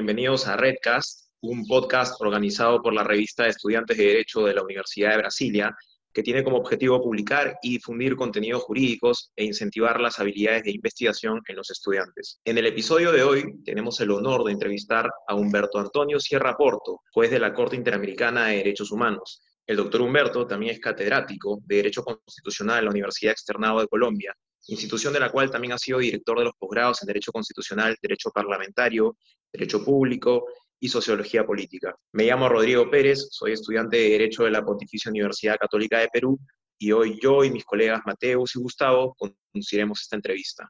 bienvenidos 0.00 0.46
a 0.46 0.56
Redcast, 0.56 1.28
un 1.42 1.66
podcast 1.66 2.18
organizado 2.22 2.80
por 2.80 2.94
la 2.94 3.04
revista 3.04 3.42
de 3.42 3.50
Estudiantes 3.50 3.98
de 3.98 4.06
Derecho 4.06 4.46
de 4.46 4.54
la 4.54 4.62
Universidad 4.62 5.10
de 5.10 5.18
Brasilia, 5.18 5.76
que 6.10 6.22
tiene 6.22 6.42
como 6.42 6.56
objetivo 6.56 7.02
publicar 7.02 7.58
y 7.62 7.72
difundir 7.72 8.16
contenidos 8.16 8.62
jurídicos 8.62 9.30
e 9.36 9.44
incentivar 9.44 10.00
las 10.00 10.18
habilidades 10.18 10.62
de 10.62 10.70
investigación 10.70 11.42
en 11.46 11.54
los 11.54 11.70
estudiantes. 11.70 12.40
En 12.46 12.56
el 12.56 12.64
episodio 12.64 13.12
de 13.12 13.22
hoy 13.22 13.62
tenemos 13.62 14.00
el 14.00 14.12
honor 14.12 14.42
de 14.44 14.52
entrevistar 14.52 15.10
a 15.28 15.34
Humberto 15.34 15.78
Antonio 15.78 16.18
Sierra 16.18 16.56
Porto, 16.56 17.02
juez 17.12 17.30
de 17.30 17.38
la 17.38 17.52
Corte 17.52 17.76
Interamericana 17.76 18.46
de 18.46 18.56
Derechos 18.56 18.92
Humanos. 18.92 19.42
El 19.66 19.76
doctor 19.76 20.00
Humberto 20.00 20.46
también 20.46 20.72
es 20.72 20.80
catedrático 20.80 21.60
de 21.66 21.76
Derecho 21.76 22.02
Constitucional 22.04 22.78
en 22.78 22.84
la 22.86 22.90
Universidad 22.90 23.32
Externado 23.32 23.80
de 23.80 23.86
Colombia 23.86 24.34
institución 24.68 25.12
de 25.12 25.20
la 25.20 25.30
cual 25.30 25.50
también 25.50 25.72
ha 25.72 25.78
sido 25.78 25.98
director 25.98 26.38
de 26.38 26.44
los 26.44 26.54
posgrados 26.58 27.02
en 27.02 27.06
Derecho 27.06 27.32
Constitucional, 27.32 27.96
Derecho 28.00 28.30
Parlamentario, 28.30 29.16
Derecho 29.52 29.84
Público 29.84 30.46
y 30.78 30.88
Sociología 30.88 31.44
Política. 31.44 31.94
Me 32.12 32.24
llamo 32.24 32.48
Rodrigo 32.48 32.90
Pérez, 32.90 33.28
soy 33.30 33.52
estudiante 33.52 33.96
de 33.96 34.10
Derecho 34.10 34.44
de 34.44 34.50
la 34.50 34.64
Pontificia 34.64 35.10
Universidad 35.10 35.58
Católica 35.58 35.98
de 35.98 36.08
Perú 36.08 36.38
y 36.78 36.92
hoy 36.92 37.18
yo 37.20 37.44
y 37.44 37.50
mis 37.50 37.64
colegas 37.64 38.00
Mateus 38.06 38.56
y 38.56 38.60
Gustavo 38.60 39.14
conduciremos 39.16 40.00
esta 40.00 40.16
entrevista. 40.16 40.68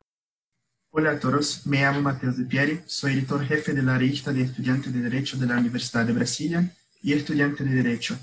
Hola 0.93 1.12
a 1.12 1.21
todos, 1.21 1.65
me 1.66 1.83
llamo 1.83 2.02
Mateus 2.02 2.37
de 2.37 2.45
Pieri, 2.47 2.80
soy 2.87 3.12
editor 3.12 3.45
jefe 3.45 3.73
de 3.73 3.83
la 3.83 3.97
revista 3.97 4.33
de 4.33 4.43
Estudiantes 4.43 4.93
de 4.93 5.01
Derecho 5.01 5.37
de 5.37 5.47
la 5.47 5.57
Universidad 5.57 6.05
de 6.05 6.12
Brasilia 6.12 6.77
y 7.01 7.12
estudiante 7.12 7.62
de 7.62 7.71
Derecho. 7.71 8.19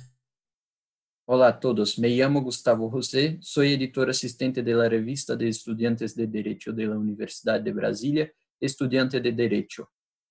Olá 1.30 1.48
a 1.48 1.60
todos, 1.60 1.98
me 2.00 2.10
llamo 2.10 2.42
Gustavo 2.42 2.90
José, 2.90 3.38
soy 3.42 3.74
editor 3.74 4.10
asistente 4.10 4.64
de 4.64 4.74
la 4.74 4.90
revista 4.90 5.36
de 5.38 5.48
estudiantes 5.48 6.16
de 6.16 6.28
Derecho 6.28 6.74
de 6.74 6.88
la 6.88 6.98
Universidad 6.98 7.62
de 7.62 7.72
Brasilia, 7.72 8.34
estudiante 8.60 9.22
de 9.22 9.32
Derecho. 9.32 9.90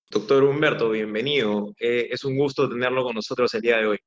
Doctor 0.09 0.43
Humberto, 0.45 0.89
bienvenido. 0.91 1.73
Eh, 1.79 2.07
es 2.11 2.23
un 2.23 2.37
gusto 2.37 2.69
tenerlo 2.69 3.03
con 3.03 3.15
nosotros 3.15 3.53
el 3.53 3.61
día 3.61 3.77
de 3.77 3.87
hoy. 3.87 3.97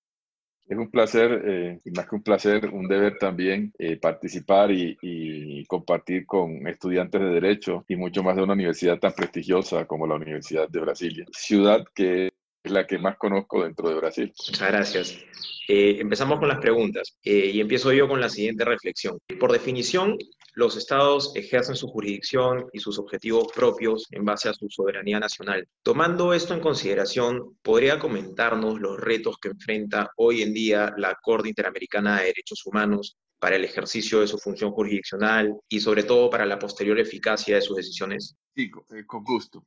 Es 0.67 0.79
un 0.79 0.91
placer, 0.91 1.43
eh, 1.45 1.81
y 1.85 1.91
más 1.91 2.09
que 2.09 2.15
un 2.15 2.23
placer, 2.23 2.71
un 2.71 2.89
deber 2.89 3.19
también 3.19 3.73
eh, 3.79 3.99
participar 3.99 4.71
y, 4.71 4.97
y, 5.03 5.67
compartir 5.67 6.25
con 6.25 6.67
estudiantes 6.67 7.21
de 7.21 7.29
Derecho 7.29 7.85
y 7.87 7.97
mucho 7.97 8.23
más 8.23 8.37
de 8.37 8.43
una 8.43 8.55
universidad 8.55 8.99
tan 8.99 9.13
prestigiosa 9.13 9.85
como 9.85 10.07
la 10.07 10.15
Universidad 10.15 10.69
de 10.69 10.81
Brasilia, 10.81 11.27
ciudad 11.33 11.85
que 11.95 12.31
es 12.63 12.71
la 12.71 12.87
que 12.87 12.99
más 12.99 13.17
conozco 13.19 13.65
dentro 13.65 13.89
de 13.89 13.97
Brasil. 13.97 14.33
Muchas 14.49 14.69
gracias. 14.71 15.19
Empezamos 15.69 16.39
con 16.39 16.49
las 16.49 16.59
preguntas 16.59 17.17
y 17.23 17.61
empiezo 17.61 17.93
yo 17.93 18.09
con 18.09 18.21
la 18.21 18.29
siguiente 18.29 18.65
reflexión. 18.65 19.19
Por 19.39 19.53
definición, 19.53 20.17
los 20.55 20.77
estados 20.77 21.33
ejercen 21.35 21.77
su 21.77 21.89
jurisdicción 21.89 22.67
y 22.73 22.81
sus 22.81 22.99
objetivos 22.99 23.49
propios 23.55 24.07
en 24.11 24.25
base 24.25 24.49
a 24.49 24.55
su 24.55 24.69
soberanía 24.69 25.21
nacional. 25.21 25.67
Tomando 25.83 26.35
esto 26.35 26.55
en 26.55 26.61
consideración, 26.61 27.57
¿podría 27.63 27.99
comentarnos 27.99 28.81
los 28.81 28.99
retos 28.99 29.39
que 29.39 29.49
enfrenta 29.49 30.11
hoy 30.17 30.43
en 30.43 30.53
día 30.53 30.93
la 30.97 31.17
Corte 31.21 31.49
Interamericana 31.49 32.19
de 32.19 32.27
Derechos 32.27 32.65
Humanos 32.67 33.17
para 33.39 33.57
el 33.57 33.65
ejercicio 33.65 34.21
de 34.21 34.29
su 34.29 34.39
función 34.39 34.71
jurisdiccional 34.73 35.59
y 35.69 35.81
sobre 35.81 36.03
todo 36.03 36.29
para 36.29 36.47
la 36.47 36.59
posterior 36.59 36.99
eficacia 36.99 37.57
de 37.57 37.63
sus 37.63 37.77
decisiones? 37.77 38.37
Sí, 38.55 38.71
eh, 38.91 39.05
con 39.07 39.25
gusto. 39.25 39.65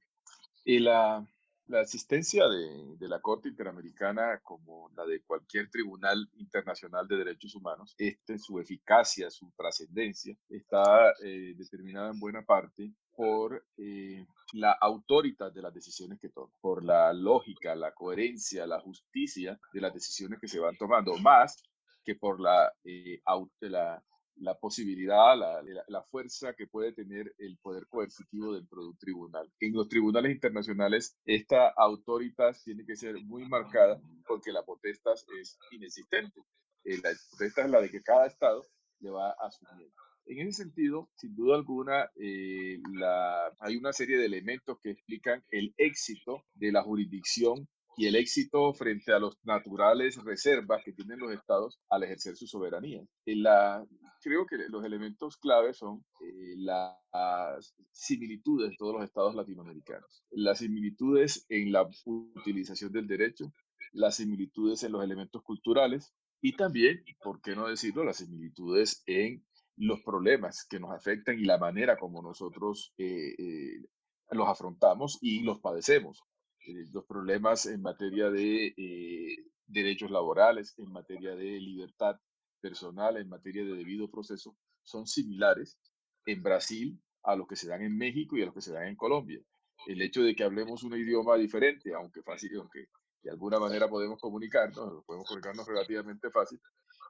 Y 0.64 0.80
la, 0.80 1.26
la 1.68 1.82
asistencia 1.82 2.46
de, 2.48 3.08
la 3.08 3.20
Corte 3.20 3.50
Interamericana, 3.50 4.40
como 4.44 4.90
la 4.96 5.06
de 5.06 5.22
cualquier 5.24 5.70
tribunal 5.70 6.30
internacional 6.36 7.08
de 7.08 7.18
derechos 7.18 7.56
humanos, 7.56 7.96
este, 7.98 8.38
su 8.38 8.60
eficacia, 8.60 9.30
su 9.30 9.52
trascendencia, 9.56 10.36
está 10.50 11.12
eh, 11.24 11.54
determinada 11.56 12.12
en 12.12 12.20
buena 12.20 12.44
parte 12.44 12.92
por 13.16 13.66
eh, 13.78 14.26
la 14.54 14.72
autoridad 14.72 15.52
de 15.52 15.62
las 15.62 15.74
decisiones 15.74 16.20
que 16.20 16.30
toma, 16.30 16.52
por 16.62 16.84
la 16.84 17.14
lógica, 17.14 17.76
la 17.76 17.94
coherencia, 17.94 18.66
la 18.66 18.80
justicia 18.80 19.60
de 19.74 19.82
las 19.82 19.94
decisiones 19.94 20.40
que 20.40 20.48
se 20.48 20.60
van 20.60 20.78
tomando, 20.78 21.16
más 21.18 21.64
que 22.04 22.16
por 22.16 22.40
la, 22.40 22.74
eh, 22.84 23.22
la 23.62 24.04
la 24.38 24.56
posibilidad, 24.56 25.38
la, 25.38 25.62
la, 25.88 26.04
fuerza 26.04 26.54
que 26.54 26.68
puede 26.68 26.94
tener 26.94 27.34
el 27.38 27.58
poder 27.58 27.88
coercitivo 27.88 28.54
dentro 28.54 28.82
de 28.82 28.88
un 28.90 28.98
tribunal. 28.98 29.52
En 29.60 29.74
los 29.74 29.88
tribunales 29.88 30.32
internacionales, 30.32 31.16
esta 31.26 31.70
autoridad 31.70 32.56
tiene 32.64 32.86
que 32.86 32.96
ser 32.96 33.16
muy 33.24 33.48
marcada 33.48 34.02
porque 34.28 34.52
la 34.52 34.64
potestad 34.64 35.14
es 35.40 35.58
inexistente. 35.72 36.42
Eh, 36.84 36.98
la 37.04 37.12
potestad 37.32 37.66
es 37.66 37.72
la 37.72 37.82
de 37.82 37.90
que 37.90 38.02
cada 38.02 38.28
Estado 38.28 38.64
le 39.00 39.12
va 39.12 39.32
asumiendo. 39.40 39.94
En 40.26 40.48
ese 40.48 40.64
sentido, 40.64 41.10
sin 41.16 41.36
duda 41.36 41.56
alguna, 41.56 42.10
eh, 42.16 42.80
la, 42.94 43.52
hay 43.60 43.76
una 43.76 43.92
serie 43.92 44.18
de 44.18 44.26
elementos 44.26 44.78
que 44.82 44.92
explican 44.92 45.44
el 45.52 45.74
éxito 45.78 46.46
de 46.54 46.72
la 46.72 46.82
jurisdicción 46.82 47.68
y 47.98 48.08
el 48.08 48.16
éxito 48.16 48.74
frente 48.74 49.12
a 49.14 49.20
los 49.20 49.38
naturales 49.44 50.16
reservas 50.24 50.82
que 50.84 50.94
tienen 50.94 51.20
los 51.20 51.32
estados 51.32 51.80
al 51.90 52.04
ejercer 52.04 52.36
su 52.36 52.48
soberanía. 52.48 53.02
La, 53.26 53.86
creo 54.24 54.46
que 54.46 54.58
los 54.70 54.84
elementos 54.86 55.38
clave 55.38 55.74
son 55.74 56.04
eh, 56.22 56.56
las 56.58 57.76
similitudes 57.92 58.72
de 58.72 58.78
todos 58.78 58.96
los 58.96 59.04
estados 59.04 59.36
latinoamericanos, 59.36 60.24
las 60.32 60.60
similitudes 60.60 61.46
en 61.50 61.72
la 61.72 61.88
utilización 62.06 62.92
del 62.92 63.08
derecho, 63.08 63.54
las 63.92 64.16
similitudes 64.16 64.84
en 64.84 64.94
los 64.94 65.04
elementos 65.04 65.44
culturales 65.44 66.14
y 66.42 66.56
también, 66.56 67.04
por 67.24 67.42
qué 67.42 67.56
no 67.56 67.68
decirlo, 67.68 68.04
las 68.04 68.18
similitudes 68.18 69.04
en 69.06 69.46
los 69.76 70.02
problemas 70.02 70.66
que 70.70 70.80
nos 70.80 70.92
afectan 70.92 71.40
y 71.40 71.46
la 71.46 71.58
manera 71.58 71.98
como 71.98 72.22
nosotros 72.22 72.94
eh, 72.98 73.36
eh, 73.38 73.86
los 74.32 74.48
afrontamos 74.48 75.18
y 75.22 75.42
los 75.42 75.60
padecemos. 75.60 76.24
Eh, 76.66 76.86
los 76.92 77.06
problemas 77.06 77.66
en 77.66 77.82
materia 77.82 78.30
de 78.30 78.74
eh, 78.78 79.36
derechos 79.68 80.12
laborales, 80.12 80.74
en 80.78 80.92
materia 80.92 81.36
de 81.36 81.60
libertad 81.60 82.16
personal, 82.64 83.18
en 83.18 83.28
materia 83.28 83.66
de 83.66 83.76
debido 83.76 84.10
proceso, 84.10 84.56
son 84.82 85.06
similares 85.06 85.78
en 86.26 86.42
Brasil 86.42 86.98
a 87.24 87.36
los 87.36 87.46
que 87.46 87.58
se 87.58 87.68
dan 87.68 87.82
en 87.82 87.98
México 87.98 88.38
y 88.38 88.42
a 88.42 88.46
los 88.46 88.54
que 88.54 88.62
se 88.62 88.72
dan 88.72 88.88
en 88.88 88.96
Colombia. 88.96 89.42
El 89.86 90.02
hecho 90.02 90.24
de 90.24 90.34
que 90.34 90.46
hablemos 90.46 90.84
un 90.84 90.98
idioma 90.98 91.36
diferente, 91.36 91.94
aunque 91.94 92.24
fácil, 92.24 92.56
aunque 92.58 92.88
de 93.22 93.32
alguna 93.32 93.60
manera 93.60 93.90
podemos 93.90 94.20
comunicarnos, 94.20 95.04
podemos 95.06 95.28
comunicarnos 95.28 95.68
relativamente 95.68 96.30
fácil, 96.30 96.60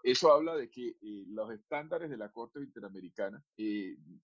eso 0.01 0.33
habla 0.33 0.55
de 0.55 0.69
que 0.69 0.89
eh, 0.89 1.25
los 1.27 1.51
estándares 1.51 2.09
de 2.09 2.17
la 2.17 2.29
Corte 2.29 2.59
Interamericana 2.59 3.41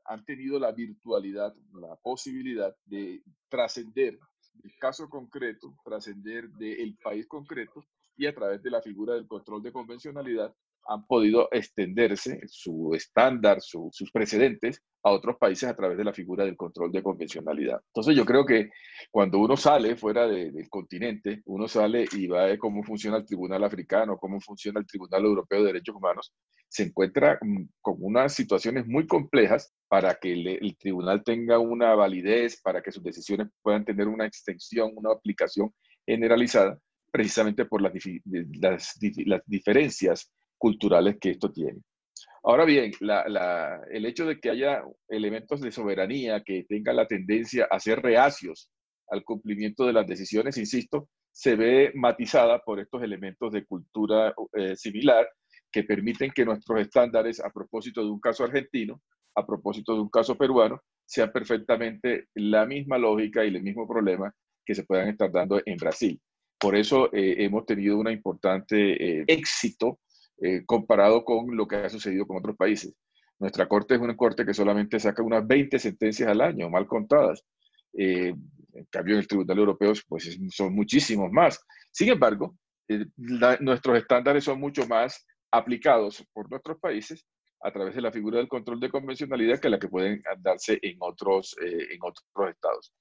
han 0.05 0.25
tenido 0.25 0.59
la 0.59 0.71
virtualidad, 0.71 1.55
la 1.73 1.95
posibilidad 1.97 2.75
de 2.85 3.23
trascender 3.49 4.19
el 4.63 4.75
caso 4.77 5.07
concreto, 5.09 5.75
trascender 5.85 6.49
del 6.49 6.97
país 7.01 7.27
concreto 7.27 7.85
y 8.17 8.25
a 8.25 8.35
través 8.35 8.61
de 8.61 8.71
la 8.71 8.81
figura 8.81 9.13
del 9.13 9.27
control 9.27 9.63
de 9.63 9.71
convencionalidad 9.71 10.53
han 10.89 11.05
podido 11.05 11.47
extenderse 11.51 12.41
su 12.47 12.95
estándar, 12.95 13.61
sus 13.61 14.11
precedentes 14.11 14.81
a 15.03 15.11
otros 15.11 15.37
países 15.37 15.69
a 15.69 15.75
través 15.75 15.97
de 15.97 16.03
la 16.03 16.13
figura 16.13 16.43
del 16.43 16.57
control 16.57 16.91
de 16.91 17.03
convencionalidad. 17.03 17.79
Entonces 17.93 18.15
yo 18.15 18.25
creo 18.25 18.43
que 18.43 18.71
cuando 19.11 19.37
uno 19.37 19.55
sale 19.55 19.95
fuera 19.95 20.27
del 20.27 20.67
continente, 20.67 21.43
uno 21.45 21.67
sale 21.67 22.05
y 22.11 22.25
va 22.25 22.41
a 22.41 22.45
ver 22.47 22.57
cómo 22.57 22.83
funciona 22.83 23.17
el 23.17 23.25
Tribunal 23.25 23.63
Africano, 23.63 24.17
cómo 24.17 24.41
funciona 24.41 24.79
el 24.79 24.87
Tribunal 24.87 25.23
Europeo 25.23 25.59
de 25.59 25.67
Derechos 25.67 25.95
Humanos, 25.95 26.33
se 26.67 26.83
encuentra 26.83 27.39
con 27.81 27.97
unas 27.99 28.33
situaciones 28.33 28.87
muy 28.87 29.05
complejas 29.05 29.71
para 29.87 30.15
que 30.15 30.33
el, 30.33 30.75
tribunal 30.77 31.23
tenga 31.23 31.59
una 31.59 31.93
validez, 31.93 32.59
para 32.61 32.81
que 32.81 32.91
sus 32.91 33.03
decisiones 33.03 33.47
puedan 33.61 33.85
tener 33.85 34.07
una 34.07 34.25
extensión, 34.25 34.91
una 34.95 35.11
aplicación 35.11 35.71
generalizada, 36.05 36.79
precisamente 37.11 37.65
por 37.65 37.81
las, 37.81 37.93
las 38.25 39.43
diferencias 39.45 40.31
culturales 40.59 41.17
que 41.19 41.31
esto 41.31 41.51
tiene. 41.51 41.81
Ahora 42.43 42.65
bien, 42.65 42.91
el 43.91 44.05
hecho 44.05 44.25
de 44.25 44.39
que 44.39 44.51
haya 44.51 44.83
elementos 45.07 45.59
de 45.61 45.71
soberanía 45.71 46.43
que 46.43 46.63
tengan 46.69 46.95
la 46.95 47.07
tendencia 47.07 47.67
a 47.69 47.79
ser 47.79 48.01
reacios 48.01 48.69
al 49.09 49.23
cumplimiento 49.23 49.85
de 49.85 49.93
las 49.93 50.07
decisiones, 50.07 50.57
insisto, 50.57 51.09
se 51.31 51.55
ve 51.55 51.91
matizada 51.95 52.59
por 52.59 52.79
estos 52.79 53.01
elementos 53.03 53.51
de 53.51 53.65
cultura 53.65 54.33
eh, 54.53 54.75
similar 54.75 55.27
que 55.71 55.83
permiten 55.83 56.31
que 56.31 56.45
nuestros 56.45 56.81
estándares 56.81 57.39
a 57.39 57.49
propósito 57.49 58.03
de 58.03 58.09
un 58.09 58.19
caso 58.19 58.43
argentino, 58.43 59.01
a 59.35 59.45
propósito 59.45 59.93
de 59.93 60.01
un 60.01 60.09
caso 60.09 60.35
peruano, 60.37 60.81
sean 61.05 61.31
perfectamente 61.31 62.27
la 62.35 62.65
misma 62.65 62.97
lógica 62.97 63.43
y 63.43 63.49
el 63.49 63.61
mismo 63.61 63.87
problema 63.87 64.33
que 64.65 64.75
se 64.75 64.83
puedan 64.83 65.09
estar 65.09 65.31
dando 65.31 65.61
en 65.65 65.77
Brasil. 65.77 66.19
Por 66.59 66.75
eso 66.75 67.11
eh, 67.13 67.35
hemos 67.39 67.65
tenido 67.65 67.97
un 67.97 68.11
importante 68.11 69.19
eh, 69.19 69.23
éxito 69.27 69.99
eh, 70.41 70.63
comparado 70.65 71.23
con 71.23 71.55
lo 71.55 71.67
que 71.67 71.77
ha 71.77 71.89
sucedido 71.89 72.25
con 72.25 72.37
otros 72.37 72.55
países. 72.55 72.93
Nuestra 73.39 73.67
corte 73.67 73.95
es 73.95 74.01
una 74.01 74.17
corte 74.17 74.45
que 74.45 74.53
solamente 74.53 74.99
saca 74.99 75.23
unas 75.23 75.47
20 75.47 75.79
sentencias 75.79 76.29
al 76.29 76.41
año, 76.41 76.69
mal 76.69 76.85
contadas. 76.87 77.43
Eh, 77.97 78.33
en 78.73 78.85
cambio, 78.91 79.15
en 79.15 79.21
el 79.21 79.27
Tribunal 79.27 79.57
Europeo 79.57 79.93
pues, 80.07 80.37
son 80.51 80.75
muchísimos 80.75 81.31
más. 81.31 81.59
Sin 81.91 82.09
embargo, 82.09 82.55
eh, 82.87 83.05
nuestros 83.59 83.97
estándares 83.97 84.43
son 84.43 84.59
mucho 84.59 84.85
más 84.87 85.25
aplicados 85.51 86.23
por 86.33 86.49
nuestros 86.49 86.79
países 86.79 87.25
a 87.61 87.71
través 87.71 87.95
de 87.95 88.01
la 88.01 88.11
figura 88.11 88.37
del 88.37 88.47
control 88.47 88.79
de 88.79 88.89
convencionalidad 88.89 89.59
que 89.59 89.69
la 89.69 89.79
que 89.79 89.89
pueden 89.89 90.21
darse 90.39 90.79
en 90.81 90.97
otros, 90.99 91.55
eh, 91.61 91.87
en 91.91 91.99
otros 92.01 92.49
estados. 92.49 92.93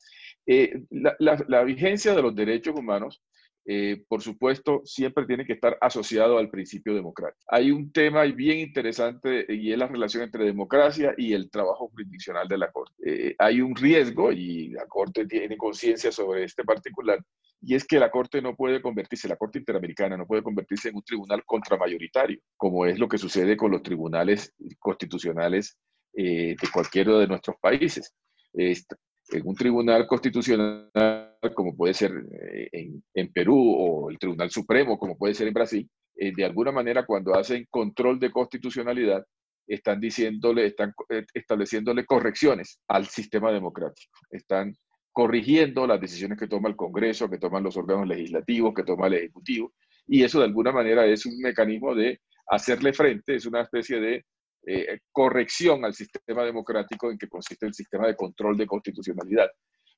La, 0.91 1.62
vigencia 1.64 2.14
de 2.14 2.23
los 2.23 2.34
derechos 2.34 2.75
humanos, 2.76 3.23
eh, 3.70 4.03
por 4.09 4.23
supuesto, 4.23 4.81
siempre 4.87 5.26
tiene 5.26 5.44
que 5.44 5.53
estar 5.53 5.76
asociado 5.82 6.38
al 6.38 6.49
principio 6.49 6.94
democrático. 6.94 7.44
Hay 7.49 7.70
un 7.70 7.93
tema 7.93 8.23
bien 8.23 8.61
interesante 8.61 9.44
y 9.47 9.70
es 9.70 9.79
la 9.79 9.87
relación 9.87 10.23
entre 10.23 10.47
democracia 10.47 11.12
y 11.19 11.35
el 11.35 11.50
trabajo 11.50 11.88
jurisdiccional 11.88 12.49
de 12.49 12.56
la 12.56 12.73
Corte. 12.73 13.37
hay 13.38 13.61
un 13.61 13.76
riesgo, 13.76 14.32
y 14.32 14.69
la 14.69 14.87
Corte 14.87 15.26
tiene 15.26 15.59
conciencia 15.59 16.11
sobre 16.11 16.44
este 16.44 16.65
particular, 16.65 17.23
y 17.61 17.75
es 17.75 17.87
que 17.87 17.99
la 17.99 18.11
Corte 18.11 18.41
no 18.41 18.56
puede 18.56 18.81
convertirse, 18.81 19.29
la 19.29 19.37
Corte 19.37 19.59
Interamericana 19.59 20.17
no 20.17 20.26
puede 20.26 20.43
convertirse 20.43 20.88
en 20.88 20.97
un 20.97 21.03
tribunal 21.03 21.44
contramayoritario, 21.44 22.41
como 22.56 22.87
es 22.87 22.99
lo 22.99 23.06
que 23.06 23.19
sucede 23.19 23.55
con 23.55 23.70
los 23.70 23.82
tribunales 23.82 24.55
constitucionales 24.79 25.76
eh, 26.15 26.56
de 26.59 26.69
cualquiera 26.73 27.19
de 27.19 27.26
nuestros 27.26 27.56
países. 27.61 28.15
en 28.55 28.76
un 29.44 29.55
tribunal 29.55 30.06
constitucional, 30.06 31.27
como 31.55 31.76
puede 31.76 31.94
ser 31.94 32.12
eh, 32.52 32.90
en, 33.14 33.32
Perú, 33.32 33.56
o 33.56 34.11
el 34.11 34.19
Tribunal 34.19 34.50
Supremo, 34.50 34.99
como 34.99 35.17
puede 35.17 35.35
ser 35.35 35.49
en 35.49 35.55
Brasil, 35.55 35.88
eh, 36.17 36.32
de 36.35 36.44
alguna 36.44 36.73
manera 36.73 37.06
cuando 37.06 37.35
hacen 37.35 37.67
control 37.70 38.19
de 38.19 38.31
constitucionalidad, 38.31 39.25
están 39.67 40.00
diciéndole, 40.00 40.67
están 40.67 40.94
estableciéndole 41.35 42.06
correcciones 42.06 42.81
al 42.88 43.06
sistema 43.06 43.52
democrático. 43.52 44.19
Están 44.31 44.75
corrigiendo 45.12 45.87
las 45.87 46.00
decisiones 46.00 46.38
que 46.38 46.46
toma 46.46 46.69
el 46.69 46.76
Congreso, 46.76 47.29
que 47.29 47.38
toman 47.38 47.62
los 47.62 47.76
órganos 47.76 48.06
legislativos, 48.06 48.73
que 48.75 48.84
toma 48.84 49.08
el 49.08 49.14
Ejecutivo, 49.14 49.73
y 50.06 50.23
eso 50.23 50.38
de 50.38 50.46
alguna 50.46 50.73
manera 50.73 51.05
es 51.05 51.26
un 51.26 51.38
mecanismo 51.38 51.94
de 51.94 52.20
hacerle 52.49 52.93
frente, 52.93 53.34
es 53.34 53.44
una 53.44 53.61
especie 53.61 54.00
de 54.00 54.25
eh, 54.67 55.00
corrección 55.12 55.84
al 55.84 55.94
sistema 55.94 56.44
democrático 56.44 57.11
en 57.11 57.19
que 57.19 57.29
consiste 57.29 57.67
el 57.67 57.75
sistema 57.75 58.06
de 58.06 58.17
control 58.17 58.56
de 58.56 58.67
constitucionalidad. 58.67 59.49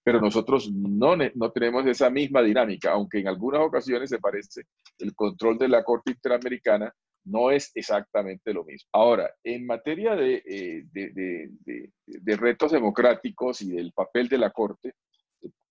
Pero 0.02 0.20
nosotros 0.20 0.70
no, 0.72 1.16
no 1.16 1.50
tenemos 1.52 1.86
esa 1.86 2.10
misma 2.10 2.42
dinámica, 2.42 2.92
aunque 2.92 3.20
en 3.20 3.28
algunas 3.28 3.60
ocasiones 3.60 4.08
se 4.10 4.18
parece, 4.18 4.62
el 4.98 5.14
control 5.14 5.58
de 5.58 5.68
la 5.68 5.84
Corte 5.84 6.12
Interamericana 6.12 6.92
no 7.24 7.50
es 7.50 7.70
exactamente 7.74 8.52
lo 8.52 8.64
mismo. 8.64 8.88
Ahora, 8.92 9.30
en 9.44 9.66
materia 9.66 10.16
de, 10.16 10.42
eh, 10.44 10.84
de, 10.90 11.90
de, 12.06 12.36
retos 12.36 12.72
democráticos 12.72 13.60
y 13.62 13.70
del 13.72 13.92
papel 13.92 14.28
de 14.28 14.38
la 14.38 14.50
Corte, 14.50 14.94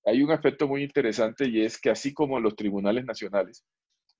hay 0.05 0.21
un 0.21 0.31
aspecto 0.31 0.67
muy 0.67 0.83
interesante 0.83 1.47
y 1.47 1.61
es 1.61 1.79
que 1.79 1.89
así 1.89 2.13
como 2.13 2.39
los 2.39 2.55
tribunales 2.55 3.05
nacionales, 3.05 3.65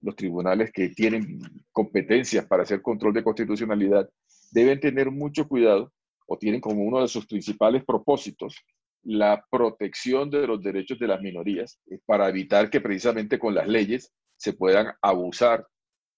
los 0.01 0.15
tribunales 0.15 0.71
que 0.71 0.89
tienen 0.89 1.39
competencias 1.71 2.45
para 2.45 2.63
hacer 2.63 2.81
control 2.81 3.13
de 3.13 3.23
constitucionalidad, 3.23 4.09
deben 4.51 4.79
tener 4.79 5.11
mucho 5.11 5.47
cuidado 5.47 5.91
o 6.27 6.37
tienen 6.37 6.61
como 6.61 6.83
uno 6.83 7.01
de 7.01 7.07
sus 7.07 7.25
principales 7.25 7.83
propósitos 7.85 8.55
la 9.03 9.45
protección 9.49 10.29
de 10.29 10.45
los 10.45 10.61
derechos 10.61 10.99
de 10.99 11.07
las 11.07 11.21
minorías 11.21 11.79
eh, 11.89 11.99
para 12.05 12.29
evitar 12.29 12.69
que 12.69 12.81
precisamente 12.81 13.39
con 13.39 13.55
las 13.55 13.67
leyes 13.67 14.11
se 14.35 14.53
puedan 14.53 14.93
abusar, 15.01 15.65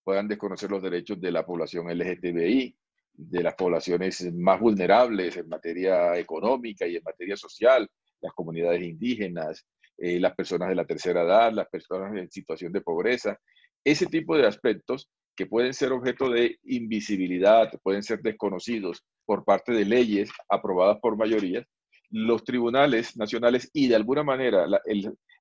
puedan 0.04 0.28
desconocer 0.28 0.70
los 0.72 0.82
derechos 0.82 1.20
de 1.20 1.32
la 1.32 1.46
población 1.46 1.88
LGTBI, 1.88 2.76
de 3.14 3.44
las 3.44 3.56
poblaciones 3.56 4.34
más 4.34 4.60
vulnerables 4.60 5.38
en 5.38 5.50
materia 5.50 6.18
económica 6.18 6.88
y 6.88 6.96
en 6.96 7.04
materia 7.04 7.36
social, 7.36 7.88
las 8.22 8.34
comunidades 8.34 8.82
indígenas, 8.82 9.66
eh, 9.98 10.20
las 10.20 10.36
personas 10.36 10.70
de 10.70 10.76
la 10.76 10.86
tercera 10.86 11.24
edad, 11.24 11.52
las 11.52 11.68
personas 11.70 12.16
en 12.16 12.32
situación 12.32 12.72
de 12.72 12.82
pobreza, 12.82 13.38
ese 13.84 14.06
tipo 14.06 14.38
de 14.38 14.48
aspectos 14.48 15.10
que 15.36 15.46
pueden 15.46 15.74
ser 15.74 15.92
objeto 15.92 16.30
de 16.30 16.58
invisibilidad, 16.64 17.72
pueden 17.84 18.04
ser 18.04 18.22
desconocidos 18.22 19.04
por 19.26 19.44
parte 19.44 19.72
de 19.72 19.86
leyes 19.86 20.30
aprobadas 20.50 20.98
por 21.02 21.18
mayoría, 21.18 21.66
los 22.12 22.44
tribunales 22.44 23.16
nacionales 23.18 23.70
y 23.74 23.88
de 23.88 23.96
alguna 23.96 24.24
manera 24.24 24.68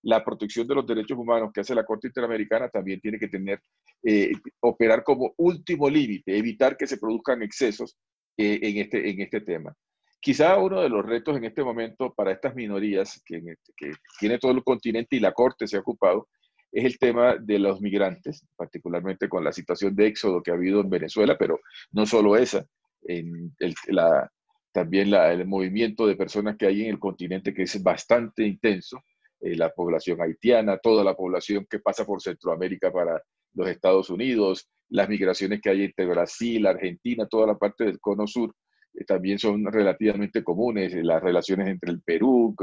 la, 0.02 0.24
protección 0.24 0.66
de 0.66 0.74
los 0.74 0.86
derechos 0.86 1.18
humanos 1.18 1.50
que 1.52 1.60
hace 1.60 1.74
la 1.74 1.84
Corte 1.84 2.06
Interamericana 2.06 2.68
también 2.68 3.00
tiene 3.00 3.18
que 3.18 3.28
tener, 3.28 3.60
eh, 4.04 4.32
operar 4.60 5.02
como 5.02 5.34
último 5.36 5.90
límite, 5.90 6.36
evitar 6.36 6.76
que 6.76 6.86
se 6.86 6.98
produzcan 6.98 7.42
excesos 7.42 7.96
eh, 8.36 8.58
en, 8.62 8.76
este, 8.78 9.10
en 9.10 9.20
este 9.20 9.40
tema. 9.40 9.74
Quizá 10.20 10.58
uno 10.58 10.80
de 10.80 10.88
los 10.88 11.04
retos 11.04 11.36
en 11.36 11.44
este 11.44 11.64
momento 11.64 12.12
para 12.14 12.32
estas 12.32 12.54
minorías 12.54 13.20
que, 13.24 13.36
este, 13.36 13.72
que, 13.76 13.92
tiene 14.18 14.38
todo 14.38 14.52
el 14.52 14.62
continente 14.62 15.16
y 15.16 15.20
la 15.20 15.32
Corte 15.32 15.66
se 15.66 15.76
ha 15.76 15.80
ocupado 15.80 16.28
es 16.72 16.84
el 16.84 16.98
tema 16.98 17.36
de 17.36 17.58
los 17.58 17.80
migrantes, 17.80 18.46
particularmente 18.56 19.28
con 19.28 19.42
la 19.42 19.52
situación 19.52 19.96
de 19.96 20.06
éxodo 20.06 20.40
que 20.40 20.52
ha 20.52 20.54
habido 20.54 20.80
en 20.80 20.90
Venezuela, 20.90 21.36
pero 21.36 21.58
no 21.90 22.06
solo 22.06 22.36
esa, 22.36 22.64
en 23.02 23.52
la, 23.88 24.30
también 24.72 25.12
el 25.12 25.46
movimiento 25.46 26.06
de 26.06 26.16
personas 26.16 26.56
que 26.56 26.66
hay 26.66 26.82
en 26.82 26.90
el 26.90 26.98
continente 26.98 27.52
que 27.52 27.62
es 27.62 27.82
bastante 27.82 28.46
intenso, 28.46 29.02
eh, 29.40 29.56
la 29.56 29.70
población 29.70 30.20
haitiana, 30.20 30.78
toda 30.78 31.02
la 31.04 31.14
población 31.14 31.66
que 31.68 31.80
pasa 31.80 32.04
por 32.04 32.22
Centroamérica 32.22 32.92
para 32.92 33.22
los 33.54 33.68
Estados 33.68 34.10
Unidos, 34.10 34.68
las 34.88 35.08
migraciones 35.08 35.60
que 35.60 35.70
hay 35.70 35.84
entre 35.84 36.06
Brasil, 36.06 36.66
Argentina, 36.66 37.26
toda 37.26 37.46
la 37.46 37.58
parte 37.58 37.84
del 37.84 38.00
cono 38.00 38.26
sur, 38.26 38.54
eh, 38.94 39.04
también 39.04 39.38
son 39.38 39.64
relativamente 39.66 40.42
comunes, 40.44 40.92
eh, 40.94 41.02
las 41.02 41.22
relaciones 41.22 41.68
entre 41.68 41.92
el 41.92 42.02
Perú, 42.02 42.54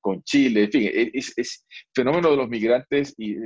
con, 0.00 0.22
Chile, 0.22 0.64
en 0.64 0.70
fin, 0.70 0.82
e, 0.84 1.10
es, 1.14 1.66
fenómeno 1.92 2.30
de 2.30 2.36
los 2.36 2.48
migrantes 2.48 3.12
y, 3.18 3.36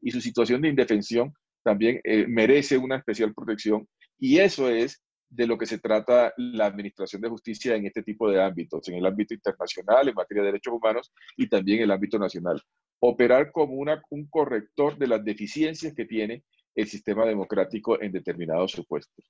y 0.00 0.10
su 0.10 0.20
situación 0.22 0.62
de 0.62 0.68
indefensión 0.68 1.32
también 1.62 2.00
eh, 2.04 2.26
merece 2.28 2.78
una 2.78 2.96
especial 2.96 3.34
protección 3.34 3.86
y 4.18 4.38
eso 4.38 4.70
es 4.70 5.02
de 5.28 5.46
lo 5.46 5.58
que 5.58 5.66
se 5.66 5.78
trata 5.78 6.32
la 6.36 6.66
administración 6.66 7.20
de 7.22 7.28
justicia 7.28 7.74
en 7.74 7.86
este 7.86 8.02
tipo 8.02 8.30
de 8.30 8.42
ámbitos, 8.42 8.88
en 8.88 8.96
el 8.96 9.06
ámbito 9.06 9.34
internacional, 9.34 10.08
en 10.08 10.14
materia 10.14 10.42
de 10.42 10.48
derechos 10.48 10.74
humanos 10.74 11.12
y 11.36 11.48
también 11.48 11.78
en 11.78 11.84
el 11.84 11.90
ámbito 11.90 12.18
nacional. 12.18 12.62
Operar 13.00 13.52
como 13.52 13.74
una, 13.74 14.02
un 14.10 14.26
corrector 14.28 14.96
de 14.96 15.08
las 15.08 15.24
deficiencias 15.24 15.94
que 15.94 16.04
tiene 16.04 16.44
el 16.74 16.86
sistema 16.86 17.24
democrático 17.24 18.00
en 18.00 18.12
determinados 18.12 18.72
supuestos. 18.72 19.24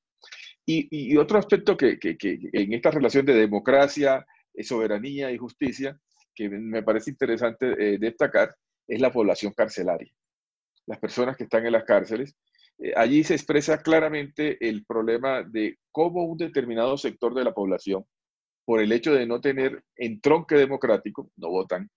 Y, 0.69 1.17
otro 1.17 1.39
aspecto 1.39 1.77
que, 1.77 1.97
en 2.01 2.73
esta 2.73 2.91
relación 2.91 3.25
de 3.25 3.35
democracia, 3.35 4.27
eh, 4.53 4.65
soberanía 4.65 5.31
y 5.31 5.39
justicia, 5.39 5.97
que 6.35 6.49
me 6.49 6.83
parece 6.83 7.11
interesante 7.11 7.67
eh, 7.79 7.99
destacar, 7.99 8.55
es 8.89 9.01
la 9.01 9.13
población 9.13 9.53
carcelaria. 9.53 10.13
Las 10.87 10.99
personas 10.99 11.37
que 11.37 11.45
están 11.45 11.65
en 11.67 11.73
las 11.73 11.85
cárceles. 11.85 12.37
Eh, 12.79 12.93
allí 12.97 13.25
se 13.25 13.35
expresa 13.35 13.83
claramente 13.83 14.57
el 14.69 14.85
problema 14.85 15.43
de 15.43 15.79
cómo 15.91 16.25
un 16.25 16.39
determinado 16.39 16.97
sector 16.97 17.35
de 17.35 17.45
la 17.45 17.55
población, 17.55 18.05
por 18.65 18.81
el 18.81 18.93
hecho 18.93 19.15
de 19.15 19.27
no 19.27 19.41
tener 19.41 19.83
entronque 19.97 20.57
democrático, 20.57 21.31
no 21.37 21.51
votan, 21.51 21.89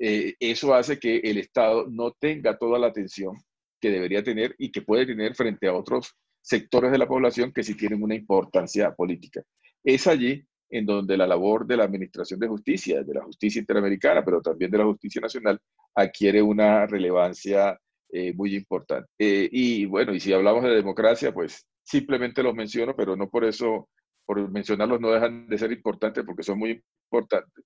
eso 0.00 0.74
hace 0.74 0.98
que 1.00 1.16
el 1.18 1.38
Estado 1.38 1.86
no 1.90 2.12
tenga 2.12 2.56
toda 2.56 2.78
la 2.78 2.86
atención 2.86 3.36
que 3.80 3.90
debería 3.90 4.22
tener 4.22 4.54
y 4.58 4.70
que 4.70 4.82
puede 4.82 5.06
tener 5.06 5.34
frente 5.34 5.66
a 5.66 5.74
otros 5.74 6.14
sectores 6.40 6.90
de 6.90 6.98
la 6.98 7.08
población 7.08 7.52
que 7.52 7.62
sí 7.62 7.76
tienen 7.76 8.02
una 8.02 8.14
importancia 8.14 8.94
política. 8.94 9.42
Es 9.84 10.06
allí 10.06 10.44
en 10.70 10.86
donde 10.86 11.16
la 11.16 11.26
labor 11.26 11.66
de 11.66 11.76
la 11.76 11.84
Administración 11.84 12.40
de 12.40 12.48
Justicia, 12.48 13.02
de 13.02 13.14
la 13.14 13.22
justicia 13.22 13.60
interamericana, 13.60 14.24
pero 14.24 14.40
también 14.40 14.70
de 14.70 14.78
la 14.78 14.84
justicia 14.84 15.20
nacional, 15.20 15.58
adquiere 15.94 16.42
una 16.42 16.86
relevancia 16.86 17.78
eh, 18.10 18.32
muy 18.34 18.54
importante. 18.54 19.08
Eh, 19.18 19.48
y 19.50 19.84
bueno, 19.86 20.14
y 20.14 20.20
si 20.20 20.32
hablamos 20.32 20.64
de 20.64 20.70
democracia, 20.70 21.32
pues 21.32 21.66
simplemente 21.82 22.42
los 22.42 22.54
menciono, 22.54 22.94
pero 22.96 23.16
no 23.16 23.28
por 23.28 23.44
eso, 23.44 23.88
por 24.26 24.50
mencionarlos 24.50 25.00
no 25.00 25.10
dejan 25.10 25.46
de 25.48 25.58
ser 25.58 25.72
importantes 25.72 26.24
porque 26.24 26.42
son 26.42 26.58
muy 26.58 26.82
importantes. 27.10 27.64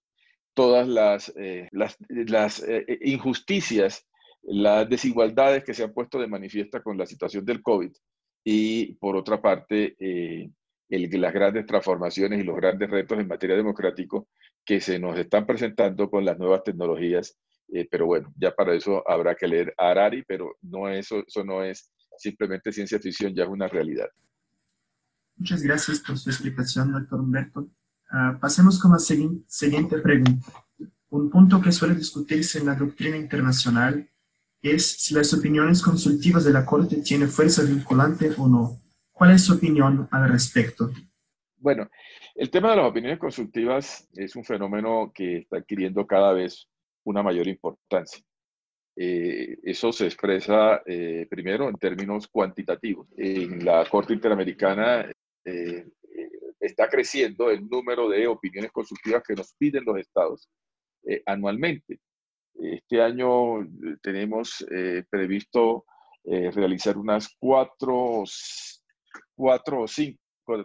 Todas 0.54 0.86
las, 0.86 1.32
eh, 1.36 1.68
las, 1.72 1.96
las 2.08 2.64
injusticias, 3.00 4.06
las 4.42 4.88
desigualdades 4.88 5.64
que 5.64 5.74
se 5.74 5.84
han 5.84 5.94
puesto 5.94 6.18
de 6.18 6.26
manifiesta 6.26 6.82
con 6.82 6.98
la 6.98 7.06
situación 7.06 7.44
del 7.44 7.62
COVID, 7.62 7.92
y 8.44 8.94
por 8.94 9.16
otra 9.16 9.40
parte, 9.40 9.94
eh, 9.98 10.50
el, 10.88 11.20
las 11.20 11.32
grandes 11.32 11.66
transformaciones 11.66 12.40
y 12.40 12.44
los 12.44 12.56
grandes 12.56 12.90
retos 12.90 13.18
en 13.18 13.28
materia 13.28 13.56
democrático 13.56 14.28
que 14.64 14.80
se 14.80 14.98
nos 14.98 15.18
están 15.18 15.46
presentando 15.46 16.10
con 16.10 16.24
las 16.24 16.38
nuevas 16.38 16.62
tecnologías. 16.64 17.38
Eh, 17.74 17.88
pero 17.90 18.04
bueno, 18.04 18.32
ya 18.36 18.54
para 18.54 18.74
eso 18.74 19.02
habrá 19.08 19.34
que 19.34 19.48
leer 19.48 19.74
a 19.78 19.90
Harari, 19.90 20.22
pero 20.24 20.56
no 20.60 20.88
eso, 20.88 21.24
eso 21.26 21.42
no 21.42 21.64
es 21.64 21.90
simplemente 22.18 22.70
ciencia 22.70 22.98
ficción, 22.98 23.34
ya 23.34 23.44
es 23.44 23.48
una 23.48 23.66
realidad. 23.66 24.08
Muchas 25.36 25.62
gracias 25.62 26.00
por 26.00 26.18
su 26.18 26.28
explicación, 26.28 26.92
doctor 26.92 27.20
Humberto. 27.20 27.60
Uh, 28.12 28.38
pasemos 28.38 28.78
con 28.78 28.92
la 28.92 28.98
siguiente 28.98 29.98
pregunta. 29.98 30.52
Un 31.08 31.30
punto 31.30 31.62
que 31.62 31.72
suele 31.72 31.94
discutirse 31.94 32.58
en 32.58 32.66
la 32.66 32.74
doctrina 32.74 33.16
internacional 33.16 34.06
es 34.60 34.92
si 35.02 35.14
las 35.14 35.32
opiniones 35.32 35.80
consultivas 35.82 36.44
de 36.44 36.52
la 36.52 36.66
Corte 36.66 36.96
tienen 37.00 37.30
fuerza 37.30 37.62
vinculante 37.62 38.32
o 38.36 38.48
no. 38.48 38.80
¿Cuál 39.10 39.32
es 39.32 39.44
su 39.44 39.54
opinión 39.54 40.06
al 40.10 40.30
respecto? 40.30 40.90
Bueno, 41.56 41.88
el 42.34 42.50
tema 42.50 42.70
de 42.70 42.76
las 42.76 42.90
opiniones 42.90 43.18
consultivas 43.18 44.06
es 44.14 44.36
un 44.36 44.44
fenómeno 44.44 45.10
que 45.14 45.38
está 45.38 45.56
adquiriendo 45.56 46.06
cada 46.06 46.34
vez 46.34 46.68
una 47.04 47.22
mayor 47.22 47.48
importancia. 47.48 48.22
Eh, 48.94 49.56
eso 49.62 49.90
se 49.90 50.04
expresa 50.04 50.82
eh, 50.84 51.26
primero 51.28 51.68
en 51.68 51.76
términos 51.76 52.28
cuantitativos. 52.28 53.08
En 53.16 53.64
la 53.64 53.86
Corte 53.88 54.12
Interamericana, 54.12 55.10
eh, 55.44 55.86
está 56.60 56.88
creciendo 56.88 57.50
el 57.50 57.68
número 57.68 58.08
de 58.08 58.26
opiniones 58.26 58.70
consultivas 58.70 59.22
que 59.26 59.34
nos 59.34 59.54
piden 59.54 59.84
los 59.84 59.98
estados 59.98 60.48
anualmente. 61.26 61.98
Este 62.54 63.02
año 63.02 63.66
tenemos 64.00 64.64
previsto 65.10 65.84
realizar 66.24 66.96
unas 66.96 67.28
cuatro, 67.40 68.22
cuatro 69.34 69.82
o 69.82 69.88
cinco, 69.88 70.20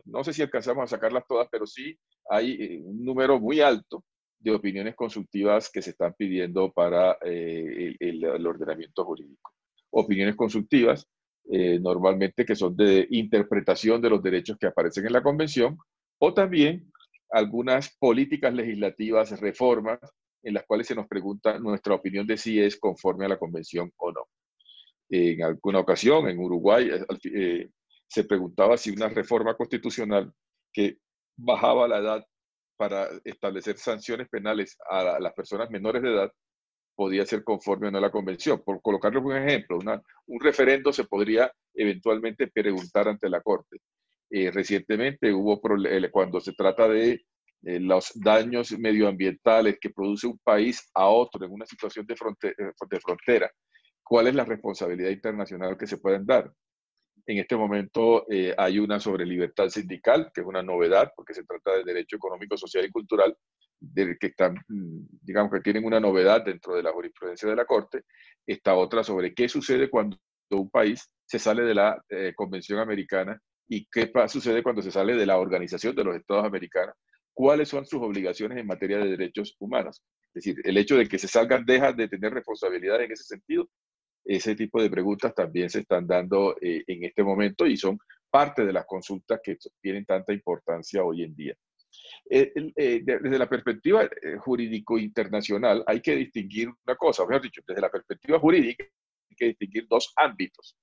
no 0.06 0.24
sé 0.24 0.34
si 0.34 0.44
alcanzamos 0.44 0.84
a 0.84 0.96
sacarlas 0.96 1.24
todas, 1.28 1.48
pero 1.52 1.66
sí 1.66 1.98
hay 2.30 2.78
un 2.86 3.04
número 3.04 3.40
muy 3.40 3.62
alto 3.62 4.04
de 4.40 4.52
opiniones 4.52 4.96
consultivas 4.96 5.70
que 5.70 5.82
se 5.82 5.92
están 5.92 6.14
pidiendo 6.18 6.72
para 6.72 7.18
el 7.22 8.48
ordenamiento 8.48 9.04
jurídico. 9.04 9.52
Opiniones 9.92 10.36
consultivas 10.36 11.08
eh, 11.50 11.80
normalmente 11.80 12.46
que 12.46 12.58
son 12.58 12.76
de 12.76 13.08
interpretación 13.10 14.02
de 14.02 14.10
los 14.10 14.22
derechos 14.22 14.58
que 14.60 14.68
aparecen 14.68 15.06
en 15.06 15.14
la 15.14 15.24
convención, 15.24 15.78
o 16.20 16.34
también 16.34 16.92
algunas 17.30 17.96
políticas 17.98 18.54
legislativas, 18.54 19.40
reformas, 19.40 20.00
en 20.44 20.54
las 20.54 20.66
cuales 20.66 20.88
se 20.88 20.96
nos 20.96 21.08
pregunta 21.08 21.58
nuestra 21.58 21.96
opinión 21.96 22.28
de 22.28 22.38
si 22.38 22.60
es 22.60 22.78
conforme 22.78 23.26
a 23.26 23.30
la 23.30 23.40
convención 23.40 23.94
o 23.96 24.12
no. 24.12 24.28
En 25.10 25.42
alguna 25.42 25.80
ocasión, 25.80 26.28
en 26.28 26.38
Uruguay, 26.38 26.90
eh, 26.92 27.06
eh, 27.34 27.70
se 28.08 28.26
preguntaba 28.26 28.76
si 28.76 28.92
una 28.92 29.08
reforma 29.08 29.56
constitucional 29.56 30.34
que 30.74 30.98
bajaba 31.38 31.88
la 31.88 32.00
edad 32.00 32.28
para 32.78 33.10
establecer 33.24 33.78
sanciones 33.78 34.30
penales 34.30 34.78
a 34.90 35.20
las 35.20 35.34
personas 35.34 35.70
menores 35.70 36.02
de 36.02 36.14
edad 36.14 36.32
podía 36.96 37.26
ser 37.26 37.44
conforme 37.44 37.88
o 37.88 37.92
no 37.92 38.00
a 38.00 38.02
la 38.02 38.12
convención. 38.12 38.62
Por 38.64 38.82
colocarle 38.82 39.20
un 39.20 39.36
ejemplo, 39.36 39.78
un 39.78 40.40
referendo 40.40 40.92
se 40.92 41.04
podría 41.04 41.52
eventualmente 41.74 42.48
preguntar 42.48 43.08
ante 43.08 43.30
la 43.30 43.42
Corte. 43.42 43.78
Eh, 44.30 44.52
recientemente 44.52 45.32
hubo 45.32 45.62
cuando 46.12 46.42
se 46.42 46.54
trata 46.54 46.88
de 46.88 47.26
eh, 47.64 47.80
los 47.80 48.12
daños 48.16 48.72
medioambientales 48.78 49.78
que 49.80 49.90
produce 49.90 50.28
un 50.28 50.40
país 50.40 50.90
a 50.94 51.08
otro 51.08 51.46
en 51.46 51.52
una 51.52 51.66
situación 51.66 52.06
de, 52.06 52.14
eh, 52.14 52.72
de 52.90 53.00
frontera, 53.00 53.52
¿cuál 54.04 54.28
es 54.28 54.36
la 54.36 54.46
responsabilidad 54.46 55.12
internacional 55.12 55.78
que 55.78 55.88
se 55.88 55.98
pueden 55.98 56.26
dar? 56.26 56.52
En 57.28 57.40
este 57.40 57.58
momento 57.58 58.26
hay 58.58 58.80
una 58.80 59.00
sobre 59.02 59.26
libertad 59.26 59.68
sindical, 59.68 60.32
que 60.34 60.42
es 60.42 60.48
una 60.48 60.64
novedad, 60.64 61.12
porque 61.14 61.34
se 61.34 61.44
trata 61.44 61.76
de 61.76 61.84
derecho 61.84 62.16
económico, 62.16 62.56
social 62.58 62.86
y 62.86 62.90
cultural, 62.90 63.36
que 64.20 64.28
están, 64.28 64.56
mm, 64.68 65.06
digamos 65.22 65.52
que 65.52 65.62
tienen 65.62 65.86
una 65.86 66.00
novedad 66.00 66.44
dentro 66.44 66.76
de 66.76 66.84
la 66.84 66.92
jurisprudencia 66.92 67.50
de 67.50 67.56
la 67.56 67.66
Corte, 67.66 68.04
esta 68.46 68.76
otra 68.76 69.04
sobre 69.04 69.34
qué 69.34 69.50
sucede 69.50 69.90
cuando 69.90 70.18
un 70.52 70.70
país 70.70 71.10
se 71.26 71.40
sale 71.40 71.64
de 71.64 71.76
la 71.76 72.02
eh, 72.10 72.34
Convención 72.36 72.80
Americana 72.80 73.40
y 73.68 73.86
qué 73.88 74.12
sucede 74.28 74.64
cuando 74.64 74.82
se 74.82 74.92
sale 74.92 75.16
de 75.16 75.26
la 75.26 75.38
Organización 75.38 75.96
de 75.96 76.04
los 76.04 76.16
Estados 76.16 76.46
Americanos, 76.46 76.96
cuáles 77.34 77.70
son 77.70 77.86
sus 77.86 78.02
obligaciones 78.02 78.58
en 78.58 78.66
materia 78.66 78.98
de 78.98 79.10
derechos 79.10 79.56
humanos. 79.60 80.02
Es 80.34 80.44
decir, 80.44 80.62
el 80.64 80.78
hecho 80.78 80.96
de 80.96 81.08
que 81.08 81.20
se 81.20 81.28
salgan 81.28 81.66
deja 81.66 81.92
de 81.92 82.08
tener 82.08 82.34
responsabilidad 82.34 83.02
en 83.02 83.12
ese 83.12 83.24
sentido. 83.24 83.70
Ese 84.28 84.56
tipo 84.56 84.82
de 84.82 84.90
preguntas 84.90 85.34
también 85.34 85.70
se 85.70 85.80
están 85.80 86.06
dando 86.06 86.56
eh, 86.62 86.84
en 86.86 87.06
este 87.06 87.24
momento 87.24 87.66
y 87.66 87.78
son 87.78 87.98
parte 88.30 88.66
de 88.66 88.74
las 88.74 88.86
consultas 88.86 89.40
que 89.44 89.58
tienen 89.82 90.06
tanta 90.06 90.34
importancia 90.34 91.04
hoy 91.04 91.24
en 91.24 91.36
día. 91.36 91.56
Eh, 92.30 92.52
eh, 92.76 93.02
desde 93.04 93.40
la 93.40 93.48
perspectiva 93.48 94.04
eh, 94.04 94.38
jurídico 94.40 94.98
internacional 94.98 95.84
hay 95.88 96.02
que 96.02 96.16
distinguir 96.16 96.68
una 96.86 96.96
cosa, 96.98 97.26
mejor 97.26 97.42
dicho, 97.42 97.62
desde 97.66 97.82
la 97.82 97.90
perspectiva 97.90 98.40
jurídica 98.40 98.84
hay 98.84 99.36
que 99.36 99.46
distinguir 99.46 99.88
dos 99.90 100.14
ámbitos. 100.18 100.78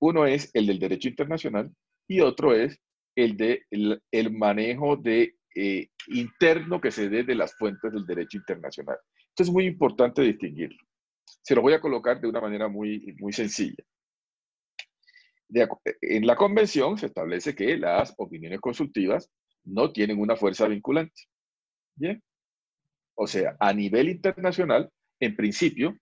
Uno 0.00 0.26
es 0.26 0.50
el 0.54 0.66
del 0.66 0.78
derecho 0.78 1.08
internacional 1.08 1.70
y 2.08 2.20
otro 2.20 2.54
es 2.54 2.78
el 3.14 3.36
de 3.36 3.62
el, 3.70 4.32
manejo 4.32 4.96
de 4.96 5.34
interno 6.08 6.80
que 6.80 6.90
se 6.90 7.08
dé 7.08 7.24
de 7.24 7.34
las 7.34 7.54
fuentes 7.56 7.92
del 7.92 8.04
derecho 8.04 8.38
internacional. 8.38 8.98
Esto 9.28 9.42
es 9.42 9.50
muy 9.50 9.64
importante 9.66 10.22
distinguirlo. 10.22 10.85
Se 11.42 11.54
lo 11.54 11.62
voy 11.62 11.74
a 11.74 11.80
colocar 11.80 12.20
de 12.20 12.28
una 12.28 12.40
manera 12.40 12.68
muy, 12.68 13.14
muy 13.18 13.32
sencilla. 13.32 13.82
en 15.48 16.26
la 16.26 16.36
convención 16.36 16.98
se 16.98 17.06
establece 17.06 17.54
que 17.54 17.76
las 17.76 18.14
opiniones 18.18 18.60
consultivas 18.60 19.30
no 19.64 19.92
tienen 19.92 20.18
una 20.18 20.36
fuerza 20.36 20.66
vinculante. 20.68 21.22
Bien. 21.94 22.22
O 23.14 23.26
sea, 23.26 23.56
a 23.58 23.72
nivel 23.72 24.08
internacional, 24.08 24.90
en 25.20 25.36
principio, 25.36 25.96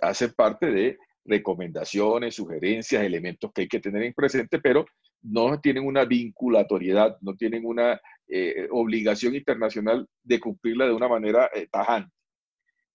hace 0.00 0.28
parte 0.30 0.70
de 0.70 0.98
recomendaciones, 1.24 2.34
sugerencias, 2.34 3.02
elementos 3.02 3.52
que 3.52 3.62
hay 3.62 3.68
que 3.68 3.80
tener 3.80 4.02
en 4.02 4.14
presente, 4.14 4.60
pero 4.60 4.86
no 5.22 5.60
tienen 5.60 5.84
una 5.84 6.04
vinculatoriedad, 6.04 7.18
no 7.20 7.34
tienen 7.34 7.66
una 7.66 8.00
eh, 8.28 8.68
obligación 8.70 9.34
internacional 9.34 10.08
de 10.22 10.40
cumplirla 10.40 10.86
de 10.86 10.92
una 10.92 11.08
manera 11.08 11.50
eh, 11.54 11.66
tajante. 11.70 12.14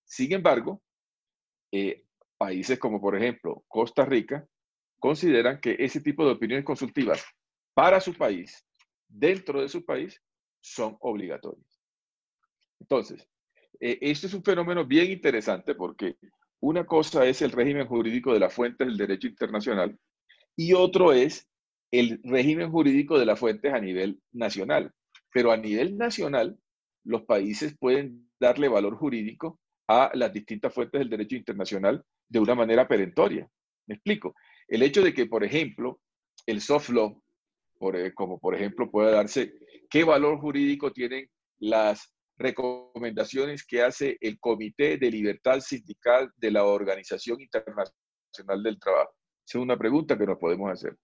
Sin 0.06 0.34
embargo, 0.34 0.82
eh, 1.72 2.04
países 2.38 2.80
como 2.80 3.00
por 3.00 3.16
ejemplo 3.16 3.64
Costa 3.68 4.06
Rica 4.06 4.48
consideran 5.00 5.60
que 5.60 5.76
ese 5.80 6.02
tipo 6.02 6.26
de 6.26 6.32
opiniones 6.32 6.66
consultivas 6.66 7.26
para 7.74 8.00
su 8.00 8.14
país 8.14 8.66
dentro 9.08 9.62
de 9.62 9.70
su 9.70 9.84
país 9.84 10.22
son 10.60 10.98
obligatorias. 11.00 11.82
Entonces, 12.80 13.28
eh, 13.80 13.98
este 14.02 14.28
es 14.28 14.34
un 14.34 14.44
fenómeno 14.44 14.86
bien 14.86 15.12
interesante 15.12 15.76
porque 15.76 16.18
una 16.60 16.86
cosa 16.86 17.26
es 17.26 17.42
el 17.42 17.52
régimen 17.52 17.88
jurídico 17.88 18.34
de 18.34 18.40
las 18.40 18.54
fuentes 18.54 18.88
del 18.88 18.98
derecho 18.98 19.28
internacional 19.28 19.98
y 20.56 20.74
otro 20.74 21.14
es 21.14 21.48
el 21.92 22.22
régimen 22.24 22.72
jurídico 22.72 23.18
de 23.18 23.26
las 23.26 23.40
fuentes 23.40 23.74
a 23.74 23.80
nivel 23.80 24.22
nacional. 24.32 24.94
Pero 25.34 25.52
a 25.52 25.58
nivel 25.58 25.98
nacional, 25.98 26.60
los 27.04 27.24
países 27.24 27.78
pueden 27.78 28.30
darle 28.40 28.68
valor 28.68 28.96
jurídico 28.96 29.60
las 30.14 30.34
distintas 30.34 30.74
fuentes 30.74 31.00
del 31.00 31.10
derecho 31.10 31.36
internacional 31.36 32.04
de 32.28 32.40
una 32.40 32.56
manera 32.56 32.88
perentoria. 32.88 33.48
Me 33.88 33.96
explico. 33.96 34.34
El 34.68 34.84
hecho 34.84 35.02
de 35.04 35.14
que, 35.14 35.26
por 35.26 35.44
ejemplo, 35.44 36.00
el 36.46 36.62
soft 36.62 36.90
law, 36.90 37.22
eh, 37.94 38.12
como 38.14 38.40
por 38.40 38.56
ejemplo 38.56 38.90
puede 38.90 39.12
darse, 39.12 39.54
qué 39.90 40.04
valor 40.04 40.40
jurídico 40.40 40.92
tienen 40.92 41.30
las 41.60 42.14
recomendaciones 42.38 43.66
que 43.66 43.82
hace 43.84 44.18
el 44.20 44.40
Comité 44.40 44.98
de 44.98 45.12
Libertad 45.12 45.60
Sindical 45.60 46.32
de 46.38 46.52
la 46.52 46.64
Organización 46.64 47.42
Internacional 47.42 48.64
del 48.64 48.80
Trabajo. 48.80 49.12
Esa 49.46 49.58
es 49.58 49.64
una 49.64 49.78
pregunta 49.78 50.18
que 50.18 50.26
nos 50.26 50.38
podemos 50.38 50.72
hacer. 50.72 50.96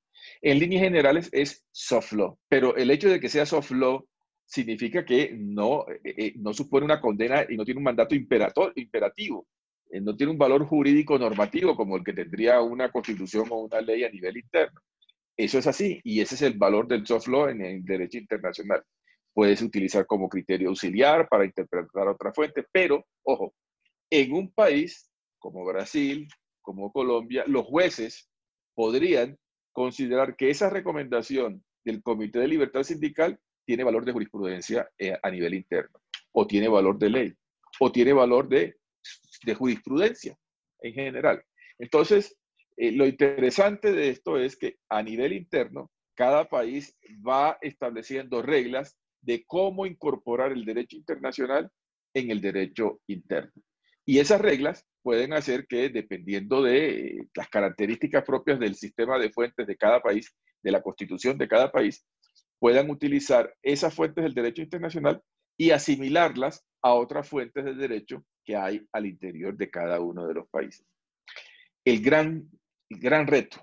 En 0.41 0.59
líneas 0.59 0.83
generales 0.83 1.29
es 1.31 1.65
soft 1.71 2.13
law, 2.13 2.39
pero 2.49 2.75
el 2.75 2.89
hecho 2.89 3.09
de 3.09 3.19
que 3.19 3.29
sea 3.29 3.45
soft 3.45 3.71
law 3.71 4.03
significa 4.47 5.05
que 5.05 5.35
no, 5.37 5.85
eh, 5.89 6.13
eh, 6.17 6.33
no 6.37 6.53
supone 6.53 6.85
una 6.85 7.01
condena 7.01 7.45
y 7.47 7.57
no 7.57 7.65
tiene 7.65 7.79
un 7.79 7.83
mandato 7.83 8.15
imperativo, 8.15 9.47
no 10.01 10.15
tiene 10.15 10.31
un 10.31 10.37
valor 10.37 10.65
jurídico 10.65 11.19
normativo 11.19 11.75
como 11.75 11.97
el 11.97 12.03
que 12.03 12.13
tendría 12.13 12.61
una 12.61 12.91
constitución 12.91 13.47
o 13.49 13.59
una 13.59 13.81
ley 13.81 14.03
a 14.03 14.09
nivel 14.09 14.37
interno. 14.37 14.81
Eso 15.35 15.59
es 15.59 15.67
así 15.67 16.01
y 16.03 16.21
ese 16.21 16.35
es 16.35 16.41
el 16.41 16.57
valor 16.57 16.87
del 16.87 17.05
soft 17.05 17.27
law 17.27 17.47
en 17.47 17.61
el 17.61 17.85
derecho 17.85 18.17
internacional. 18.17 18.83
Puedes 19.33 19.61
utilizar 19.61 20.05
como 20.05 20.29
criterio 20.29 20.69
auxiliar 20.69 21.27
para 21.29 21.45
interpretar 21.45 22.07
otra 22.07 22.33
fuente, 22.33 22.65
pero, 22.71 23.05
ojo, 23.23 23.53
en 24.09 24.33
un 24.33 24.51
país 24.51 25.09
como 25.37 25.63
Brasil, 25.65 26.27
como 26.61 26.91
Colombia, 26.91 27.43
los 27.47 27.65
jueces 27.65 28.29
podrían 28.73 29.37
considerar 29.71 30.35
que 30.35 30.49
esa 30.49 30.69
recomendación 30.69 31.63
del 31.85 32.01
Comité 32.01 32.39
de 32.39 32.47
Libertad 32.47 32.83
Sindical 32.83 33.39
tiene 33.67 33.83
valor 33.83 34.05
de 34.05 34.13
jurisprudencia 34.13 34.89
eh, 34.97 35.13
a 35.21 35.29
nivel 35.29 35.53
interno, 35.53 35.99
o 36.31 36.47
tiene 36.47 36.69
valor 36.69 36.97
de 36.97 37.09
ley, 37.09 37.33
o 37.81 37.91
tiene 37.91 38.13
valor 38.13 38.47
de, 38.47 38.77
de 39.43 39.53
jurisprudencia 39.53 40.37
en 40.81 40.93
general. 40.93 41.43
Entonces, 41.77 42.37
eh, 42.77 42.93
lo 42.93 43.05
interesante 43.05 43.91
de 43.91 44.09
esto 44.09 44.39
es 44.39 44.55
que 44.55 44.77
a 44.87 45.03
nivel 45.03 45.33
interno, 45.33 45.91
cada 46.15 46.47
país 46.47 46.95
va 47.27 47.57
estableciendo 47.61 48.41
reglas 48.41 48.97
de 49.21 49.43
cómo 49.45 49.85
incorporar 49.85 50.53
el 50.53 50.63
derecho 50.63 50.95
internacional 50.95 51.69
en 52.13 52.31
el 52.31 52.39
derecho 52.39 53.01
interno. 53.07 53.51
Y 54.05 54.19
esas 54.19 54.39
reglas 54.39 54.85
pueden 55.03 55.33
hacer 55.33 55.67
que, 55.67 55.89
dependiendo 55.89 56.63
de 56.63 57.27
las 57.35 57.49
características 57.49 58.23
propias 58.23 58.59
del 58.59 58.75
sistema 58.75 59.19
de 59.19 59.29
fuentes 59.29 59.67
de 59.67 59.75
cada 59.75 60.01
país, 60.01 60.33
de 60.63 60.71
la 60.71 60.81
constitución 60.81 61.37
de 61.37 61.49
cada 61.49 61.69
país, 61.69 62.05
puedan 62.59 62.89
utilizar 62.89 63.53
esas 63.61 63.93
fuentes 63.93 64.23
del 64.23 64.33
derecho 64.33 64.61
internacional 64.61 65.21
y 65.57 65.71
asimilarlas 65.71 66.65
a 66.81 66.93
otras 66.93 67.27
fuentes 67.27 67.65
de 67.65 67.73
derecho 67.73 68.23
que 68.43 68.55
hay 68.55 68.85
al 68.91 69.05
interior 69.05 69.55
de 69.55 69.69
cada 69.69 69.99
uno 69.99 70.27
de 70.27 70.35
los 70.35 70.47
países. 70.49 70.85
El 71.83 72.01
gran 72.01 72.49
el 72.89 72.99
gran 72.99 73.27
reto, 73.27 73.61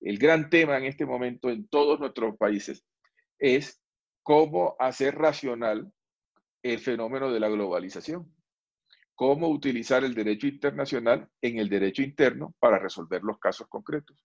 el 0.00 0.18
gran 0.18 0.50
tema 0.50 0.76
en 0.76 0.84
este 0.84 1.06
momento 1.06 1.50
en 1.50 1.68
todos 1.68 2.00
nuestros 2.00 2.36
países 2.36 2.84
es 3.38 3.80
cómo 4.22 4.76
hacer 4.78 5.14
racional 5.14 5.90
el 6.62 6.78
fenómeno 6.78 7.30
de 7.30 7.40
la 7.40 7.48
globalización, 7.48 8.34
cómo 9.14 9.48
utilizar 9.48 10.02
el 10.02 10.14
derecho 10.14 10.46
internacional 10.46 11.28
en 11.40 11.58
el 11.58 11.68
derecho 11.68 12.02
interno 12.02 12.54
para 12.58 12.78
resolver 12.78 13.22
los 13.22 13.38
casos 13.38 13.68
concretos. 13.68 14.16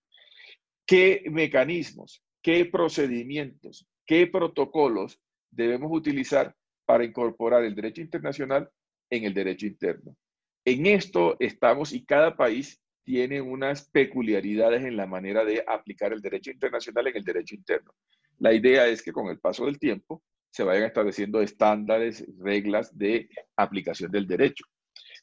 ¿Qué 0.85 1.23
mecanismos, 1.29 2.23
qué 2.41 2.65
procedimientos, 2.65 3.87
qué 4.09 4.25
protocolos 4.25 5.21
debemos 5.51 5.91
utilizar 5.93 6.55
para 6.83 7.03
incorporar 7.03 7.63
el 7.63 7.75
derecho 7.75 8.01
internacional 8.01 8.67
en 9.07 9.23
el 9.23 9.35
derecho 9.35 9.67
interno. 9.67 10.17
En 10.65 10.87
esto 10.87 11.37
estamos 11.39 11.93
y 11.93 12.03
cada 12.03 12.35
país 12.35 12.81
tiene 13.03 13.39
unas 13.39 13.87
peculiaridades 13.87 14.83
en 14.83 14.97
la 14.97 15.05
manera 15.05 15.45
de 15.45 15.63
aplicar 15.67 16.11
el 16.11 16.21
derecho 16.21 16.49
internacional 16.49 17.05
en 17.05 17.17
el 17.17 17.23
derecho 17.23 17.53
interno. 17.53 17.91
La 18.39 18.51
idea 18.51 18.87
es 18.87 19.03
que 19.03 19.11
con 19.11 19.27
el 19.27 19.37
paso 19.37 19.67
del 19.67 19.77
tiempo 19.77 20.23
se 20.49 20.63
vayan 20.63 20.85
estableciendo 20.85 21.39
estándares, 21.39 22.25
reglas 22.39 22.97
de 22.97 23.29
aplicación 23.57 24.09
del 24.09 24.25
derecho. 24.25 24.65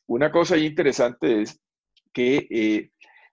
Una 0.06 0.30
cosa 0.30 0.56
interesante 0.56 1.42
es 1.42 1.60
que 2.12 2.46
eh, 2.48 2.90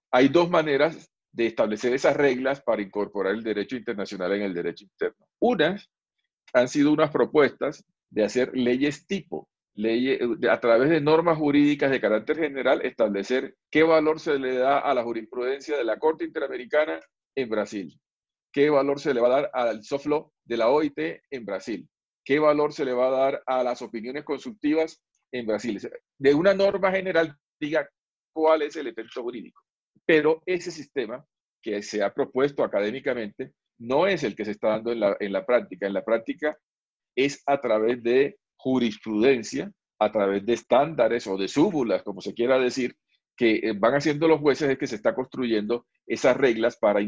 hay 0.10 0.30
dos 0.30 0.50
maneras 0.50 1.13
de 1.34 1.48
establecer 1.48 1.94
esas 1.94 2.16
reglas 2.16 2.62
para 2.62 2.82
incorporar 2.82 3.34
el 3.34 3.44
derecho 3.44 3.76
internacional 3.76 4.32
en 4.34 4.44
el 4.44 4.54
derecho 4.54 4.86
interno. 4.86 5.26
Unas 5.40 5.90
han 6.54 6.68
sido 6.68 6.94
unas 6.94 7.10
propuestas 7.12 7.84
de 8.10 8.24
hacer 8.24 8.56
leyes 8.56 9.08
tipo, 9.08 9.50
leyes, 9.74 10.20
a 10.50 10.60
través 10.60 10.90
de 10.90 11.02
normas 11.02 11.40
jurídicas 11.40 11.90
de 11.90 12.00
carácter 12.00 12.38
general, 12.38 12.86
establecer 12.86 13.56
qué 13.72 13.82
valor 13.82 14.20
se 14.20 14.38
le 14.38 14.56
da 14.56 14.78
a 14.78 14.94
la 14.94 15.04
jurisprudencia 15.04 15.76
de 15.76 15.84
la 15.84 15.98
Corte 15.98 16.24
Interamericana 16.24 17.00
en 17.36 17.50
Brasil, 17.50 18.00
qué 18.52 18.70
valor 18.70 19.00
se 19.00 19.16
le 19.16 19.20
va 19.20 19.28
a 19.28 19.42
dar 19.42 19.52
al 19.54 19.84
soft 19.84 20.06
law 20.06 20.32
de 20.46 20.58
la 20.58 20.70
OIT 20.70 21.00
en 21.32 21.46
Brasil, 21.46 21.90
qué 22.24 22.38
valor 22.38 22.72
se 22.72 22.86
le 22.86 22.94
va 22.94 23.08
a 23.08 23.12
dar 23.12 23.44
a 23.48 23.64
las 23.64 23.82
opiniones 23.82 24.24
consultivas 24.24 25.02
en 25.32 25.48
Brasil. 25.48 25.82
De 26.20 26.36
una 26.36 26.54
norma 26.54 26.92
general 26.92 27.36
diga 27.60 27.90
cuál 28.32 28.62
es 28.62 28.76
el 28.76 28.86
efecto 28.86 29.24
jurídico. 29.24 29.60
Pero 30.06 30.42
ese 30.46 30.72
sistema 30.72 31.26
que 31.62 31.82
se 31.82 32.04
ha 32.04 32.14
propuesto 32.14 32.64
académicamente 32.64 33.54
no 33.80 34.08
es 34.08 34.24
el 34.24 34.36
que 34.36 34.46
se 34.46 34.52
está 34.52 34.70
dando 34.70 34.92
en 34.92 35.00
la, 35.00 35.18
en 35.20 35.32
la 35.32 35.46
práctica. 35.46 35.88
En 35.88 35.94
la 35.94 36.04
práctica 36.04 36.58
es 37.16 37.42
a 37.46 37.60
través 37.60 38.04
de 38.04 38.38
jurisprudencia, 38.58 39.72
a 40.00 40.12
través 40.12 40.46
de 40.46 40.54
estándares 40.54 41.28
o 41.28 41.38
de 41.38 41.48
súbulas, 41.48 42.04
como 42.04 42.22
se 42.22 42.34
quiera 42.34 42.60
decir, 42.60 42.96
que 43.36 43.56
eh, 43.56 43.74
van 43.78 43.96
haciendo 43.96 44.28
los 44.28 44.40
jueces 44.40 44.70
es 44.70 44.78
que 44.78 44.88
se 44.88 44.96
está 44.96 45.16
construyendo 45.16 45.88
esas 46.06 46.38
reglas 46.38 46.78
para, 46.78 47.00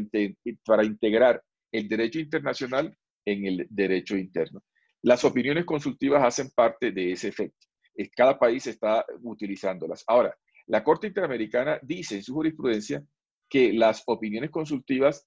para 0.64 0.84
integrar 0.84 1.42
el 1.72 1.88
derecho 1.88 2.18
internacional 2.18 2.96
en 3.24 3.46
el 3.46 3.66
derecho 3.70 4.16
interno. 4.16 4.62
Las 5.02 5.24
opiniones 5.24 5.64
consultivas 5.64 6.24
hacen 6.24 6.50
parte 6.54 6.90
de 6.90 7.12
ese 7.12 7.28
efecto. 7.28 7.66
Cada 8.14 8.38
país 8.38 8.66
está 8.66 9.04
utilizándolas. 9.22 10.04
Ahora, 10.06 10.36
la 10.66 10.82
Corte 10.82 11.06
Interamericana 11.06 11.78
dice 11.82 12.16
en 12.16 12.22
su 12.22 12.34
jurisprudencia 12.34 13.02
que 13.48 13.72
las 13.72 14.02
opiniones 14.06 14.50
consultivas, 14.50 15.26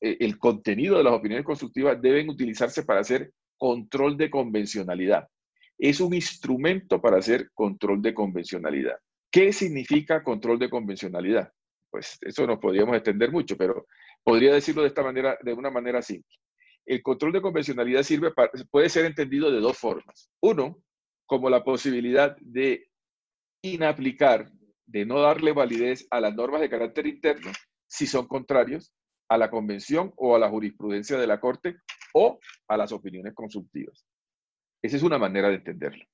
eh, 0.00 0.16
el 0.20 0.38
contenido 0.38 0.96
de 0.96 1.04
las 1.04 1.12
opiniones 1.12 1.44
consultivas 1.44 2.00
deben 2.00 2.28
utilizarse 2.28 2.84
para 2.84 3.00
hacer 3.00 3.32
control 3.58 4.16
de 4.16 4.30
convencionalidad. 4.30 5.28
Es 5.78 6.00
un 6.00 6.14
instrumento 6.14 7.00
para 7.00 7.18
hacer 7.18 7.50
control 7.54 8.00
de 8.00 8.14
convencionalidad. 8.14 8.96
¿Qué 9.30 9.52
significa 9.52 10.22
control 10.22 10.58
de 10.58 10.70
convencionalidad? 10.70 11.52
Pues 11.90 12.18
eso 12.22 12.46
nos 12.46 12.58
podríamos 12.58 12.96
extender 12.96 13.30
mucho, 13.30 13.56
pero 13.56 13.86
podría 14.24 14.54
decirlo 14.54 14.82
de 14.82 14.88
esta 14.88 15.02
manera, 15.02 15.36
de 15.42 15.52
una 15.52 15.70
manera 15.70 16.00
simple. 16.00 16.36
El 16.86 17.02
control 17.02 17.32
de 17.32 17.42
convencionalidad 17.42 18.02
sirve 18.02 18.32
puede 18.70 18.88
ser 18.88 19.04
entendido 19.04 19.50
de 19.50 19.60
dos 19.60 19.76
formas. 19.78 20.30
Uno, 20.40 20.82
como 21.26 21.48
la 21.48 21.62
posibilidad 21.62 22.36
de 22.40 22.88
inaplicar, 23.62 24.50
de 24.92 25.06
no 25.06 25.20
darle 25.20 25.52
validez 25.52 26.06
a 26.10 26.20
las 26.20 26.34
normas 26.34 26.60
de 26.60 26.68
carácter 26.68 27.06
interno 27.06 27.50
si 27.86 28.06
son 28.06 28.28
contrarios 28.28 28.92
a 29.28 29.38
la 29.38 29.50
convención 29.50 30.12
o 30.16 30.36
a 30.36 30.38
la 30.38 30.50
jurisprudencia 30.50 31.16
de 31.16 31.26
la 31.26 31.40
Corte 31.40 31.76
o 32.12 32.38
a 32.68 32.76
las 32.76 32.92
opiniones 32.92 33.34
consultivas. 33.34 34.04
Esa 34.82 34.96
es 34.96 35.02
una 35.02 35.18
manera 35.18 35.48
de 35.48 35.56
entenderlo. 35.56 36.04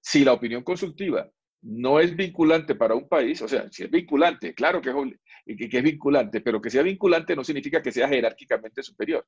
Si 0.00 0.24
la 0.24 0.32
opinión 0.32 0.62
consultiva 0.62 1.28
no 1.62 1.98
es 1.98 2.14
vinculante 2.14 2.76
para 2.76 2.94
un 2.94 3.08
país, 3.08 3.42
o 3.42 3.48
sea, 3.48 3.68
si 3.70 3.82
es 3.82 3.90
vinculante, 3.90 4.54
claro 4.54 4.80
que 4.80 4.90
es, 4.90 5.68
que 5.68 5.78
es 5.78 5.82
vinculante, 5.82 6.40
pero 6.40 6.62
que 6.62 6.70
sea 6.70 6.82
vinculante 6.82 7.34
no 7.34 7.42
significa 7.42 7.82
que 7.82 7.90
sea 7.90 8.08
jerárquicamente 8.08 8.82
superior. 8.82 9.26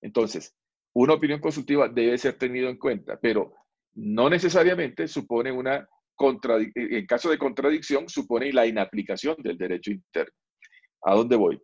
Entonces, 0.00 0.54
una 0.94 1.14
opinión 1.14 1.40
consultiva 1.40 1.88
debe 1.88 2.16
ser 2.16 2.34
tenido 2.34 2.68
en 2.68 2.78
cuenta, 2.78 3.18
pero 3.20 3.52
no 3.94 4.30
necesariamente 4.30 5.08
supone 5.08 5.50
una 5.50 5.88
en 6.74 7.06
caso 7.06 7.30
de 7.30 7.38
contradicción, 7.38 8.08
supone 8.08 8.52
la 8.52 8.66
inaplicación 8.66 9.36
del 9.38 9.56
derecho 9.56 9.90
interno. 9.90 10.34
¿A 11.02 11.14
dónde 11.14 11.36
voy? 11.36 11.60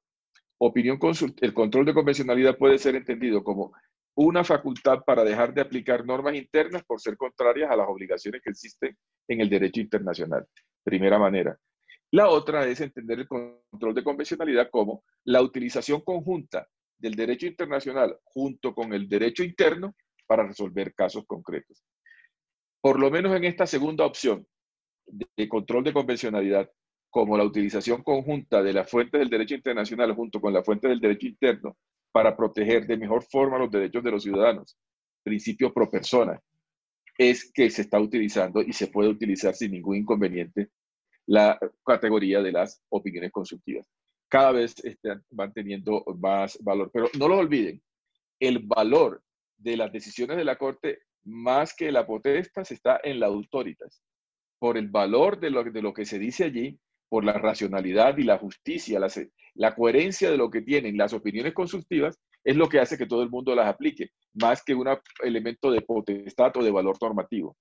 Opinión 0.59 0.99
el 1.40 1.55
control 1.55 1.85
de 1.85 1.95
convencionalidad 1.95 2.57
puede 2.57 2.79
ser 2.79 2.95
entendido 2.95 3.43
como 3.43 3.73
una 4.17 4.45
facultad 4.45 5.01
para 5.05 5.25
dejar 5.25 5.53
de 5.53 5.61
aplicar 5.61 6.07
normas 6.07 6.37
internas 6.37 6.85
por 6.85 7.01
ser 7.01 7.17
contrarias 7.17 7.71
a 7.71 7.77
las 7.77 7.88
obligaciones 7.88 8.40
que 8.43 8.51
existen 8.51 8.97
en 9.29 9.40
el 9.40 9.51
derecho 9.51 9.81
internacional. 9.81 10.47
Primera 10.85 11.19
manera. 11.19 11.59
La 12.12 12.29
otra 12.29 12.67
es 12.67 12.81
entender 12.81 13.21
el 13.21 13.29
control 13.29 13.95
de 13.95 14.05
convencionalidad 14.05 14.71
como 14.71 15.03
la 15.25 15.43
utilización 15.43 16.01
conjunta 16.03 16.69
del 16.97 17.17
derecho 17.17 17.47
internacional 17.47 18.17
junto 18.23 18.73
con 18.73 18.93
el 18.93 19.09
derecho 19.09 19.43
interno 19.43 19.97
para 20.27 20.47
resolver 20.47 20.95
casos 20.95 21.25
concretos. 21.27 21.83
Por 22.85 23.01
lo 23.01 23.11
menos 23.11 23.35
en 23.35 23.44
esta 23.44 23.66
segunda 23.66 24.05
opción 24.05 24.47
de 25.07 25.49
control 25.49 25.85
de 25.85 25.94
convencionalidad, 25.94 26.70
como 27.09 27.38
la 27.38 27.44
utilización 27.44 28.03
conjunta 28.03 28.62
de 28.62 28.75
las 28.75 28.90
fuentes 28.90 29.18
del 29.18 29.31
derecho 29.31 29.55
internacional 29.55 30.14
junto 30.14 30.38
con 30.38 30.53
las 30.53 30.66
fuentes 30.66 30.90
del 30.90 31.01
derecho 31.01 31.27
interno 31.27 31.79
para 32.12 32.37
proteger 32.37 32.87
de 32.87 32.99
mejor 32.99 33.23
forma 33.23 33.57
los 33.57 33.70
derechos 33.70 34.05
de 34.05 34.11
los 34.11 34.23
ciudadanos, 34.23 34.77
principio 35.23 35.73
pro 35.73 35.90
persona, 35.90 36.38
es 37.16 37.51
que 37.55 37.70
se 37.70 37.81
está 37.81 37.99
utilizando 37.99 38.61
y 38.61 38.75
se 38.75 38.88
puede 38.88 39.09
utilizar 39.09 39.55
sin 39.55 39.70
ningún 39.70 39.97
inconveniente 39.97 40.68
la 41.25 41.59
categoría 41.87 42.42
de 42.42 42.53
las 42.53 42.83
opiniones 42.90 43.33
consultivas. 43.33 43.87
Cada 44.29 44.53
vez 44.53 44.75
están, 44.85 45.25
van 45.31 45.55
teniendo 45.55 46.05
más 46.18 46.59
valor. 46.62 46.90
Pero 46.92 47.09
no 47.18 47.29
lo 47.29 47.38
olviden, 47.38 47.83
el 48.38 48.59
valor 48.59 49.23
de 49.57 49.79
las 49.79 49.90
decisiones 49.90 50.37
de 50.37 50.44
la 50.44 50.57
Corte, 50.59 50.99
más 51.25 51.75
que 51.75 51.91
la 51.91 52.07
potestad, 52.07 52.65
está 52.71 53.01
en 53.03 53.21
la 53.21 53.27
autoritas. 53.27 54.03
Por 54.59 54.77
el 54.77 54.89
valor 54.89 55.41
de 55.41 55.51
lo, 55.51 55.65
de 55.65 55.83
lo 55.83 55.93
que 55.93 56.07
se 56.07 56.19
dice 56.19 56.45
allí, 56.45 56.79
por 57.09 57.25
la 57.25 57.35
racionalidad 57.35 58.17
y 58.19 58.25
la 58.25 58.39
justicia, 58.39 58.99
la, 58.99 59.11
la 59.55 59.75
coherencia 59.75 60.31
de 60.31 60.37
lo 60.37 60.51
que 60.51 60.63
tienen 60.63 60.97
las 60.97 61.13
opiniones 61.13 61.55
consultivas, 61.55 62.19
es 62.43 62.57
lo 62.57 62.69
que 62.69 62.81
hace 62.81 62.99
que 62.99 63.07
todo 63.07 63.23
el 63.23 63.31
mundo 63.31 63.55
las 63.55 63.67
aplique, 63.67 64.11
más 64.35 64.63
que 64.63 64.75
un 64.75 64.89
elemento 65.23 65.71
de 65.71 65.81
potestad 65.81 66.57
o 66.57 66.63
de 66.63 66.71
valor 66.71 66.97
normativo. 67.01 67.57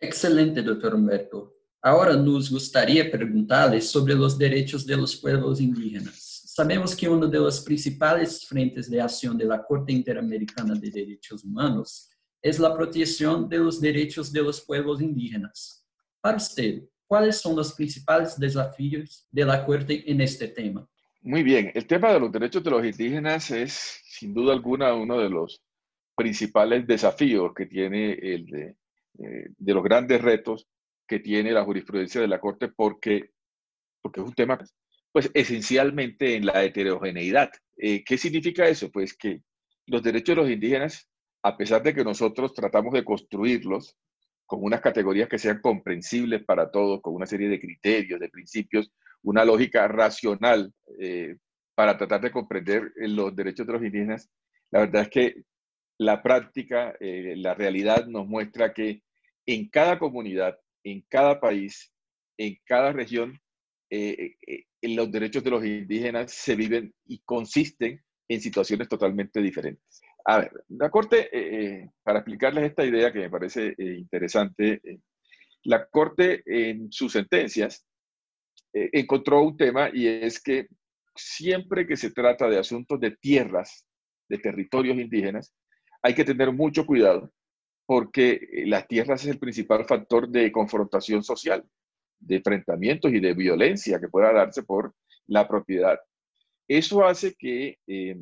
Excelente, 0.00 0.62
doctor 0.62 0.94
Humberto. 0.94 1.54
Ahora 1.82 2.16
nos 2.16 2.50
gustaría 2.50 3.10
preguntarle 3.10 3.80
sobre 3.80 4.14
los 4.14 4.38
derechos 4.38 4.86
de 4.86 4.96
los 4.96 5.16
pueblos 5.16 5.60
indígenas. 5.60 6.42
Sabemos 6.46 6.94
que 6.94 7.08
uno 7.08 7.26
de 7.26 7.38
los 7.38 7.60
principales 7.60 8.46
frentes 8.46 8.88
de 8.88 9.02
acción 9.02 9.36
de 9.36 9.44
la 9.44 9.62
Corte 9.62 9.92
Interamericana 9.92 10.74
de 10.74 10.90
Derechos 10.90 11.44
Humanos 11.44 12.08
es 12.44 12.58
la 12.58 12.76
protección 12.76 13.48
de 13.48 13.56
los 13.56 13.80
derechos 13.80 14.30
de 14.30 14.42
los 14.42 14.60
pueblos 14.60 15.00
indígenas. 15.00 15.82
Para 16.20 16.36
usted, 16.36 16.82
¿cuáles 17.06 17.40
son 17.40 17.56
los 17.56 17.72
principales 17.72 18.38
desafíos 18.38 19.26
de 19.32 19.46
la 19.46 19.64
Corte 19.64 20.04
en 20.10 20.20
este 20.20 20.48
tema? 20.48 20.86
Muy 21.22 21.42
bien, 21.42 21.72
el 21.74 21.86
tema 21.86 22.12
de 22.12 22.20
los 22.20 22.30
derechos 22.30 22.62
de 22.62 22.70
los 22.70 22.84
indígenas 22.84 23.50
es 23.50 23.98
sin 24.04 24.34
duda 24.34 24.52
alguna 24.52 24.92
uno 24.92 25.18
de 25.18 25.30
los 25.30 25.62
principales 26.14 26.86
desafíos 26.86 27.54
que 27.56 27.64
tiene 27.64 28.12
el 28.12 28.44
de, 28.44 28.76
eh, 29.20 29.48
los 29.60 29.82
grandes 29.82 30.20
retos 30.20 30.66
que 31.08 31.20
tiene 31.20 31.50
la 31.50 31.64
jurisprudencia 31.64 32.20
de 32.20 32.28
la 32.28 32.40
Corte 32.40 32.68
porque, 32.68 33.30
porque 34.02 34.20
es 34.20 34.26
un 34.26 34.34
tema 34.34 34.58
pues 35.12 35.30
esencialmente 35.32 36.36
en 36.36 36.44
la 36.44 36.62
heterogeneidad. 36.62 37.50
Eh, 37.78 38.04
¿Qué 38.04 38.18
significa 38.18 38.68
eso? 38.68 38.90
Pues 38.90 39.16
que 39.16 39.40
los 39.86 40.02
derechos 40.02 40.36
de 40.36 40.42
los 40.42 40.50
indígenas, 40.50 41.08
a 41.44 41.58
pesar 41.58 41.82
de 41.82 41.94
que 41.94 42.02
nosotros 42.02 42.54
tratamos 42.54 42.94
de 42.94 43.04
construirlos 43.04 43.98
con 44.46 44.64
unas 44.64 44.80
categorías 44.80 45.28
que 45.28 45.38
sean 45.38 45.60
comprensibles 45.60 46.42
para 46.42 46.70
todos, 46.70 47.02
con 47.02 47.14
una 47.14 47.26
serie 47.26 47.50
de 47.50 47.60
criterios, 47.60 48.18
de 48.18 48.30
principios, 48.30 48.90
una 49.22 49.44
lógica 49.44 49.86
racional 49.86 50.72
eh, 50.98 51.36
para 51.74 51.98
tratar 51.98 52.22
de 52.22 52.30
comprender 52.30 52.92
eh, 52.96 53.08
los 53.08 53.36
derechos 53.36 53.66
de 53.66 53.72
los 53.74 53.82
indígenas, 53.82 54.30
la 54.70 54.80
verdad 54.80 55.02
es 55.02 55.10
que 55.10 55.42
la 55.98 56.22
práctica, 56.22 56.96
eh, 56.98 57.34
la 57.36 57.52
realidad 57.52 58.06
nos 58.06 58.26
muestra 58.26 58.72
que 58.72 59.02
en 59.44 59.68
cada 59.68 59.98
comunidad, 59.98 60.58
en 60.82 61.04
cada 61.10 61.40
país, 61.40 61.92
en 62.38 62.56
cada 62.64 62.90
región, 62.92 63.38
los 64.80 65.12
derechos 65.12 65.44
de 65.44 65.50
los 65.50 65.64
indígenas 65.64 66.32
se 66.32 66.56
viven 66.56 66.92
y 67.06 67.20
consisten 67.20 68.02
en 68.28 68.40
situaciones 68.40 68.88
totalmente 68.88 69.40
diferentes. 69.40 70.00
A 70.26 70.38
ver, 70.38 70.64
la 70.68 70.90
Corte, 70.90 71.90
para 72.02 72.20
explicarles 72.20 72.64
esta 72.64 72.84
idea 72.84 73.12
que 73.12 73.20
me 73.20 73.30
parece 73.30 73.74
interesante, 73.76 74.80
la 75.64 75.86
Corte 75.86 76.42
en 76.46 76.90
sus 76.90 77.12
sentencias 77.12 77.84
eh, 78.74 78.90
encontró 78.92 79.40
un 79.40 79.56
tema 79.56 79.88
y 79.92 80.08
es 80.08 80.42
que 80.42 80.66
siempre 81.14 81.86
que 81.86 81.96
se 81.96 82.10
trata 82.10 82.48
de 82.48 82.58
asuntos 82.58 82.98
de 82.98 83.12
tierras, 83.12 83.86
de 84.28 84.38
territorios 84.38 84.96
indígenas, 84.98 85.54
hay 86.02 86.12
que 86.12 86.24
tener 86.24 86.52
mucho 86.52 86.84
cuidado 86.84 87.32
porque 87.86 88.32
eh, 88.32 88.66
las 88.66 88.88
tierras 88.88 89.22
es 89.22 89.30
el 89.30 89.38
principal 89.38 89.84
factor 89.84 90.28
de 90.28 90.50
confrontación 90.50 91.22
social, 91.22 91.64
de 92.18 92.36
enfrentamientos 92.36 93.12
y 93.12 93.20
de 93.20 93.32
violencia 93.32 94.00
que 94.00 94.08
pueda 94.08 94.32
darse 94.32 94.64
por 94.64 94.92
la 95.28 95.46
propiedad. 95.46 95.98
Eso 96.66 97.06
hace 97.06 97.34
que 97.34 97.78
eh, 97.86 98.16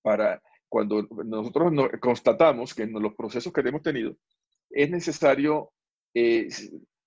para 0.00 0.40
cuando 0.68 1.06
nosotros 1.24 1.72
constatamos 2.00 2.74
que 2.74 2.82
en 2.82 2.92
los 2.92 3.14
procesos 3.14 3.52
que 3.52 3.60
hemos 3.60 3.82
tenido 3.82 4.16
es 4.70 4.90
necesario, 4.90 5.72
eh, 6.14 6.48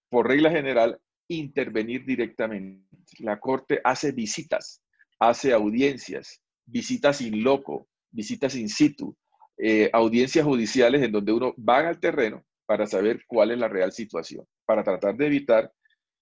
por 0.09 0.27
regla 0.27 0.49
general, 0.49 0.99
intervenir 1.27 2.05
directamente. 2.05 2.85
La 3.19 3.39
Corte 3.39 3.79
hace 3.83 4.11
visitas, 4.11 4.81
hace 5.19 5.53
audiencias, 5.53 6.41
visitas 6.65 7.21
in 7.21 7.43
loco, 7.43 7.87
visitas 8.09 8.55
in 8.55 8.67
situ, 8.67 9.15
eh, 9.57 9.89
audiencias 9.93 10.45
judiciales 10.45 11.01
en 11.03 11.11
donde 11.11 11.31
uno 11.31 11.53
va 11.57 11.87
al 11.87 11.99
terreno 11.99 12.43
para 12.65 12.87
saber 12.87 13.23
cuál 13.27 13.51
es 13.51 13.59
la 13.59 13.67
real 13.67 13.91
situación, 13.91 14.45
para 14.65 14.83
tratar 14.83 15.15
de 15.15 15.27
evitar 15.27 15.71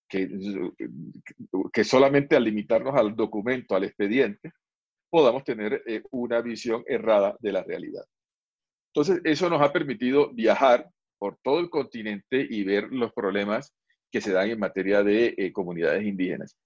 que, 0.08 0.28
que 1.72 1.84
solamente 1.84 2.36
al 2.36 2.44
limitarnos 2.44 2.96
al 2.96 3.16
documento, 3.16 3.76
al 3.76 3.84
expediente, 3.84 4.52
podamos 5.10 5.44
tener 5.44 5.84
eh, 5.86 6.04
una 6.12 6.42
visión 6.42 6.84
errada 6.88 7.36
de 7.40 7.52
la 7.52 7.64
realidad. 7.64 8.04
Entonces, 8.94 9.22
eso 9.24 9.50
nos 9.50 9.62
ha 9.62 9.72
permitido 9.72 10.32
viajar 10.34 10.90
por 11.18 11.38
todo 11.44 11.60
el 11.60 11.70
continente 11.70 12.46
y 12.50 12.64
ver 12.64 12.92
los 12.92 13.14
problemas 13.14 13.74
que 14.12 14.22
se 14.22 14.32
dan 14.32 14.50
en 14.50 14.60
materia 14.60 15.04
de 15.04 15.36
eh, 15.38 15.52
comunidades 15.52 16.06
indígenas. 16.06 16.58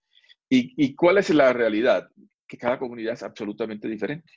¿Y, 0.49 0.73
¿Y 0.77 0.95
cuál 0.95 1.17
es 1.17 1.29
la 1.31 1.51
realidad? 1.51 2.09
Que 2.47 2.57
cada 2.57 2.79
comunidad 2.79 3.13
es 3.13 3.23
absolutamente 3.23 3.87
diferente. 3.87 4.31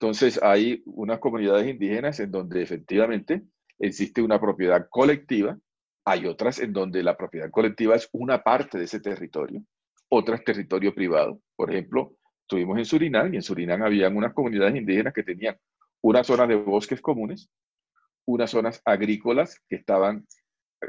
Entonces, 0.00 0.42
hay 0.42 0.82
unas 0.86 1.18
comunidades 1.18 1.68
indígenas 1.68 2.18
en 2.20 2.30
donde 2.30 2.62
efectivamente 2.62 3.42
existe 3.78 4.22
una 4.22 4.40
propiedad 4.40 4.86
colectiva, 4.88 5.58
hay 6.06 6.26
otras 6.26 6.58
en 6.58 6.72
donde 6.72 7.02
la 7.02 7.16
propiedad 7.16 7.50
colectiva 7.50 7.96
es 7.96 8.08
una 8.12 8.42
parte 8.42 8.78
de 8.78 8.84
ese 8.84 9.00
territorio, 9.00 9.62
otras 10.08 10.42
territorio 10.42 10.94
privado. 10.94 11.40
Por 11.54 11.70
ejemplo, 11.70 12.16
estuvimos 12.50 12.78
en 12.78 12.84
Surinam 12.84 13.32
y 13.32 13.36
en 13.36 13.42
Surinam 13.42 13.80
habían 13.84 14.16
unas 14.16 14.34
comunidades 14.34 14.74
indígenas 14.74 15.14
que 15.14 15.22
tenían 15.22 15.56
una 16.02 16.24
zona 16.24 16.48
de 16.48 16.56
bosques 16.56 17.00
comunes, 17.00 17.48
unas 18.26 18.50
zonas 18.50 18.82
agrícolas 18.84 19.62
que 19.68 19.76
estaban, 19.76 20.26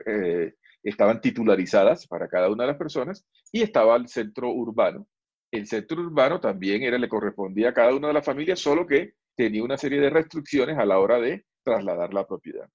eh, 0.08 0.56
estaban 0.82 1.22
titularizadas 1.22 2.08
para 2.08 2.28
cada 2.28 2.50
una 2.50 2.64
de 2.64 2.70
las 2.70 2.80
personas 2.80 3.28
y 3.52 3.62
estaba 3.62 3.96
el 3.96 4.08
centro 4.08 4.50
urbano. 4.50 5.08
El 5.52 5.68
centro 5.68 6.02
urbano 6.02 6.40
también 6.40 6.82
era, 6.82 6.98
le 6.98 7.08
correspondía 7.08 7.70
a 7.70 7.74
cada 7.76 7.94
una 7.94 8.08
de 8.08 8.16
las 8.16 8.26
familias, 8.26 8.60
solo 8.60 8.88
que 8.88 9.14
tenía 9.36 9.64
una 9.64 9.78
serie 9.78 10.00
de 10.00 10.10
restricciones 10.10 10.80
a 10.80 10.86
la 10.86 10.98
hora 10.98 11.20
de 11.20 11.46
trasladar 11.64 12.12
la 12.12 12.26
propiedad. 12.26 12.68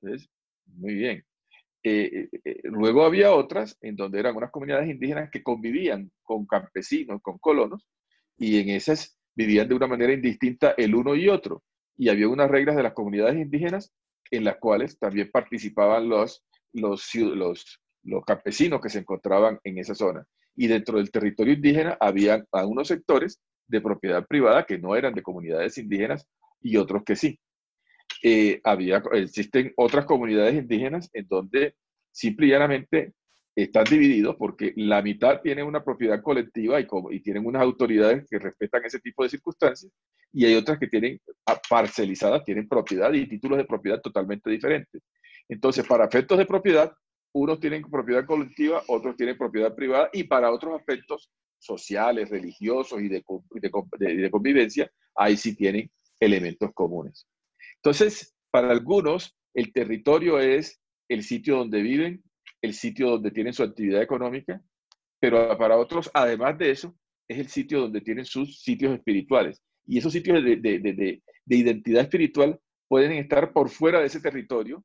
Entonces, 0.00 0.28
muy 0.66 0.94
bien. 0.94 1.24
Eh, 1.84 2.28
eh, 2.44 2.60
luego 2.64 3.04
había 3.04 3.32
otras 3.32 3.78
en 3.82 3.94
donde 3.94 4.18
eran 4.18 4.34
unas 4.34 4.50
comunidades 4.50 4.88
indígenas 4.88 5.30
que 5.30 5.44
convivían 5.44 6.10
con 6.24 6.44
campesinos, 6.46 7.20
con 7.22 7.38
colonos, 7.38 7.86
y 8.36 8.60
en 8.60 8.70
esas 8.70 9.16
vivían 9.34 9.68
de 9.68 9.74
una 9.74 9.86
manera 9.86 10.12
indistinta 10.12 10.74
el 10.76 10.94
uno 10.94 11.14
y 11.14 11.28
otro. 11.28 11.62
Y 11.96 12.08
había 12.08 12.28
unas 12.28 12.50
reglas 12.50 12.76
de 12.76 12.82
las 12.82 12.92
comunidades 12.92 13.36
indígenas 13.36 13.92
en 14.30 14.44
las 14.44 14.56
cuales 14.56 14.98
también 14.98 15.30
participaban 15.30 16.08
los, 16.08 16.44
los, 16.72 17.10
los, 17.14 18.24
campesinos 18.26 18.80
que 18.80 18.88
se 18.88 19.00
encontraban 19.00 19.60
en 19.64 19.78
esa 19.78 19.94
zona. 19.94 20.26
Y 20.56 20.66
dentro 20.66 20.98
del 20.98 21.10
territorio 21.10 21.54
indígena 21.54 21.96
había 22.00 22.44
algunos 22.52 22.88
sectores 22.88 23.40
de 23.66 23.80
propiedad 23.80 24.26
privada 24.26 24.64
que 24.64 24.78
no 24.78 24.96
eran 24.96 25.14
de 25.14 25.22
comunidades 25.22 25.78
indígenas 25.78 26.26
y 26.60 26.76
otros 26.76 27.02
que 27.04 27.16
sí. 27.16 27.38
Eh, 28.22 28.60
había, 28.64 29.02
existen 29.12 29.72
otras 29.76 30.04
comunidades 30.04 30.54
indígenas 30.54 31.08
en 31.12 31.26
donde 31.28 31.74
simple 32.10 32.46
y 32.46 32.50
llanamente 32.50 33.14
están 33.54 33.84
divididos 33.84 34.36
porque 34.36 34.72
la 34.76 35.02
mitad 35.02 35.40
tiene 35.42 35.62
una 35.62 35.84
propiedad 35.84 36.22
colectiva 36.22 36.80
y, 36.80 36.86
y, 37.10 37.20
tienen 37.20 37.44
unas 37.44 37.62
autoridades 37.62 38.26
que 38.28 38.38
respetan 38.38 38.84
ese 38.84 38.98
tipo 38.98 39.22
de 39.22 39.28
circunstancias 39.28 39.92
y 40.32 40.46
hay 40.46 40.54
otras 40.54 40.78
que 40.78 40.86
tienen 40.86 41.20
ah, 41.46 41.60
parcelizadas, 41.68 42.44
tienen 42.44 42.66
propiedad 42.66 43.12
y 43.12 43.28
títulos 43.28 43.58
de 43.58 43.64
propiedad 43.64 44.00
totalmente 44.00 44.50
diferentes. 44.50 45.02
Entonces, 45.48 45.86
para 45.86 46.06
efectos 46.06 46.38
de 46.38 46.46
propiedad, 46.46 46.92
unos 47.34 47.60
tienen 47.60 47.82
propiedad 47.82 48.24
colectiva, 48.24 48.82
otros 48.88 49.16
tienen 49.16 49.36
propiedad 49.36 49.74
privada 49.74 50.08
y 50.12 50.24
para 50.24 50.50
otros 50.50 50.78
aspectos 50.78 51.30
sociales, 51.58 52.30
religiosos 52.30 53.00
y 53.00 53.08
de, 53.08 53.22
de, 53.98 54.16
de 54.16 54.30
convivencia, 54.30 54.90
ahí 55.14 55.36
sí 55.36 55.54
tienen 55.54 55.90
elementos 56.18 56.70
comunes. 56.72 57.26
Entonces, 57.76 58.34
para 58.50 58.70
algunos, 58.70 59.36
el 59.54 59.72
territorio 59.72 60.38
es 60.38 60.80
el 61.08 61.22
sitio 61.22 61.56
donde 61.58 61.82
viven, 61.82 62.22
el 62.62 62.74
sitio 62.74 63.10
donde 63.10 63.32
tienen 63.32 63.52
su 63.52 63.62
actividad 63.62 64.00
económica, 64.00 64.62
pero 65.20 65.56
para 65.58 65.76
otros, 65.76 66.10
además 66.14 66.56
de 66.58 66.70
eso, 66.70 66.96
es 67.28 67.38
el 67.38 67.48
sitio 67.48 67.80
donde 67.80 68.00
tienen 68.00 68.24
sus 68.24 68.60
sitios 68.62 68.94
espirituales. 68.94 69.62
Y 69.86 69.98
esos 69.98 70.12
sitios 70.12 70.42
de, 70.42 71.22
identidad 71.46 72.02
espiritual 72.02 72.58
pueden 72.88 73.12
estar 73.12 73.52
por 73.52 73.68
fuera 73.68 74.00
de 74.00 74.06
ese 74.06 74.20
territorio 74.20 74.84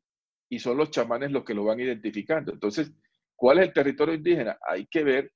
y 0.50 0.60
son 0.60 0.78
los 0.78 0.92
chamanes 0.92 1.32
los 1.32 1.44
que 1.44 1.54
lo 1.54 1.66
van 1.66 1.80
identificando. 1.80 2.52
Entonces, 2.52 2.92
¿cuál 3.36 3.60
es 3.60 3.68
el 3.68 3.74
territorio 3.74 4.16
indígena? 4.16 4.58
Hay 4.68 4.88
que 4.88 5.04
ver, 5.04 5.32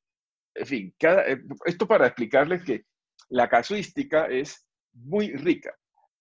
en 0.56 0.66
fin, 0.66 0.96
eh, 1.00 1.42
esto 1.66 1.88
para 1.88 2.08
explicarles 2.08 2.64
que 2.64 2.86
la 3.30 3.50
casuística 3.50 4.26
es 4.26 4.68
muy 4.94 5.34
rica. 5.34 5.76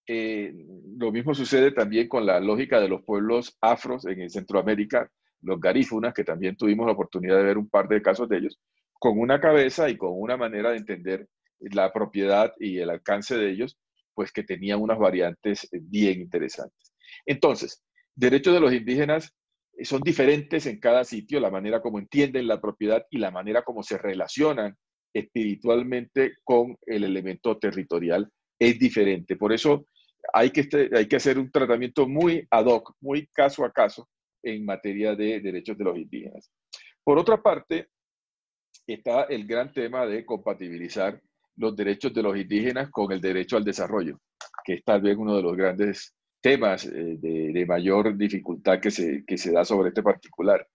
Eh, 0.06 0.52
lo 0.96 1.12
mismo 1.12 1.34
sucede 1.34 1.70
también 1.70 2.08
con 2.08 2.26
la 2.26 2.40
lógica 2.40 2.80
de 2.80 2.88
los 2.88 3.02
pueblos 3.04 3.56
afros 3.60 4.06
en 4.06 4.28
Centroamérica, 4.28 5.10
los 5.42 5.60
garífunas, 5.60 6.14
que 6.14 6.24
también 6.24 6.56
tuvimos 6.56 6.86
la 6.86 6.92
oportunidad 6.92 7.36
de 7.36 7.44
ver 7.44 7.58
un 7.58 7.68
par 7.68 7.88
de 7.88 8.02
casos 8.02 8.28
de 8.28 8.38
ellos, 8.38 8.58
con 8.98 9.18
una 9.18 9.40
cabeza 9.40 9.88
y 9.88 9.96
con 9.96 10.10
una 10.12 10.36
manera 10.36 10.70
de 10.70 10.76
entender 10.76 11.26
la 11.60 11.92
propiedad 11.92 12.52
y 12.58 12.78
el 12.78 12.90
alcance 12.90 13.36
de 13.36 13.50
ellos, 13.50 13.78
pues 14.14 14.32
que 14.32 14.42
tenía 14.42 14.76
unas 14.76 14.98
variantes 14.98 15.64
eh, 15.72 15.78
bien 15.80 16.20
interesantes. 16.20 16.92
Entonces, 17.26 17.82
derechos 18.14 18.54
de 18.54 18.60
los 18.60 18.72
indígenas 18.72 19.32
eh, 19.76 19.84
son 19.84 20.00
diferentes 20.02 20.66
en 20.66 20.78
cada 20.78 21.04
sitio, 21.04 21.40
la 21.40 21.50
manera 21.50 21.80
como 21.80 21.98
entienden 21.98 22.46
la 22.46 22.60
propiedad 22.60 23.04
y 23.10 23.18
la 23.18 23.30
manera 23.30 23.62
como 23.62 23.82
se 23.82 23.98
relacionan 23.98 24.76
espiritualmente 25.12 26.34
con 26.44 26.76
el 26.86 27.04
elemento 27.04 27.58
territorial 27.58 28.30
es 28.58 28.78
diferente. 28.78 29.36
Por 29.36 29.52
eso 29.52 29.86
hay 30.32 30.50
que, 30.50 30.60
este, 30.60 30.90
hay 30.94 31.06
que 31.06 31.16
hacer 31.16 31.38
un 31.38 31.50
tratamiento 31.50 32.06
muy 32.06 32.46
ad 32.50 32.66
hoc, 32.66 32.94
muy 33.00 33.26
caso 33.28 33.64
a 33.64 33.72
caso 33.72 34.08
en 34.42 34.64
materia 34.64 35.14
de 35.14 35.40
derechos 35.40 35.76
de 35.76 35.84
los 35.84 35.96
indígenas. 35.96 36.50
Por 37.04 37.18
otra 37.18 37.42
parte, 37.42 37.88
está 38.86 39.24
el 39.24 39.46
gran 39.46 39.72
tema 39.72 40.06
de 40.06 40.24
compatibilizar 40.24 41.20
los 41.56 41.76
derechos 41.76 42.12
de 42.14 42.22
los 42.22 42.36
indígenas 42.36 42.90
con 42.90 43.12
el 43.12 43.20
derecho 43.20 43.56
al 43.56 43.64
desarrollo, 43.64 44.18
que 44.64 44.74
es 44.74 44.84
tal 44.84 45.02
vez 45.02 45.16
uno 45.16 45.36
de 45.36 45.42
los 45.42 45.56
grandes 45.56 46.14
temas 46.40 46.86
eh, 46.86 47.16
de, 47.18 47.66
mayor 47.66 48.16
dificultad 48.16 48.80
que 48.80 48.90
se, 48.90 49.24
que 49.26 49.36
se 49.36 49.52
da 49.52 49.64
sobre 49.64 49.88
este 49.88 50.02
particular. 50.02 50.66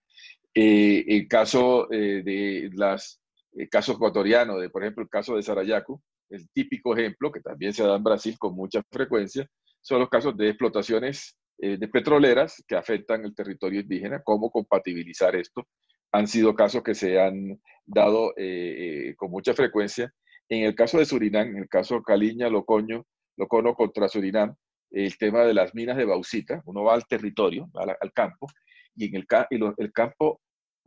Eh, 0.54 1.04
el 1.08 1.28
caso 1.28 1.92
eh, 1.92 2.22
de 2.24 2.70
las 2.74 3.20
el 3.54 3.70
caso 3.70 3.94
ecuatoriano, 3.94 4.58
de 4.58 4.70
por 4.70 4.84
ejemplo 4.84 5.04
el 5.04 5.10
caso 5.10 5.36
de 5.36 5.42
Sarayaku, 5.42 6.02
el 6.30 6.50
típico 6.50 6.96
ejemplo 6.96 7.32
que 7.32 7.40
también 7.40 7.74
se 7.74 7.84
da 7.84 7.96
en 7.96 8.04
Brasil 8.04 8.38
con 8.38 8.54
mucha 8.54 8.84
frecuencia, 8.92 9.48
son 9.82 10.00
los 10.00 10.10
casos 10.10 10.36
de 10.36 10.50
explotaciones 10.50 11.38
eh, 11.58 11.78
de 11.78 11.88
petroleras 11.88 12.62
que 12.68 12.76
afectan 12.76 13.24
el 13.24 13.34
territorio 13.34 13.80
indígena, 13.80 14.22
cómo 14.24 14.52
compatibilizar 14.52 15.36
esto. 15.38 15.66
Han 16.12 16.28
sido 16.28 16.54
casos 16.54 16.84
que 16.84 16.94
se 16.94 17.20
han 17.20 17.62
dado 17.86 18.32
eh, 18.36 19.10
eh, 19.10 19.16
con 19.16 19.32
mucha 19.32 19.54
frecuencia. 19.54 20.14
En 20.50 20.66
el 20.66 20.76
caso 20.76 20.98
de 20.98 21.06
Surinam, 21.06 21.48
en 21.48 21.58
el 21.60 21.70
caso 21.70 22.04
Caliña, 22.04 22.50
Locoño, 22.50 23.06
Locono 23.38 23.74
contra 23.74 24.10
Surinam, 24.10 24.54
el 24.92 25.18
tema 25.18 25.44
de 25.44 25.54
las 25.54 25.74
minas 25.74 25.96
de 25.96 26.06
bauxita, 26.06 26.62
uno 26.66 26.84
va 26.84 26.94
al 26.94 27.08
territorio, 27.08 27.70
al, 27.74 28.14
campo, 28.14 28.48
y 28.96 29.06
en 29.08 29.16
el, 29.16 29.74
el 29.78 29.92
campo 29.92 30.42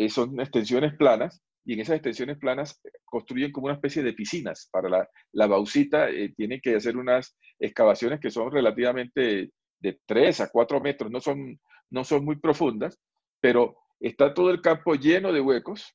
son 0.08 0.38
extensiones 0.40 0.94
planas, 0.96 1.42
y 1.64 1.74
en 1.74 1.80
esas 1.80 1.96
extensiones 1.96 2.38
planas 2.38 2.80
construyen 3.04 3.52
como 3.52 3.66
una 3.66 3.74
especie 3.74 4.02
de 4.02 4.12
piscinas 4.12 4.68
para 4.70 4.88
la, 4.88 5.08
la 5.32 5.46
bauxita, 5.46 6.08
tienen 6.36 6.60
que 6.62 6.76
hacer 6.76 6.96
unas 6.96 7.36
excavaciones 7.58 8.20
que 8.20 8.30
son 8.30 8.50
relativamente 8.50 9.50
de 9.80 10.00
3 10.06 10.40
a 10.40 10.50
4 10.50 10.80
metros, 10.80 11.10
no 11.10 11.20
son, 11.20 11.60
no 11.90 12.04
son 12.04 12.24
muy 12.24 12.36
profundas, 12.36 12.98
pero 13.40 13.76
está 14.00 14.34
todo 14.34 14.50
el 14.50 14.60
campo 14.60 14.94
lleno 14.94 15.32
de 15.32 15.40
huecos, 15.40 15.94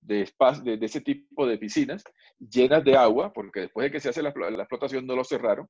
de, 0.00 0.28
de, 0.62 0.76
de 0.76 0.86
ese 0.86 1.00
tipo 1.00 1.46
de 1.46 1.58
piscinas, 1.58 2.04
llenas 2.38 2.84
de 2.84 2.96
agua, 2.96 3.32
porque 3.32 3.60
después 3.60 3.84
de 3.84 3.90
que 3.90 4.00
se 4.00 4.10
hace 4.10 4.22
la, 4.22 4.32
la 4.36 4.62
explotación 4.62 5.06
no 5.06 5.16
lo 5.16 5.24
cerraron, 5.24 5.66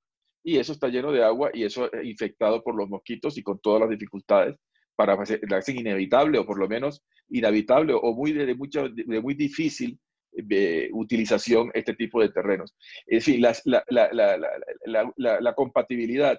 y 0.47 0.59
eso 0.59 0.73
está 0.73 0.89
lleno 0.89 1.11
de 1.11 1.25
agua 1.25 1.51
y 1.53 1.65
eso 1.65 1.91
infectado 2.05 2.63
por 2.63 2.77
los 2.77 2.89
mosquitos 2.89 3.37
y 3.37 3.43
con 3.43 3.59
todas 3.59 3.81
las 3.81 3.91
dificultades 3.91 4.57
para 4.95 5.15
hacer 5.15 5.41
inevitable 5.77 6.39
o 6.39 6.47
por 6.47 6.59
lo 6.59 6.69
menos 6.69 7.05
inhabitable 7.29 7.93
o 7.95 8.15
muy 8.15 8.33
de, 8.33 8.55
mucha, 8.55 8.89
de 8.89 9.21
muy 9.21 9.35
difícil 9.35 9.99
eh, 10.33 10.89
utilización 10.93 11.71
este 11.75 11.95
tipo 11.95 12.21
de 12.21 12.29
terrenos. 12.29 12.77
Es 13.07 13.27
decir, 13.27 13.41
la, 13.41 13.55
la, 13.65 14.13
la, 14.15 15.41
la 15.41 15.55
compatibilidad 15.55 16.39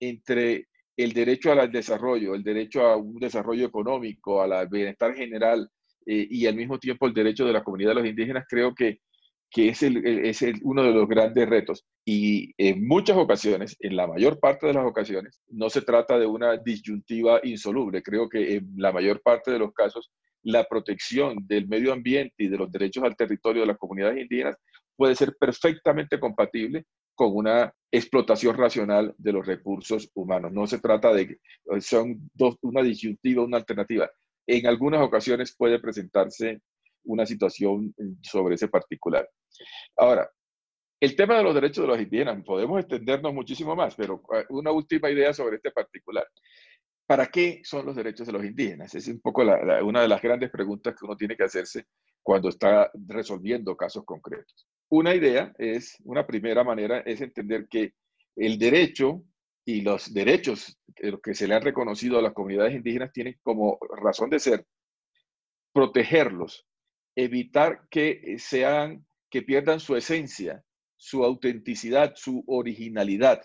entre 0.00 0.66
el 0.96 1.12
derecho 1.12 1.52
al 1.52 1.70
desarrollo, 1.70 2.34
el 2.34 2.42
derecho 2.42 2.82
a 2.82 2.96
un 2.96 3.18
desarrollo 3.18 3.66
económico, 3.66 4.42
al 4.42 4.68
bienestar 4.68 5.14
general 5.14 5.68
eh, 6.06 6.26
y 6.28 6.46
al 6.46 6.56
mismo 6.56 6.78
tiempo 6.78 7.06
el 7.06 7.14
derecho 7.14 7.44
de 7.46 7.52
la 7.52 7.62
comunidad 7.62 7.90
de 7.90 8.00
los 8.00 8.06
indígenas, 8.06 8.44
creo 8.48 8.74
que, 8.74 8.98
que 9.50 9.68
es, 9.68 9.82
el, 9.82 10.04
es 10.06 10.42
uno 10.62 10.82
de 10.82 10.92
los 10.92 11.08
grandes 11.08 11.48
retos. 11.48 11.84
Y 12.04 12.52
en 12.58 12.86
muchas 12.86 13.16
ocasiones, 13.16 13.76
en 13.80 13.96
la 13.96 14.06
mayor 14.06 14.38
parte 14.40 14.66
de 14.66 14.74
las 14.74 14.86
ocasiones, 14.86 15.40
no 15.48 15.70
se 15.70 15.82
trata 15.82 16.18
de 16.18 16.26
una 16.26 16.56
disyuntiva 16.56 17.40
insoluble. 17.44 18.02
Creo 18.02 18.28
que 18.28 18.56
en 18.56 18.72
la 18.76 18.92
mayor 18.92 19.22
parte 19.22 19.50
de 19.50 19.58
los 19.58 19.72
casos, 19.72 20.10
la 20.42 20.64
protección 20.64 21.46
del 21.46 21.68
medio 21.68 21.92
ambiente 21.92 22.34
y 22.38 22.48
de 22.48 22.56
los 22.56 22.70
derechos 22.72 23.04
al 23.04 23.16
territorio 23.16 23.62
de 23.62 23.68
las 23.68 23.78
comunidades 23.78 24.20
indígenas 24.20 24.56
puede 25.00 25.16
ser 25.16 25.34
perfectamente 25.40 26.20
compatible 26.20 26.84
con 27.14 27.34
una 27.34 27.72
explotación 27.90 28.54
racional 28.54 29.14
de 29.16 29.32
los 29.32 29.46
recursos 29.46 30.10
humanos. 30.12 30.52
No 30.52 30.66
se 30.66 30.78
trata 30.78 31.10
de, 31.14 31.40
son 31.80 32.30
dos, 32.34 32.58
una 32.60 32.82
disyuntiva, 32.82 33.42
una 33.42 33.56
alternativa. 33.56 34.10
En 34.46 34.66
algunas 34.66 35.00
ocasiones 35.00 35.56
puede 35.56 35.78
presentarse 35.80 36.60
una 37.04 37.24
situación 37.24 37.94
sobre 38.20 38.56
ese 38.56 38.68
particular. 38.68 39.26
Ahora, 39.96 40.30
el 41.00 41.16
tema 41.16 41.38
de 41.38 41.44
los 41.44 41.54
derechos 41.54 41.84
de 41.84 41.88
los 41.88 41.98
indígenas, 41.98 42.44
podemos 42.44 42.78
extendernos 42.80 43.32
muchísimo 43.32 43.74
más, 43.74 43.94
pero 43.94 44.20
eh, 44.34 44.44
una 44.50 44.70
última 44.70 45.08
idea 45.08 45.32
sobre 45.32 45.56
este 45.56 45.70
particular. 45.70 46.26
¿Para 47.06 47.24
qué 47.24 47.62
son 47.64 47.86
los 47.86 47.96
derechos 47.96 48.26
de 48.26 48.34
los 48.34 48.44
indígenas? 48.44 48.94
Es 48.94 49.08
un 49.08 49.22
poco 49.22 49.40
una 49.40 50.02
de 50.02 50.08
las 50.08 50.20
grandes 50.20 50.50
preguntas 50.50 50.94
que 50.94 51.06
uno 51.06 51.16
tiene 51.16 51.38
que 51.38 51.44
hacerse 51.44 51.86
cuando 52.22 52.50
está 52.50 52.90
resolviendo 53.08 53.74
casos 53.74 54.04
concretos. 54.04 54.68
Una 54.90 55.14
idea 55.14 55.52
es, 55.56 55.96
una 56.04 56.26
primera 56.26 56.64
manera 56.64 56.98
es 57.00 57.20
entender 57.20 57.68
que 57.68 57.94
el 58.34 58.58
derecho 58.58 59.22
y 59.64 59.82
los 59.82 60.12
derechos 60.12 60.76
que 61.22 61.34
se 61.34 61.46
le 61.46 61.54
han 61.54 61.62
reconocido 61.62 62.18
a 62.18 62.22
las 62.22 62.32
comunidades 62.32 62.74
indígenas 62.74 63.12
tienen 63.12 63.38
como 63.42 63.78
razón 64.02 64.30
de 64.30 64.40
ser 64.40 64.66
protegerlos, 65.72 66.66
evitar 67.14 67.82
que 67.88 68.36
sean, 68.38 69.06
que 69.30 69.42
pierdan 69.42 69.78
su 69.78 69.94
esencia, 69.94 70.64
su 70.96 71.24
autenticidad, 71.24 72.14
su 72.16 72.42
originalidad 72.48 73.42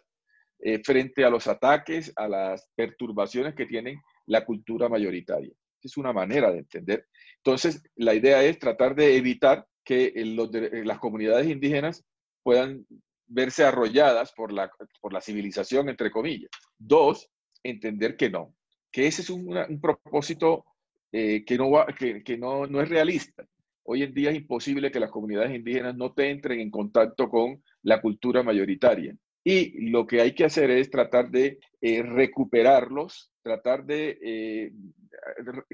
eh, 0.60 0.81
frente 0.84 1.23
a 1.25 1.29
los 1.29 1.47
ataques, 1.47 2.12
a 2.15 2.27
las 2.27 2.67
perturbaciones 2.75 3.53
que 3.53 3.67
tienen 3.67 4.01
la 4.25 4.43
cultura 4.43 4.89
mayoritaria. 4.89 5.53
Es 5.79 5.95
una 5.95 6.12
manera 6.12 6.51
de 6.51 6.60
entender. 6.60 7.05
Entonces, 7.38 7.84
la 7.95 8.15
idea 8.15 8.43
es 8.43 8.58
tratar 8.58 8.95
de 8.95 9.15
evitar 9.15 9.67
que 9.86 10.12
eh, 10.15 10.84
las 10.84 11.00
comunidades 11.00 11.48
indígenas 11.48 12.04
puedan 12.43 12.86
verse 13.28 13.63
arrolladas 13.63 14.34
por 14.34 14.52
la, 14.52 14.69
por 15.00 15.13
la 15.13 15.21
civilización, 15.21 15.88
entre 15.88 16.12
comillas. 16.12 16.50
Dos, 16.78 17.30
entender 17.63 18.17
que 18.17 18.30
no, 18.30 18.54
que 18.91 19.08
ese 19.08 19.21
es 19.21 19.30
un, 19.30 19.80
propósito 19.82 20.65
eh, 21.12 21.45
que, 21.45 21.58
no, 21.58 21.71
que, 21.98 22.24
que 22.24 22.38
no, 22.38 22.67
no, 22.67 22.82
es 22.82 22.89
realista. 22.89 23.45
Hoy 23.84 24.04
en 24.04 24.13
día 24.13 24.32
es 24.32 24.38
imposible 24.38 24.91
que 24.91 25.00
las 25.00 25.12
comunidades 25.12 25.56
indígenas 25.56 25.95
no 25.95 26.13
te 26.13 26.30
entren 26.30 26.60
en 26.60 26.71
contacto 26.71 27.30
con 27.30 27.63
la 27.84 28.02
cultura 28.02 28.41
mayoritaria. 28.41 29.15
Y 29.43 29.89
lo 29.91 30.08
que 30.08 30.21
hay 30.21 30.34
que 30.34 30.45
hacer 30.45 30.71
es 30.71 30.89
tratar 30.89 31.30
de 31.30 31.60
eh, 31.80 32.02
recuperarlos, 32.02 33.32
tratar 33.43 33.86
de 33.86 34.74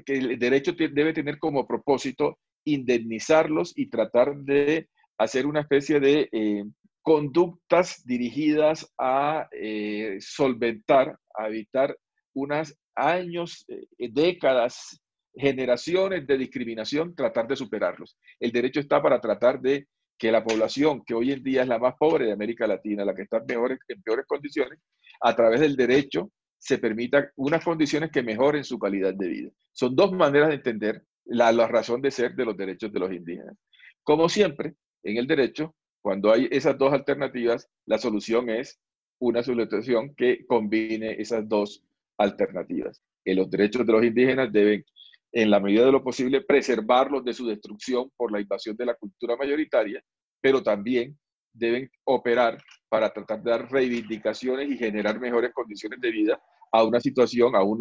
que 0.04 0.12
el 0.12 0.38
derecho 0.38 0.72
debe 0.72 1.14
tener 1.14 1.38
como 1.38 1.66
propósito 1.66 2.38
indemnizarlos 2.64 3.72
y 3.76 3.86
tratar 3.86 4.36
de 4.36 4.88
hacer 5.18 5.46
una 5.46 5.60
especie 5.60 6.00
de 6.00 6.28
eh, 6.32 6.64
conductas 7.02 8.02
dirigidas 8.04 8.92
a 8.98 9.48
eh, 9.52 10.16
solventar, 10.20 11.18
a 11.34 11.48
evitar 11.48 11.96
unos 12.34 12.76
años, 12.94 13.64
eh, 13.68 13.86
décadas, 14.10 15.00
generaciones 15.34 16.26
de 16.26 16.38
discriminación, 16.38 17.14
tratar 17.14 17.48
de 17.48 17.56
superarlos. 17.56 18.16
El 18.38 18.52
derecho 18.52 18.80
está 18.80 19.02
para 19.02 19.20
tratar 19.20 19.60
de 19.60 19.86
que 20.18 20.30
la 20.30 20.44
población, 20.44 21.02
que 21.04 21.14
hoy 21.14 21.32
en 21.32 21.42
día 21.42 21.62
es 21.62 21.68
la 21.68 21.78
más 21.78 21.94
pobre 21.98 22.26
de 22.26 22.32
América 22.32 22.66
Latina, 22.66 23.04
la 23.04 23.14
que 23.14 23.22
está 23.22 23.38
en, 23.38 23.78
en 23.88 24.02
peores 24.02 24.26
condiciones, 24.26 24.78
a 25.20 25.34
través 25.34 25.60
del 25.60 25.74
derecho 25.74 26.30
se 26.58 26.78
permita 26.78 27.28
unas 27.36 27.64
condiciones 27.64 28.12
que 28.12 28.22
mejoren 28.22 28.62
su 28.62 28.78
calidad 28.78 29.14
de 29.14 29.26
vida. 29.26 29.50
Son 29.72 29.96
dos 29.96 30.12
maneras 30.12 30.50
de 30.50 30.54
entender 30.54 31.02
la, 31.24 31.66
razón 31.66 32.00
de 32.02 32.10
ser 32.10 32.34
de 32.34 32.44
los 32.44 32.56
derechos 32.56 32.92
de 32.92 33.00
los 33.00 33.12
indígenas. 33.12 33.56
Como 34.02 34.28
siempre, 34.28 34.74
en 35.02 35.16
el 35.16 35.26
derecho, 35.26 35.74
cuando 36.00 36.32
hay 36.32 36.48
esas 36.50 36.76
dos 36.76 36.92
alternativas, 36.92 37.68
la 37.86 37.98
solución 37.98 38.50
es 38.50 38.80
una 39.20 39.42
solución 39.42 40.14
que 40.16 40.44
combine 40.46 41.20
esas 41.20 41.48
dos 41.48 41.84
alternativas. 42.18 43.00
Que 43.24 43.34
los 43.34 43.48
derechos 43.48 43.86
de 43.86 43.92
los 43.92 44.04
indígenas 44.04 44.52
deben, 44.52 44.84
en 45.32 45.50
la 45.50 45.60
medida 45.60 45.86
de 45.86 45.92
lo 45.92 46.02
posible, 46.02 46.40
preservarlos 46.40 47.24
de 47.24 47.32
su 47.32 47.46
destrucción 47.46 48.10
por 48.16 48.32
la 48.32 48.40
invasión 48.40 48.76
de 48.76 48.86
la 48.86 48.94
cultura 48.94 49.36
mayoritaria, 49.36 50.02
pero 50.40 50.62
también 50.62 51.16
deben 51.52 51.90
operar 52.04 52.58
para 52.88 53.12
tratar 53.12 53.42
de 53.42 53.50
dar 53.50 53.70
reivindicaciones 53.70 54.70
y 54.70 54.76
generar 54.76 55.20
mejores 55.20 55.52
condiciones 55.52 56.00
de 56.00 56.10
vida 56.10 56.42
a 56.72 56.82
una 56.82 57.00
situación, 57.00 57.54
a 57.54 57.62
un 57.62 57.78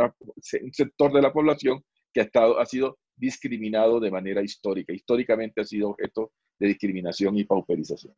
sector 0.72 1.12
de 1.14 1.22
la 1.22 1.34
población 1.34 1.84
que 2.14 2.20
ha, 2.20 2.24
estado, 2.24 2.60
ha 2.60 2.66
sido 2.66 3.00
discriminado 3.22 4.00
de 4.00 4.12
manera 4.12 4.42
histórica. 4.42 4.92
Históricamente 4.92 5.62
ha 5.62 5.64
sido 5.64 5.90
objeto 5.90 6.32
de 6.60 6.68
discriminación 6.68 7.38
y 7.38 7.46
pauperización. 7.46 8.14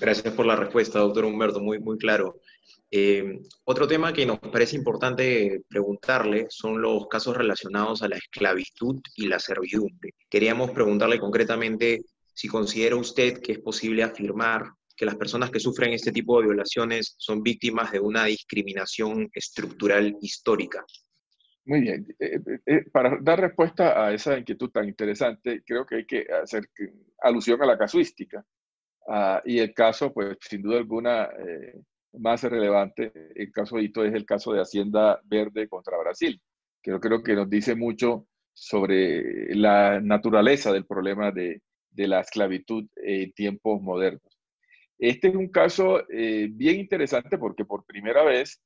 Gracias 0.00 0.32
por 0.34 0.46
la 0.46 0.56
respuesta, 0.56 1.00
doctor 1.00 1.24
Humberto, 1.24 1.60
muy, 1.60 1.78
muy 1.78 1.98
claro. 1.98 2.40
Eh, 2.90 3.40
otro 3.64 3.88
tema 3.88 4.12
que 4.12 4.24
nos 4.24 4.38
parece 4.38 4.76
importante 4.76 5.62
preguntarle 5.68 6.46
son 6.48 6.80
los 6.80 7.08
casos 7.08 7.36
relacionados 7.36 8.02
a 8.02 8.08
la 8.08 8.16
esclavitud 8.16 9.00
y 9.16 9.26
la 9.26 9.38
servidumbre. 9.38 10.12
Queríamos 10.30 10.70
preguntarle 10.70 11.18
concretamente 11.18 12.02
si 12.32 12.48
considera 12.48 12.96
usted 12.96 13.40
que 13.40 13.52
es 13.52 13.58
posible 13.58 14.02
afirmar 14.02 14.64
que 14.96 15.06
las 15.06 15.16
personas 15.16 15.50
que 15.50 15.60
sufren 15.60 15.92
este 15.92 16.12
tipo 16.12 16.38
de 16.38 16.46
violaciones 16.46 17.14
son 17.18 17.42
víctimas 17.42 17.90
de 17.92 18.00
una 18.00 18.24
discriminación 18.26 19.28
estructural 19.34 20.16
histórica. 20.20 20.84
Muy 21.66 21.80
bien. 21.80 22.06
Eh, 22.18 22.38
eh, 22.46 22.58
eh, 22.66 22.84
para 22.92 23.16
dar 23.20 23.40
respuesta 23.40 24.04
a 24.06 24.12
esa 24.12 24.38
inquietud 24.38 24.70
tan 24.70 24.86
interesante, 24.86 25.62
creo 25.64 25.86
que 25.86 25.96
hay 25.96 26.06
que 26.06 26.26
hacer 26.42 26.64
alusión 27.22 27.62
a 27.62 27.66
la 27.66 27.78
casuística. 27.78 28.44
Ah, 29.08 29.42
y 29.44 29.58
el 29.60 29.74
caso, 29.74 30.12
pues, 30.12 30.36
sin 30.42 30.62
duda 30.62 30.78
alguna, 30.78 31.30
más 32.14 32.42
relevante, 32.44 33.12
el 33.34 33.52
caso 33.52 33.76
de 33.76 33.84
Hito 33.84 34.04
es 34.04 34.14
el 34.14 34.26
caso 34.26 34.52
de 34.52 34.60
Hacienda 34.60 35.20
Verde 35.24 35.68
contra 35.68 35.98
Brasil, 35.98 36.40
que 36.82 36.90
yo 36.92 37.00
creo 37.00 37.22
que 37.22 37.34
nos 37.34 37.50
dice 37.50 37.74
mucho 37.74 38.26
sobre 38.52 39.54
la 39.54 40.00
naturaleza 40.00 40.72
del 40.72 40.86
problema 40.86 41.32
de, 41.32 41.62
de 41.90 42.08
la 42.08 42.20
esclavitud 42.20 42.86
en 42.96 43.32
tiempos 43.32 43.82
modernos. 43.82 44.22
Este 44.98 45.28
es 45.28 45.34
un 45.34 45.48
caso 45.48 46.02
bien 46.08 46.80
interesante 46.80 47.38
porque 47.38 47.64
por 47.64 47.84
primera 47.84 48.22
vez 48.24 48.60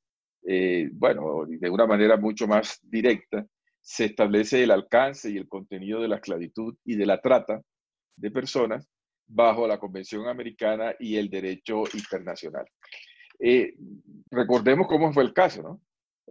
eh, 0.45 0.89
bueno, 0.93 1.45
de 1.47 1.69
una 1.69 1.85
manera 1.85 2.17
mucho 2.17 2.47
más 2.47 2.79
directa, 2.83 3.45
se 3.81 4.05
establece 4.05 4.63
el 4.63 4.71
alcance 4.71 5.31
y 5.31 5.37
el 5.37 5.47
contenido 5.47 6.01
de 6.01 6.07
la 6.07 6.17
esclavitud 6.17 6.75
y 6.85 6.95
de 6.95 7.05
la 7.05 7.21
trata 7.21 7.61
de 8.15 8.31
personas 8.31 8.87
bajo 9.27 9.67
la 9.67 9.79
Convención 9.79 10.27
Americana 10.27 10.95
y 10.99 11.15
el 11.17 11.29
derecho 11.29 11.83
internacional. 11.93 12.65
Eh, 13.39 13.73
recordemos 14.31 14.87
cómo 14.87 15.13
fue 15.13 15.23
el 15.23 15.33
caso, 15.33 15.61
¿no? 15.61 15.81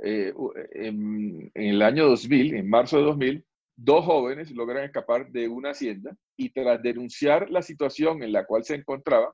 Eh, 0.03 0.33
en, 0.73 1.51
el 1.55 1.83
año 1.83 2.07
2000, 2.09 2.55
en 2.55 2.69
marzo 2.69 2.99
de 2.99 3.05
2000, 3.05 3.45
dos 3.77 4.05
jóvenes 4.05 4.51
logran 4.51 4.85
escapar 4.85 5.31
de 5.31 5.49
una 5.49 5.71
hacienda 5.71 6.17
y 6.37 6.51
tras 6.51 6.83
denunciar 6.83 7.51
la 7.51 7.63
situación 7.63 8.23
en 8.23 8.33
la 8.33 8.45
cual 8.45 8.65
se 8.65 8.75
encontraba, 8.75 9.33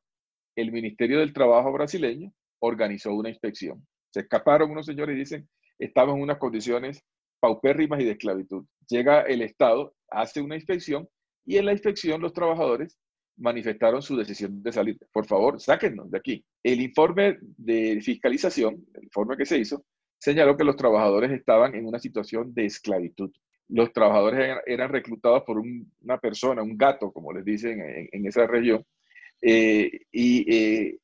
el 0.56 0.70
Ministerio 0.70 1.18
del 1.18 1.32
Trabajo 1.32 1.72
brasileño 1.72 2.32
organizó 2.60 3.12
una 3.14 3.28
inspección. 3.28 3.84
Se 4.14 4.20
escaparon 4.20 4.70
unos 4.70 4.86
señores 4.86 5.16
y 5.16 5.18
dicen, 5.18 5.48
estamos 5.76 6.14
en 6.14 6.22
unas 6.22 6.38
condiciones 6.38 7.02
paupérrimas 7.40 8.00
y 8.00 8.04
de 8.04 8.12
esclavitud. 8.12 8.64
Llega 8.88 9.22
el 9.22 9.42
Estado, 9.42 9.92
hace 10.08 10.40
una 10.40 10.54
inspección 10.54 11.08
y 11.44 11.56
en 11.56 11.66
la 11.66 11.72
inspección 11.72 12.20
los 12.20 12.32
trabajadores 12.32 12.96
manifestaron 13.36 14.02
su 14.02 14.16
decisión 14.16 14.62
de 14.62 14.72
salir. 14.72 14.98
Por 15.12 15.26
favor, 15.26 15.60
sáquennos 15.60 16.12
de 16.12 16.18
aquí. 16.18 16.44
El 16.62 16.80
informe 16.80 17.38
de 17.40 18.00
fiscalización, 18.02 18.86
el 18.94 19.02
informe 19.02 19.36
que 19.36 19.46
se 19.46 19.58
hizo, 19.58 19.84
señaló 20.16 20.56
que 20.56 20.62
los 20.62 20.76
trabajadores 20.76 21.32
estaban 21.32 21.74
en 21.74 21.84
una 21.84 21.98
situación 21.98 22.54
de 22.54 22.66
esclavitud. 22.66 23.32
Los 23.66 23.92
trabajadores 23.92 24.60
eran, 24.64 24.92
reclutados 24.92 25.42
por 25.42 25.58
una 25.58 26.18
persona, 26.18 26.62
un 26.62 26.78
gato, 26.78 27.10
como 27.10 27.32
les 27.32 27.44
dicen 27.44 27.80
en, 28.12 28.26
esa 28.28 28.46
región, 28.46 28.84
eh, 29.42 29.90
y 30.12 30.54
eh, 30.54 30.98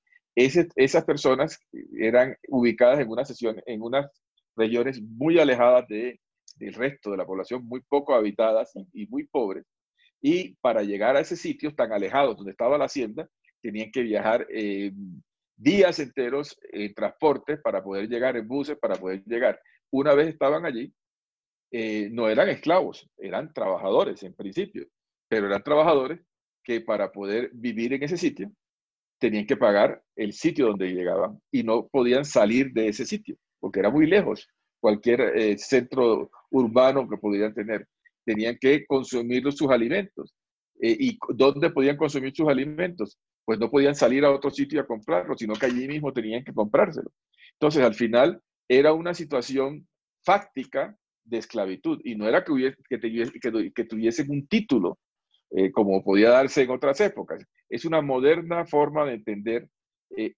esas 0.45 1.05
personas 1.05 1.59
eran 1.99 2.37
ubicadas 2.49 3.01
en 3.01 3.09
una 3.09 3.25
sesión, 3.25 3.61
en 3.67 3.83
unas 3.83 4.11
regiones 4.57 5.01
muy 5.03 5.39
alejadas 5.39 5.87
de, 5.89 6.21
del 6.57 6.75
resto 6.75 7.11
de 7.11 7.17
la 7.17 7.27
población, 7.27 7.65
muy 7.67 7.81
poco 7.81 8.15
habitadas 8.15 8.73
y, 8.93 9.07
muy 9.07 9.27
pobres. 9.27 9.65
Y 10.21 10.55
para 10.57 10.83
llegar 10.83 11.17
a 11.17 11.21
ese 11.21 11.37
sitio 11.37 11.75
tan 11.75 11.93
alejados 11.93 12.37
donde 12.37 12.53
estaba 12.53 12.79
la 12.79 12.85
hacienda, 12.85 13.29
tenían 13.63 13.91
que 13.91 14.03
viajar 14.03 14.47
eh, 14.51 14.93
días 15.57 15.99
enteros 15.99 16.59
en 16.73 16.95
transporte 16.95 17.57
para 17.57 17.83
poder 17.83 18.09
llegar, 18.09 18.37
en 18.37 18.47
buses 18.47 18.79
para 18.79 18.97
poder 18.97 19.23
llegar. 19.25 19.61
Una 19.91 20.15
vez 20.15 20.29
estaban 20.29 20.65
allí, 20.67 20.93
eh, 21.73 22.09
no 22.11 22.29
eran 22.29 22.49
esclavos, 22.49 23.09
eran 23.19 23.53
trabajadores 23.53 24.23
en 24.23 24.35
principio, 24.35 24.87
pero 25.29 25.47
eran 25.47 25.63
trabajadores 25.63 26.21
que 26.63 26.81
para 26.81 27.11
poder 27.13 27.51
vivir 27.53 27.93
en 27.95 28.03
ese 28.03 28.17
sitio 28.17 28.51
tenían 29.21 29.47
que 29.47 29.57
pagar 29.57 30.03
el 30.17 30.33
sitio 30.33 30.69
donde 30.69 30.93
llegaban 30.93 31.39
y 31.53 31.63
no 31.63 31.87
podían 31.87 32.25
salir 32.25 32.73
de 32.73 32.89
ese 32.89 33.07
sitio 33.07 33.37
porque 33.61 33.81
era 33.81 33.91
muy 33.91 34.07
lejos 34.07 34.49
cualquier 34.81 35.21
eh, 35.37 35.59
centro 35.59 36.31
urbano 36.51 37.09
que 37.09 37.19
pudieran 37.19 37.55
tener. 37.55 37.87
Tenían 38.25 38.57
que 38.59 38.85
consumir 38.87 39.51
sus 39.53 39.71
alimentos. 39.71 40.35
Eh, 40.81 40.97
¿Y 40.99 41.19
dónde 41.35 41.71
podían 41.71 41.97
consumir 41.97 42.35
sus 42.35 42.49
alimentos? 42.49 43.19
Pues 43.45 43.59
no 43.59 43.71
podían 43.71 43.95
salir 43.95 44.25
a 44.25 44.33
otro 44.33 44.51
sitio 44.51 44.81
a 44.81 44.87
comprarlo, 44.87 45.37
sino 45.37 45.55
que 45.55 45.67
allí 45.67 45.87
mismo 45.87 46.13
tenían 46.13 46.43
que 46.43 46.55
comprárselo. 46.55 47.11
Entonces, 47.53 47.83
al 47.83 47.95
final, 47.95 48.41
era 48.69 48.93
una 48.95 49.13
situación 49.13 49.87
fáctica 50.25 50.97
de 51.25 51.39
esclavitud 51.39 52.01
y 52.05 52.15
no 52.15 52.27
era 52.27 52.43
que, 52.43 52.53
hubiese, 52.53 52.77
que, 52.89 53.73
que, 53.75 53.85
tuviesen 53.85 54.31
un 54.31 54.47
título 54.47 54.99
eh, 55.51 55.71
como 55.73 56.03
podía 56.03 56.31
darse 56.31 56.63
en 56.63 56.71
otras 56.71 57.01
épocas. 57.01 57.45
Es 57.69 57.85
una 57.85 58.03
moderna 58.03 58.67
forma 58.67 59.05
de 59.05 59.15
entender 59.15 59.69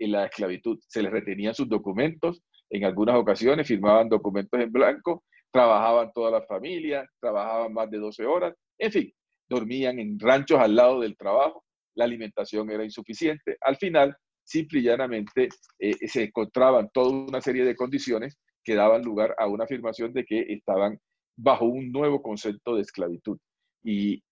la 0.01 0.27
esclavitud. 0.27 0.79
Se 0.87 1.03
les 1.03 1.11
retenían 1.11 1.55
sus 1.55 1.66
documentos, 1.66 2.42
en 2.68 2.85
algunas 2.85 3.16
ocasiones 3.16 3.66
firmaban 3.66 4.09
documentos 4.09 4.61
en 4.61 4.70
blanco, 4.70 5.25
trabajaban 5.51 6.11
toda 6.14 6.31
la 6.31 6.42
familia, 6.42 7.07
trabajaban 7.20 7.72
más 7.72 7.90
de 7.90 7.98
12 7.98 8.25
horas, 8.25 8.55
en 8.79 8.90
fin, 8.90 9.12
dormían 9.48 9.98
en 9.98 10.18
ranchos 10.18 10.59
al 10.59 10.75
lado 10.75 11.01
del 11.01 11.16
trabajo, 11.16 11.64
la 11.94 12.05
alimentación 12.05 12.70
era 12.70 12.85
insuficiente. 12.85 13.57
Al 13.61 13.77
final, 13.77 14.16
simple 14.42 14.81
y 14.81 14.85
llanamente, 14.85 15.51
eh, 15.79 16.09
se 16.09 16.25
encontraban 16.25 16.88
toda 16.92 17.11
una 17.11 17.40
serie 17.40 17.64
de 17.64 17.77
condiciones 17.77 18.38
que 18.64 18.75
daban 18.75 19.03
lugar 19.03 19.35
a 19.38 19.46
una 19.46 19.64
afirmación 19.64 20.12
de 20.12 20.25
que 20.25 20.40
estaban 20.48 20.98
bajo 21.37 21.66
un 21.66 21.92
nuevo 21.92 22.22
concepto 22.22 22.77
de 22.77 22.83
esclavitud. 22.83 23.38
Y 23.85 24.22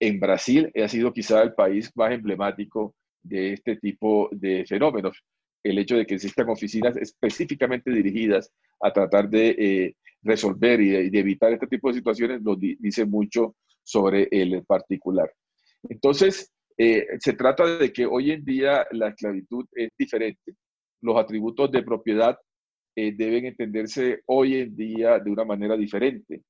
en 0.00 0.20
Brasil 0.20 0.70
ha 0.82 0.88
sido 0.88 1.12
quizá 1.12 1.42
el 1.42 1.54
país 1.54 1.90
más 1.94 2.12
emblemático 2.12 2.94
de 3.22 3.52
este 3.52 3.76
tipo 3.76 4.28
de 4.32 4.64
fenómenos 4.66 5.22
el 5.68 5.78
hecho 5.78 5.96
de 5.96 6.06
que 6.06 6.14
existan 6.14 6.48
oficinas 6.48 6.96
específicamente 6.96 7.90
dirigidas 7.90 8.52
a 8.80 8.92
tratar 8.92 9.28
de 9.28 9.48
eh, 9.58 9.96
resolver 10.22 10.80
y 10.80 11.10
de, 11.10 11.18
evitar 11.18 11.52
este 11.52 11.66
tipo 11.66 11.88
de 11.88 11.94
situaciones 11.94 12.42
nos 12.42 12.58
dice 12.58 13.04
mucho 13.04 13.56
sobre 13.82 14.28
el 14.30 14.64
particular. 14.64 15.32
Entonces, 15.88 16.52
eh, 16.78 17.06
se 17.20 17.32
trata 17.32 17.78
de 17.78 17.92
que 17.92 18.06
hoy 18.06 18.32
en 18.32 18.44
día 18.44 18.86
la 18.92 19.08
esclavitud 19.08 19.64
es 19.72 19.90
diferente. 19.98 20.54
Los 21.00 21.16
atributos 21.16 21.70
de 21.70 21.82
propiedad 21.82 22.36
eh, 22.94 23.12
deben 23.16 23.46
entenderse 23.46 24.20
hoy 24.26 24.56
en 24.56 24.76
día 24.76 25.18
de 25.18 25.30
una 25.30 25.44
manera 25.44 25.76
diferente. 25.76 26.42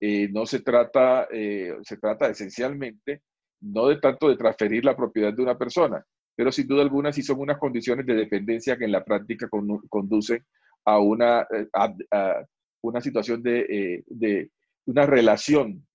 No 0.00 0.44
se 0.44 0.60
trata, 0.60 1.28
se 1.30 1.96
trata 2.00 2.28
esencialmente 2.28 3.22
no 3.64 3.88
de 3.88 3.96
tanto 3.96 4.28
de 4.28 4.36
transferir 4.36 4.84
la 4.84 4.96
propiedad 4.96 5.32
de 5.32 5.42
una 5.42 5.56
persona, 5.56 6.04
pero 6.36 6.52
sin 6.52 6.66
duda 6.66 6.82
alguna 6.82 7.12
sí 7.12 7.22
son 7.22 7.40
unas 7.40 7.58
condiciones 7.58 8.06
de 8.06 8.14
dependencia 8.14 8.76
que 8.76 8.84
en 8.84 8.92
la 8.92 9.04
práctica 9.04 9.48
conducen 9.88 10.44
a 10.84 10.98
una, 10.98 11.46
eh, 11.50 11.68
una 12.82 13.00
situación 13.00 13.42
eh, 13.46 14.02
de, 14.06 14.50
una 14.86 15.06
relación 15.06 15.86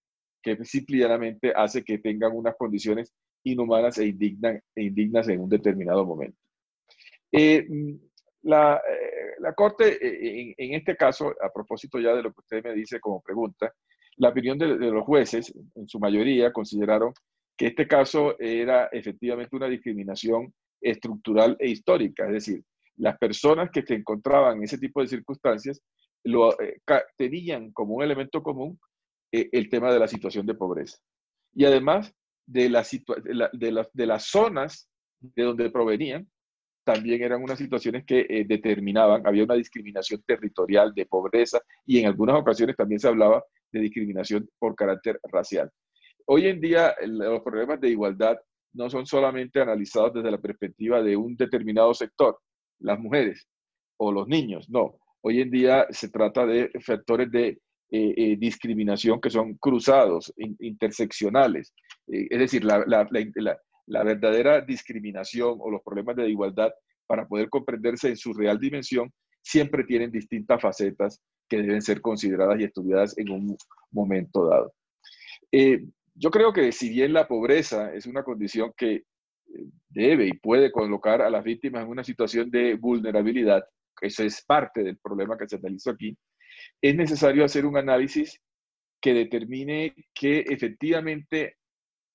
que 0.41 0.63
simplemente 0.63 1.53
hace 1.55 1.83
que 1.83 1.99
tengan 1.99 2.35
unas 2.35 2.55
condiciones 2.55 3.13
inhumanas 3.43 3.97
e, 3.97 4.05
e 4.05 4.83
indignas 4.83 5.27
en 5.27 5.41
un 5.41 5.49
determinado 5.49 6.05
momento. 6.05 6.37
Eh, 7.31 7.67
la, 8.41 8.81
Corte, 9.55 9.97
en, 10.57 10.73
este 10.73 10.95
caso, 10.95 11.29
a 11.29 11.51
propósito 11.53 11.99
ya 11.99 12.13
de 12.13 12.23
lo 12.23 12.31
que 12.31 12.39
usted 12.39 12.63
me 12.63 12.73
dice 12.73 12.99
como 12.99 13.21
pregunta, 13.21 13.73
la 14.17 14.29
opinión 14.29 14.57
de 14.57 14.67
los 14.67 15.05
jueces, 15.05 15.53
en 15.75 15.87
su 15.87 15.99
mayoría, 15.99 16.51
consideraron 16.51 17.13
que 17.57 17.67
este 17.67 17.87
caso 17.87 18.39
era 18.39 18.87
efectivamente 18.91 19.55
una 19.55 19.67
discriminación 19.67 20.53
estructural 20.81 21.57
e 21.59 21.69
histórica, 21.69 22.25
es 22.27 22.33
decir, 22.33 22.63
las 22.99 23.17
personas 23.17 23.69
que 23.71 23.81
se 23.81 23.95
encontraban 23.95 24.57
en 24.57 24.63
ese 24.63 24.77
tipo 24.77 25.01
de 25.01 25.07
circunstancias 25.07 25.81
lo, 26.23 26.59
eh, 26.61 26.81
tenían 27.17 27.71
como 27.71 27.95
un 27.95 28.03
elemento 28.03 28.43
común 28.43 28.79
eh, 29.31 29.49
el 29.51 29.69
tema 29.69 29.91
de 29.91 29.99
la 29.99 30.07
situación 30.07 30.45
de 30.45 30.53
pobreza. 30.53 30.97
Y 31.53 31.65
además 31.65 32.13
de, 32.45 32.69
la 32.69 32.83
de, 32.83 33.85
de, 33.93 34.05
las 34.05 34.25
zonas 34.25 34.89
de 35.19 35.43
donde 35.43 35.69
provenían, 35.69 36.29
también 36.93 37.21
eran 37.21 37.43
unas 37.43 37.59
situaciones 37.59 38.03
que 38.03 38.25
eh, 38.27 38.45
determinaban, 38.47 39.25
había 39.27 39.43
una 39.43 39.53
discriminación 39.53 40.23
territorial 40.25 40.91
de 40.95 41.05
pobreza 41.05 41.61
y 41.85 41.99
en 41.99 42.07
algunas 42.07 42.35
ocasiones 42.39 42.75
también 42.75 42.99
se 42.99 43.07
hablaba 43.07 43.43
de 43.71 43.79
discriminación 43.81 44.49
por 44.57 44.75
carácter 44.75 45.19
racial. 45.31 45.69
Hoy 46.25 46.47
en 46.47 46.59
día 46.59 46.95
los 47.05 47.41
problemas 47.41 47.79
de 47.79 47.89
igualdad 47.89 48.37
no 48.73 48.89
son 48.89 49.05
solamente 49.05 49.61
analizados 49.61 50.15
desde 50.15 50.31
la 50.31 50.39
perspectiva 50.39 51.03
de 51.03 51.15
un 51.15 51.35
determinado 51.35 51.93
sector, 51.93 52.39
las 52.79 52.99
mujeres 52.99 53.47
o 53.97 54.11
los 54.11 54.27
niños, 54.27 54.67
no. 54.67 54.95
Hoy 55.21 55.41
en 55.41 55.51
día 55.51 55.85
se 55.91 56.09
trata 56.09 56.47
de 56.47 56.71
factores 56.83 57.29
de 57.31 57.49
eh, 57.91 58.13
eh, 58.17 58.35
discriminación 58.39 59.21
que 59.21 59.29
son 59.29 59.55
cruzados, 59.55 60.33
interseccionales. 60.37 61.71
Eh, 62.07 62.27
es 62.31 62.39
decir, 62.39 62.63
la, 62.63 63.07
verdadera 64.03 64.61
discriminación 64.61 65.57
o 65.59 65.69
los 65.69 65.81
problemas 65.83 66.15
de 66.15 66.29
igualdad, 66.29 66.71
para 67.07 67.27
poder 67.27 67.49
comprenderse 67.49 68.09
en 68.09 68.17
su 68.17 68.33
real 68.33 68.59
dimensión, 68.59 69.11
siempre 69.41 69.83
tienen 69.83 70.11
distintas 70.11 70.61
facetas 70.61 71.19
que 71.47 71.57
deben 71.57 71.81
ser 71.81 72.01
consideradas 72.01 72.59
y 72.59 72.65
estudiadas 72.65 73.17
en 73.17 73.31
un 73.31 73.57
momento 73.91 74.47
dado. 74.47 74.73
Yo 76.21 76.31
creo 76.31 76.51
que 76.51 76.73
si 76.73 76.89
bien 76.89 77.13
la 77.13 77.29
pobreza 77.29 77.93
es 77.93 78.05
una 78.05 78.23
condición 78.23 78.73
que 78.75 78.95
eh, 78.95 79.03
debe 79.87 80.27
y 80.27 80.33
puede 80.33 80.69
colocar 80.69 81.21
a 81.21 81.29
las 81.29 81.45
víctimas 81.45 81.83
en 81.83 81.89
una 81.89 82.03
situación 82.03 82.51
de 82.51 82.75
vulnerabilidad, 82.75 83.63
eso 84.01 84.23
es 84.23 84.43
parte 84.45 84.83
del 84.83 84.97
problema 84.97 85.37
que 85.37 85.47
se 85.47 85.55
analizó 85.55 85.91
aquí, 85.91 86.17
es 86.81 86.93
necesario 86.93 87.45
hacer 87.45 87.65
un 87.65 87.77
análisis 87.77 88.37
que 89.01 89.13
determine 89.13 89.95
que 90.13 90.39
efectivamente 90.41 91.55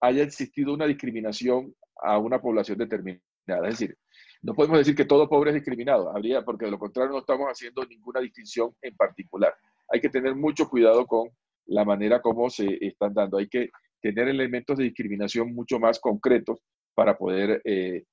haya 0.06 0.22
existido 0.22 0.74
una 0.74 0.86
discriminación 0.86 1.74
a 2.02 2.18
una 2.18 2.40
población 2.40 2.78
determinada. 2.78 3.22
Es 3.68 3.78
decir, 3.78 3.96
no 4.42 4.54
podemos 4.54 4.78
decir 4.78 4.94
que 4.94 5.04
todo 5.04 5.28
pobre 5.28 5.50
es 5.50 5.54
discriminado, 5.54 6.14
habría, 6.14 6.42
porque 6.42 6.66
de 6.66 6.70
lo 6.70 6.78
contrario 6.78 7.12
no 7.12 7.18
estamos 7.18 7.46
haciendo 7.46 7.84
ninguna 7.86 8.20
distinción 8.20 8.74
en 8.82 8.94
particular. 8.96 9.54
Hay 9.88 10.00
que 10.00 10.10
tener 10.10 10.34
mucho 10.34 10.68
cuidado 10.68 11.06
con 11.06 11.28
la 11.66 11.84
manera 11.84 12.20
como 12.20 12.50
se 12.50 12.78
están 12.80 13.14
dando. 13.14 13.38
Hay 13.38 13.48
que 13.48 13.70
tener 14.02 14.28
elementos 14.28 14.76
de 14.76 14.84
discriminación 14.84 15.54
mucho 15.54 15.78
más 15.78 15.98
concretos 15.98 16.60
para 16.94 17.16
poder 17.16 17.62
eh, 17.64 18.04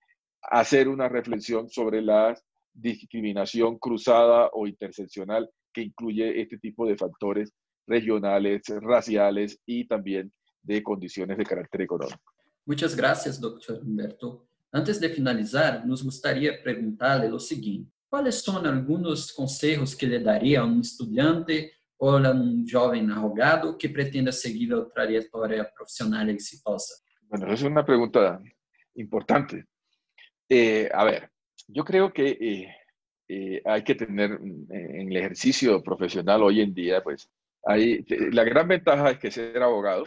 hacer 0.44 0.88
una 0.88 1.10
reflexión 1.10 1.70
sobre 1.70 2.02
la 2.02 2.34
discriminación 2.74 3.78
cruzada 3.78 4.50
o 4.54 4.68
interseccional 4.68 5.50
que 5.74 5.82
incluye 5.82 6.42
este 6.42 6.58
tipo 6.58 6.88
de 6.88 6.96
factores 6.96 7.54
regionales, 7.88 8.62
raciales 8.82 9.60
y 9.66 9.86
también 9.86 10.32
de 10.62 10.82
condiciones 10.84 11.38
de 11.38 11.46
carácter 11.46 11.82
económico. 11.82 12.34
Muchas 12.66 12.96
gracias, 12.96 13.40
doctor 13.40 13.80
Humberto. 13.82 14.48
Antes 14.72 15.00
de 15.00 15.10
finalizar, 15.10 15.86
nos 15.86 16.04
gustaría 16.04 16.62
preguntarle 16.64 17.30
lo 17.30 17.40
siguiente. 17.40 17.92
¿Cuáles 18.08 18.36
son 18.36 18.66
algunos 18.66 19.34
consejos 19.34 19.96
que 19.96 20.08
le 20.08 20.20
daría 20.20 20.62
a 20.62 20.66
un 20.66 20.82
estudiante 20.82 21.72
ou 21.98 22.18
ela 22.18 22.30
é 22.30 22.34
um 22.34 22.66
jovem 22.68 23.12
arrogado 23.12 23.78
que 23.78 23.88
pretenda 23.88 24.32
seguir 24.32 24.74
a 24.74 24.86
trajetória 24.86 25.64
profissional 25.64 26.30
exitosa? 26.30 26.96
Bueno, 27.30 27.54
es 27.54 27.62
una 27.62 27.86
pregunta 27.86 28.42
importante. 28.96 29.66
Eh, 30.50 30.90
a 30.92 31.04
ver, 31.04 31.30
yo 31.68 31.86
creo 31.86 32.12
que 32.12 32.38
eh, 32.42 32.76
eh, 33.30 33.62
hay 33.64 33.84
que 33.84 33.96
tener 33.96 34.32
en 34.42 35.12
el 35.12 35.16
ejercicio 35.16 35.82
profesional 35.82 36.44
hoy 36.44 36.62
en 36.62 36.74
día, 36.74 37.04
pues, 37.04 37.30
hay, 37.64 38.04
la 38.32 38.44
gran 38.44 38.68
ventaja 38.68 39.12
es 39.12 39.20
que 39.20 39.32
ser 39.32 39.62
abogado 39.62 40.06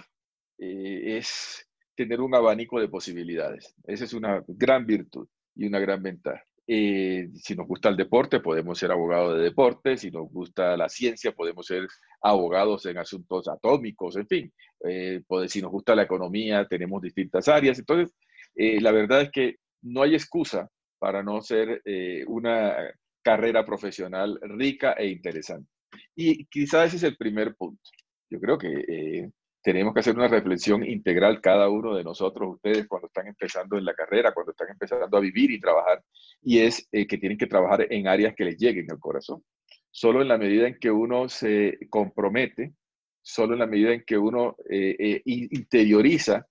es 0.58 1.68
tener 1.94 2.20
un 2.20 2.34
abanico 2.34 2.80
de 2.80 2.88
posibilidades. 2.88 3.74
Esa 3.84 4.04
es 4.04 4.14
una 4.14 4.42
gran 4.48 4.86
virtud 4.86 5.28
y 5.54 5.66
una 5.66 5.78
gran 5.78 6.02
ventaja. 6.02 6.42
Eh, 6.66 7.28
si 7.34 7.54
nos 7.54 7.66
gusta 7.66 7.90
el 7.90 7.96
deporte, 7.96 8.40
podemos 8.40 8.78
ser 8.78 8.90
abogados 8.90 9.36
de 9.36 9.44
deporte. 9.44 9.96
Si 9.96 10.10
nos 10.10 10.30
gusta 10.30 10.76
la 10.76 10.88
ciencia, 10.88 11.32
podemos 11.32 11.66
ser 11.66 11.86
abogados 12.22 12.86
en 12.86 12.98
asuntos 12.98 13.48
atómicos, 13.48 14.16
en 14.16 14.26
fin. 14.26 14.52
Eh, 14.84 15.22
si 15.48 15.60
nos 15.60 15.70
gusta 15.70 15.94
la 15.94 16.02
economía, 16.02 16.66
tenemos 16.66 17.02
distintas 17.02 17.48
áreas. 17.48 17.78
Entonces, 17.78 18.14
eh, 18.54 18.80
la 18.80 18.92
verdad 18.92 19.22
es 19.22 19.30
que 19.30 19.56
no 19.82 20.02
hay 20.02 20.14
excusa 20.14 20.68
para 20.98 21.22
no 21.22 21.42
ser 21.42 21.82
una 22.28 22.74
carrera 23.22 23.66
profesional 23.66 24.38
rica 24.42 24.94
e 24.94 25.08
interesante. 25.08 25.68
Y 26.16 26.46
quizás 26.46 26.88
ese 26.88 26.96
es 26.96 27.02
el 27.02 27.16
primer 27.18 27.54
punto. 27.56 27.82
Yo 28.30 28.40
creo 28.40 28.56
que 28.56 29.30
tenemos 29.64 29.94
que 29.94 30.00
hacer 30.00 30.14
una 30.14 30.28
reflexión 30.28 30.84
integral 30.84 31.40
cada 31.40 31.70
uno 31.70 31.96
de 31.96 32.04
nosotros, 32.04 32.56
ustedes, 32.56 32.86
cuando 32.86 33.06
están 33.06 33.26
empezando 33.28 33.78
en 33.78 33.86
la 33.86 33.94
carrera, 33.94 34.34
cuando 34.34 34.52
están 34.52 34.68
empezando 34.68 35.16
a 35.16 35.20
vivir 35.20 35.50
y 35.50 35.58
trabajar 35.58 36.04
y 36.42 36.58
es 36.58 36.86
eh, 36.92 37.06
que 37.06 37.16
tienen 37.16 37.38
que 37.38 37.46
trabajar 37.46 37.86
en 37.90 38.06
áreas 38.06 38.34
que 38.34 38.44
les 38.44 38.58
lleguen 38.58 38.90
al 38.90 38.98
corazón. 38.98 39.42
Solo 39.90 40.20
en 40.20 40.28
la 40.28 40.36
medida 40.36 40.68
en 40.68 40.78
que 40.78 40.90
uno 40.90 41.30
se 41.30 41.78
compromete, 41.88 42.74
solo 43.22 43.54
en 43.54 43.60
la 43.60 43.66
medida 43.66 43.94
en 43.94 44.04
que 44.04 44.18
uno 44.18 44.54
eh, 44.68 44.96
eh, 44.98 45.22
interioriza 45.24 46.46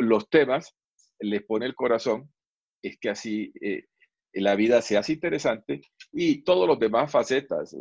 los 0.00 0.28
temas, 0.28 0.74
le 1.20 1.42
pone 1.42 1.64
el 1.64 1.76
corazón, 1.76 2.28
es 2.82 2.98
que 2.98 3.08
así 3.08 3.52
la 4.32 4.54
vida 4.54 4.82
se 4.82 4.98
hace 4.98 5.14
interesante 5.14 5.80
y 6.12 6.42
todos 6.42 6.68
los 6.68 6.78
demás 6.78 7.10
facetas, 7.10 7.74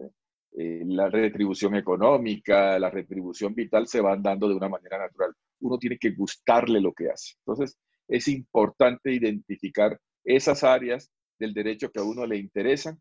la 0.58 1.10
retribución 1.10 1.76
económica, 1.76 2.80
la 2.80 2.90
retribución 2.90 3.54
vital 3.54 3.88
se 3.88 4.00
van 4.00 4.24
dando 4.24 4.48
de 4.48 4.56
una 4.56 4.70
manera 4.70 4.98
natural. 4.98 5.34
Uno 5.60 5.78
tiene 5.78 5.98
que 5.98 6.12
gustarle 6.12 6.80
lo 6.80 6.94
que 6.94 7.10
hace. 7.10 7.34
Entonces, 7.40 7.78
es 8.08 8.28
importante 8.28 9.12
identificar 9.12 10.00
esas 10.24 10.64
áreas 10.64 11.12
del 11.40 11.54
derecho 11.54 11.92
que 11.92 12.00
a 12.00 12.04
uno 12.04 12.26
le 12.26 12.38
interesan 12.38 13.00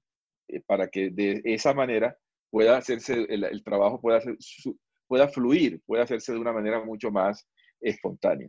eh, 0.49 0.61
para 0.67 0.89
que 0.89 1.11
de 1.11 1.41
esa 1.45 1.73
manera 1.75 2.17
pueda 2.51 2.77
hacerse, 2.77 3.27
el, 3.29 3.63
trabajo 3.65 4.01
pueda, 4.01 4.21
pueda 5.07 5.29
fluir, 5.29 5.81
pueda 5.87 6.05
hacerse 6.05 6.33
de 6.33 6.39
una 6.39 6.53
manera 6.53 6.85
mucho 6.85 7.11
más 7.11 7.47
espontánea. 7.81 8.49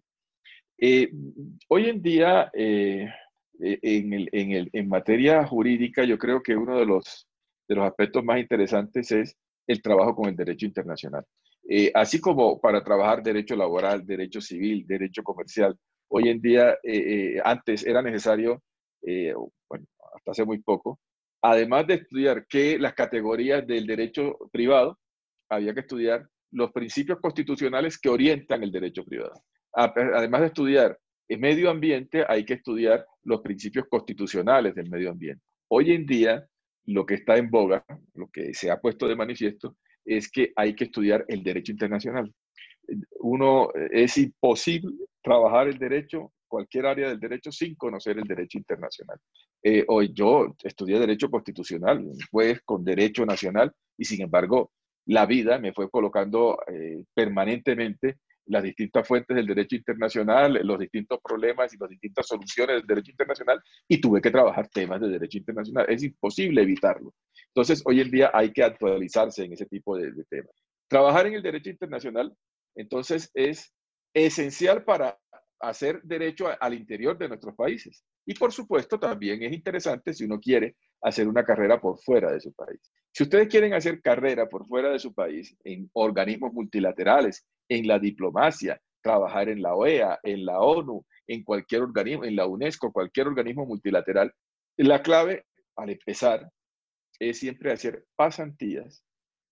Eh, 0.77 1.09
hoy 1.69 1.89
en 1.89 2.01
día, 2.01 2.51
eh, 2.53 3.07
en, 3.59 4.27
en, 4.31 4.89
materia 4.89 5.45
jurídica, 5.45 6.03
yo 6.03 6.17
creo 6.17 6.43
que 6.43 6.55
uno 6.55 6.77
de 6.77 6.85
los, 6.85 7.27
de 7.67 7.75
los 7.75 7.85
aspectos 7.85 8.23
más 8.23 8.39
interesantes 8.39 9.11
es 9.11 9.37
el 9.67 9.81
trabajo 9.81 10.15
con 10.15 10.29
el 10.29 10.35
derecho 10.35 10.65
internacional. 10.65 11.23
así 11.93 12.19
como 12.21 12.59
para 12.59 12.83
trabajar 12.83 13.23
derecho 13.23 13.55
laboral, 13.55 14.05
derecho 14.05 14.39
civil, 14.41 14.85
derecho 14.87 15.23
comercial, 15.23 15.75
hoy 16.09 16.29
en 16.29 16.39
día, 16.39 16.77
antes 17.43 17.85
era 17.85 18.01
necesario 18.01 18.61
eh, 19.05 19.33
bueno, 19.69 19.85
hasta 20.15 20.31
hace 20.31 20.45
muy 20.45 20.59
poco, 20.59 20.99
además 21.41 21.85
de 21.85 21.95
estudiar 21.95 22.47
que 22.47 22.79
las 22.79 22.93
categorías 22.93 23.65
del 23.67 23.85
derecho 23.85 24.37
privado, 24.51 24.97
había 25.47 25.75
que 25.75 25.81
estudiar 25.81 26.27
los 26.51 26.71
principios 26.71 27.19
constitucionales 27.21 27.99
que 27.99 28.09
orientan 28.09 28.63
el 28.63 28.71
derecho 28.71 29.03
privado. 29.05 29.43
Además 29.73 30.41
de 30.41 30.47
estudiar 30.47 30.97
el 31.27 31.39
medio 31.39 31.69
ambiente, 31.69 32.25
hay 32.27 32.45
que 32.45 32.55
estudiar 32.55 33.05
los 33.23 33.41
principios 33.41 33.85
constitucionales 33.89 34.73
del 34.73 34.89
medio 34.89 35.11
ambiente. 35.11 35.43
Hoy 35.67 35.91
en 35.91 36.05
día, 36.05 36.47
lo 36.85 37.05
que 37.05 37.15
está 37.15 37.37
en 37.37 37.49
boga, 37.49 37.85
lo 38.13 38.29
que 38.29 38.53
se 38.53 38.69
ha 38.71 38.79
puesto 38.79 39.07
de 39.07 39.15
manifiesto, 39.15 39.77
es 40.03 40.29
que 40.29 40.53
hay 40.55 40.75
que 40.75 40.85
estudiar 40.85 41.25
el 41.27 41.43
derecho 41.43 41.71
internacional. 41.71 42.31
Uno, 43.19 43.69
es 43.91 44.17
imposible 44.17 44.93
trabajar 45.21 45.67
el 45.67 45.79
derecho 45.79 46.31
cualquier 46.47 46.85
área 46.85 47.09
del 47.09 47.19
derecho 47.19 47.51
sin 47.51 47.75
conocer 47.75 48.17
el 48.17 48.23
derecho 48.23 48.57
internacional. 48.57 49.19
Eh, 49.61 49.83
hoy 49.87 50.11
yo 50.13 50.55
estudié 50.63 50.99
derecho 50.99 51.29
constitucional, 51.29 52.07
juez 52.31 52.61
con 52.63 52.83
derecho 52.83 53.25
nacional, 53.25 53.73
y 53.97 54.05
sin 54.05 54.21
embargo 54.21 54.71
la 55.07 55.25
vida 55.25 55.59
me 55.59 55.73
fue 55.73 55.89
colocando 55.89 56.57
eh, 56.71 57.03
permanentemente 57.13 58.19
las 58.47 58.63
distintas 58.63 59.07
fuentes 59.07 59.35
del 59.35 59.47
derecho 59.47 59.75
internacional, 59.75 60.59
los 60.63 60.79
distintos 60.79 61.19
problemas 61.23 61.73
y 61.73 61.77
las 61.77 61.89
distintas 61.89 62.27
soluciones 62.27 62.77
del 62.77 62.87
derecho 62.87 63.11
internacional, 63.11 63.61
y 63.87 63.99
tuve 63.99 64.21
que 64.21 64.31
trabajar 64.31 64.67
temas 64.69 65.01
de 65.01 65.09
derecho 65.09 65.37
internacional. 65.37 65.85
Es 65.89 66.03
imposible 66.03 66.61
evitarlo. 66.61 67.13
Entonces, 67.47 67.81
hoy 67.85 68.01
en 68.01 68.11
día 68.11 68.31
hay 68.33 68.51
que 68.51 68.63
actualizarse 68.63 69.43
en 69.45 69.53
ese 69.53 69.65
tipo 69.65 69.97
de 69.97 70.11
temas. 70.29 70.51
Trabajar 70.87 71.27
en 71.27 71.33
el 71.33 71.41
derecho 71.41 71.69
internacional, 71.69 72.35
entonces, 72.75 73.31
es 73.33 73.73
esencial 74.13 74.83
para 74.83 75.17
hacer 75.59 76.01
derecho 76.03 76.47
al 76.59 76.73
interior 76.73 77.17
de 77.17 77.27
nuestros 77.27 77.55
países. 77.55 78.03
Y 78.25 78.33
por 78.33 78.51
supuesto 78.51 78.99
también 78.99 79.41
es 79.43 79.53
interesante 79.53 80.13
si 80.13 80.25
uno 80.25 80.39
quiere 80.39 80.75
hacer 81.01 81.27
una 81.27 81.43
carrera 81.43 81.79
por 81.79 81.99
fuera 81.99 82.31
de 82.31 82.39
su 82.39 82.53
país. 82.53 82.79
Si 83.11 83.23
ustedes 83.23 83.47
quieren 83.47 83.73
hacer 83.73 84.01
carrera 84.01 84.49
por 84.49 84.65
fuera 84.67 84.89
de 84.89 84.99
su 84.99 85.13
país 85.13 85.55
en 85.63 85.89
organismos 85.93 86.51
multilaterales, 86.53 87.45
en 87.69 87.87
la 87.87 87.99
diplomacia, 87.99 88.79
trabajar 89.01 89.49
en 89.49 89.61
la 89.61 89.75
OEA, 89.75 90.19
en 90.23 90.45
la 90.45 90.59
ONU, 90.59 91.05
en 91.27 91.43
cualquier 91.43 91.81
organismo, 91.81 92.25
en 92.25 92.35
la 92.35 92.47
UNESCO, 92.47 92.91
cualquier 92.91 93.27
organismo 93.27 93.65
multilateral, 93.65 94.33
la 94.77 95.01
clave 95.01 95.45
al 95.75 95.89
empezar 95.89 96.49
es 97.19 97.39
siempre 97.39 97.71
hacer 97.71 98.05
pasantías 98.15 99.03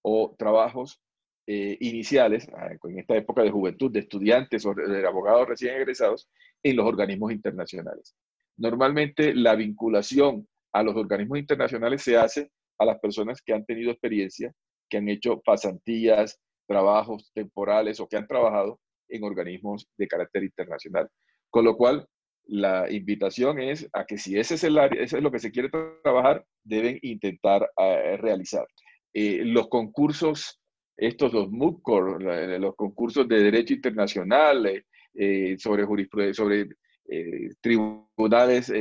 o 0.02 0.36
trabajos 0.38 1.02
eh, 1.48 1.78
iniciales, 1.82 2.48
ah, 2.56 2.70
en 2.84 3.00
esta 3.00 3.16
época 3.16 3.42
de 3.44 3.52
juventud, 3.52 3.92
de 3.92 4.00
estudiantes 4.00 4.66
o 4.66 4.74
de 4.74 5.06
abogados 5.06 5.48
recién 5.48 5.76
egresados, 5.76 6.30
en 6.64 6.76
los 6.76 6.86
organismos 6.86 7.32
internacionales. 7.32 8.16
Normalmente 8.58 9.34
la 9.34 9.56
vinculación 9.56 10.48
a 10.74 10.84
los 10.84 10.96
organismos 10.96 11.40
internacionales 11.40 12.02
se 12.02 12.18
hace 12.18 12.50
a 12.80 12.86
las 12.86 13.00
personas 13.00 13.42
que 13.42 13.54
han 13.54 13.66
tenido 13.66 13.92
experiencia, 13.92 14.54
que 14.90 14.98
han 14.98 15.10
hecho 15.10 15.42
pasantías, 15.42 16.40
trabajos 16.68 17.32
temporales 17.34 18.00
o 18.00 18.08
que 18.08 18.18
han 18.18 18.28
trabajado 18.28 18.80
en 19.10 19.24
organismos 19.24 19.88
de 19.98 20.08
carácter 20.08 20.44
internacional. 20.44 21.10
Con 21.50 21.66
lo 21.66 21.78
cual, 21.78 22.08
la 22.46 22.92
invitación 22.92 23.60
es 23.60 23.88
a 23.94 24.06
que 24.06 24.18
si 24.18 24.38
ese 24.38 24.56
es, 24.56 24.64
el 24.64 24.78
área, 24.78 25.02
eso 25.02 25.18
es 25.18 25.24
lo 25.24 25.32
que 25.32 25.40
se 25.40 25.52
quiere 25.52 25.70
trabajar, 26.04 26.46
deben 26.64 27.00
intentar 27.02 27.70
eh, 27.78 28.18
realizar. 28.18 28.66
Eh, 29.14 29.44
los 29.46 29.70
concursos 29.70 30.60
estos 30.98 31.34
los 31.34 31.50
MUCOR, 31.50 32.22
los 32.60 32.76
concursos 32.76 33.28
de 33.28 33.40
derecho 33.40 33.74
internacional 33.74 34.66
eh, 34.66 34.86
eh, 35.14 35.56
sobre, 35.58 35.86
sobre 36.34 36.68
eh, 37.10 37.50
tribunales 37.60 38.72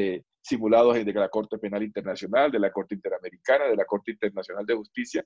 simulados 0.41 1.05
de 1.05 1.13
la 1.13 1.29
Corte 1.29 1.59
Penal 1.59 1.83
Internacional, 1.83 2.51
de 2.51 2.59
la 2.59 2.71
Corte 2.71 2.95
Interamericana, 2.95 3.67
de 3.67 3.77
la 3.77 3.85
Corte 3.85 4.13
Internacional 4.13 4.67
de 4.67 4.75
Justicia, 4.75 5.25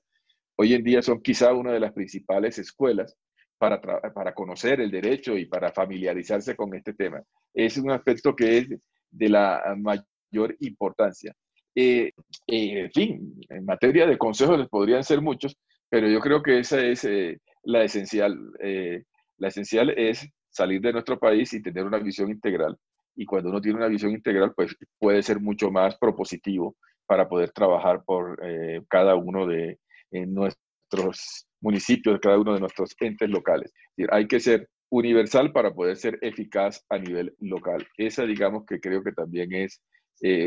hoy 0.57 0.73
en 0.73 0.83
día 0.83 1.01
son 1.01 1.21
quizá 1.21 1.53
una 1.53 1.71
de 1.71 1.79
las 1.79 1.93
principales 1.93 2.57
escuelas 2.57 3.15
para, 3.57 3.81
para 3.81 4.33
conocer 4.33 4.81
el 4.81 4.91
derecho 4.91 5.37
y 5.37 5.45
para 5.45 5.71
familiarizarse 5.71 6.55
con 6.55 6.73
este 6.75 6.93
tema. 6.93 7.21
Es 7.53 7.77
un 7.77 7.91
aspecto 7.91 8.35
que 8.35 8.57
es 8.57 8.67
de 9.09 9.29
la 9.29 9.75
mayor 9.77 10.55
importancia. 10.59 11.33
en 11.75 12.91
fin, 12.91 13.39
en 13.49 13.65
materia 13.65 14.05
de 14.05 14.17
consejos 14.17 14.57
les 14.57 14.67
podrían 14.67 15.03
ser 15.03 15.21
muchos, 15.21 15.55
pero 15.89 16.07
yo 16.07 16.19
creo 16.19 16.41
que 16.41 16.59
esa 16.59 16.79
es 16.85 17.03
eh, 17.05 17.39
la 17.63 17.83
esencial. 17.83 18.37
Eh, 18.59 19.03
la 19.37 19.49
esencial 19.49 19.91
es 19.91 20.27
salir 20.49 20.81
de 20.81 20.93
nuestro 20.93 21.19
país 21.19 21.53
y 21.53 21.61
tener 21.61 21.85
una 21.85 21.99
visión 21.99 22.29
integral. 22.29 22.75
Y 23.15 23.25
cuando 23.25 23.49
uno 23.49 23.61
tiene 23.61 23.77
una 23.77 23.87
visión 23.87 24.11
integral, 24.11 24.53
pues 24.55 24.75
puede 24.99 25.23
ser 25.23 25.39
mucho 25.39 25.71
más 25.71 25.97
propositivo 25.97 26.75
para 27.05 27.27
poder 27.27 27.51
trabajar 27.51 28.03
por 28.05 28.39
eh, 28.43 28.81
cada 28.89 29.15
uno 29.15 29.47
de 29.47 29.79
nuestros 30.11 31.47
municipios, 31.61 32.19
cada 32.19 32.39
uno 32.39 32.53
de 32.53 32.59
nuestros 32.59 32.95
entes 32.99 33.29
locales. 33.29 33.73
hay 34.09 34.27
que 34.27 34.39
ser 34.39 34.69
universal 34.89 35.51
para 35.51 35.73
poder 35.73 35.97
ser 35.97 36.17
eficaz 36.21 36.85
a 36.89 36.97
nivel 36.97 37.35
local. 37.39 37.85
Esa, 37.97 38.25
digamos, 38.25 38.65
que 38.65 38.79
creo 38.79 39.03
que 39.03 39.11
también 39.11 39.53
es 39.53 39.81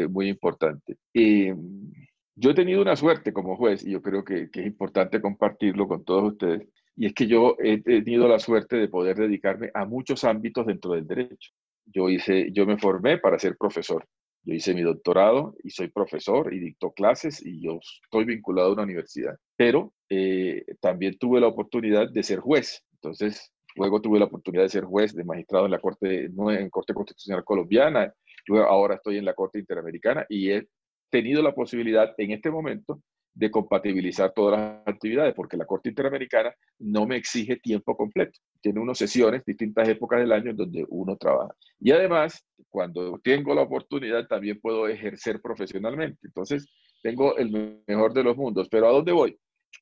muy 0.08 0.28
importante. 0.28 0.96
Yo 2.42 2.52
he 2.52 2.54
tenido 2.54 2.80
una 2.80 2.96
suerte 2.96 3.34
como 3.34 3.54
juez 3.54 3.84
y 3.84 3.90
yo 3.90 4.00
creo 4.00 4.24
que, 4.24 4.48
es 4.50 4.66
importante 4.66 5.20
compartirlo 5.20 5.86
con 5.86 6.04
todos 6.04 6.32
ustedes. 6.32 6.66
Y 6.96 7.04
es 7.04 7.12
que 7.12 7.26
yo 7.26 7.56
he 7.62 7.82
tenido 7.82 8.28
la 8.28 8.38
suerte 8.38 8.76
de 8.76 8.88
poder 8.88 9.16
dedicarme 9.18 9.70
a 9.74 9.84
muchos 9.84 10.24
ámbitos 10.24 10.66
dentro 10.66 10.92
del 10.92 11.06
derecho. 11.06 11.50
Yo, 11.84 12.08
hice, 12.08 12.50
yo 12.52 12.64
me 12.64 12.78
formé 12.78 13.18
para 13.18 13.38
ser 13.38 13.58
profesor. 13.58 14.06
Yo 14.42 14.54
hice 14.54 14.74
mi 14.74 14.82
doctorado 14.82 15.54
y 15.62 15.70
soy 15.70 15.88
profesor 15.88 16.52
y 16.54 16.58
dicto 16.58 16.92
clases 16.92 17.44
y 17.44 17.62
yo 17.62 17.78
estoy 18.04 18.24
vinculado 18.24 18.70
a 18.70 18.72
una 18.72 18.82
universidad. 18.84 19.36
Pero 19.56 19.92
eh, 20.08 20.64
también 20.80 21.18
tuve 21.18 21.40
la 21.40 21.48
oportunidad 21.48 22.10
de 22.10 22.22
ser 22.22 22.40
juez. 22.40 22.82
Entonces, 22.94 23.52
luego 23.76 24.00
tuve 24.00 24.18
la 24.18 24.24
oportunidad 24.26 24.62
de 24.64 24.70
ser 24.70 24.84
juez 24.84 25.14
de 25.14 25.24
magistrado 25.24 25.66
en 25.66 25.72
la 25.72 25.78
Corte, 25.78 26.24
en 26.24 26.70
Corte 26.70 26.94
Constitucional 26.94 27.44
Colombiana. 27.44 28.12
Ahora 28.68 28.96
estoy 28.96 29.18
en 29.18 29.24
la 29.24 29.34
Corte 29.34 29.58
Interamericana 29.58 30.24
y 30.28 30.50
he 30.50 30.66
tenido 31.10 31.42
la 31.42 31.54
posibilidad 31.54 32.14
en 32.16 32.30
este 32.30 32.50
momento 32.50 33.02
de 33.40 33.50
compatibilizar 33.50 34.34
todas 34.34 34.60
las 34.60 34.82
actividades, 34.86 35.32
porque 35.32 35.56
la 35.56 35.64
Corte 35.64 35.88
Interamericana 35.88 36.54
no 36.78 37.06
me 37.06 37.16
exige 37.16 37.56
tiempo 37.56 37.96
completo. 37.96 38.38
Tiene 38.60 38.80
unas 38.80 38.98
sesiones, 38.98 39.42
distintas 39.46 39.88
épocas 39.88 40.20
del 40.20 40.32
año 40.32 40.50
en 40.50 40.56
donde 40.58 40.84
uno 40.90 41.16
trabaja. 41.16 41.54
Y 41.78 41.90
además, 41.90 42.44
cuando 42.68 43.18
tengo 43.24 43.54
la 43.54 43.62
oportunidad, 43.62 44.26
también 44.26 44.60
puedo 44.60 44.86
ejercer 44.86 45.40
profesionalmente. 45.40 46.18
Entonces, 46.22 46.68
tengo 47.02 47.38
el 47.38 47.80
mejor 47.86 48.12
de 48.12 48.24
los 48.24 48.36
mundos. 48.36 48.68
Pero 48.68 48.88
¿a 48.88 48.92
dónde 48.92 49.12
voy? 49.12 49.38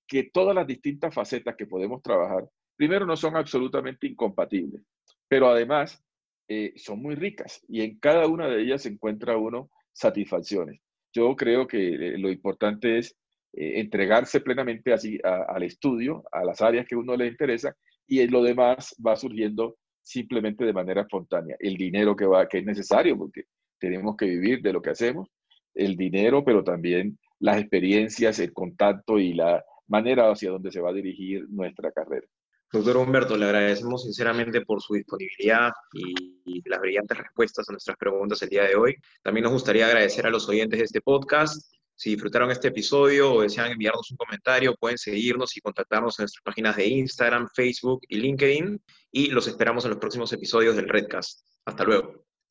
Que 0.07 0.31
todas 0.33 0.55
las 0.55 0.67
distintas 0.67 1.13
facetas 1.13 1.57
que 1.57 1.67
podemos 1.67 2.01
trabajar, 2.01 2.49
primero, 2.77 3.07
no 3.07 3.17
son 3.17 3.37
absolutamente 3.37 4.07
incompatibles, 4.07 4.83
pero 5.27 5.49
además 5.49 6.01
eh, 6.47 6.75
son 6.77 7.03
muy 7.03 7.17
ricas 7.17 7.61
y 7.67 7.81
en 7.83 7.99
cada 7.99 8.29
una 8.29 8.47
de 8.47 8.63
ellas 8.63 8.83
se 8.83 8.91
encuentra 8.91 9.37
uno 9.37 9.69
satisfacciones 9.93 10.81
yo 11.13 11.35
creo 11.37 11.67
que 11.67 11.95
eh, 11.95 12.19
lo 12.19 12.31
importante 12.31 12.99
es 12.99 13.17
eh, 13.53 13.81
entregarse 13.81 14.41
plenamente 14.41 14.93
así 14.93 15.19
al 15.23 15.63
estudio, 15.63 16.25
a 16.33 16.45
las 16.45 16.61
áreas 16.61 16.87
que 16.87 16.97
uno 16.97 17.17
le 17.17 17.27
interesa, 17.27 17.75
y 18.07 18.27
lo 18.27 18.43
demás 18.43 18.95
va 19.05 19.17
surgiendo 19.17 19.77
simplemente 20.03 20.65
de 20.65 20.73
manera 20.73 21.03
espontánea. 21.03 21.57
El 21.59 21.77
dinero 21.77 22.17
que, 22.17 22.27
va, 22.27 22.49
que 22.49 22.59
es 22.59 22.65
necesario, 22.65 23.17
porque 23.17 23.45
tenemos 23.79 24.17
que 24.17 24.27
vivir 24.27 24.63
de 24.63 24.73
lo 24.73 24.81
que 24.81 24.91
hacemos, 24.91 25.29
el 25.75 25.97
dinero, 25.97 26.45
pero 26.45 26.65
también 26.65 27.19
las 27.39 27.59
experiencias, 27.59 28.39
el 28.39 28.53
contacto 28.53 29.19
y 29.19 29.35
la 29.35 29.65
manera 29.87 30.31
hacia 30.31 30.51
donde 30.51 30.73
se 30.73 30.81
va 30.81 30.91
a 30.91 30.95
dirigir 30.95 31.49
nuestra 31.51 31.93
carrera. 31.93 32.27
Doctor 32.71 32.99
Humberto, 32.99 33.37
le 33.37 33.47
agradecemos 33.47 34.03
sinceramente 34.03 34.61
por 34.61 34.83
su 34.83 34.95
disponibilidad 34.95 35.73
y, 35.95 36.63
las 36.69 36.81
brillantes 36.81 37.17
respuestas 37.17 37.67
a 37.69 37.73
nuestras 37.73 37.97
preguntas 37.97 38.43
el 38.43 38.51
día 38.51 38.65
de 38.65 38.75
hoy. 38.75 38.95
También 39.23 39.45
nos 39.45 39.55
gustaría 39.55 39.87
agradecer 39.87 40.27
a 40.27 40.31
los 40.31 40.47
oyentes 40.49 40.79
de 40.79 40.85
este 40.85 41.01
podcast. 41.01 41.73
Si 41.99 42.11
disfrutaron 42.11 42.49
este 42.53 42.69
episodio 42.69 43.33
o 43.33 43.43
desean 43.43 43.73
enviarnos 43.73 44.09
un 44.13 44.17
comentario, 44.17 44.77
pueden 44.77 44.97
seguirnos 44.97 45.57
y 45.57 45.61
contactarnos 45.61 46.17
en 46.19 46.23
nuestras 46.23 46.45
páginas 46.45 46.77
de 46.77 46.87
Instagram, 46.87 47.49
Facebook 47.53 48.03
y 48.09 48.19
LinkedIn. 48.19 48.81
Y 49.11 49.31
los 49.31 49.49
esperamos 49.49 49.85
en 49.85 49.91
los 49.91 49.99
próximos 49.99 50.33
episodios 50.33 50.77
del 50.77 50.89
Redcast. 50.89 51.41
Hasta 51.65 51.83
luego. 51.83 52.28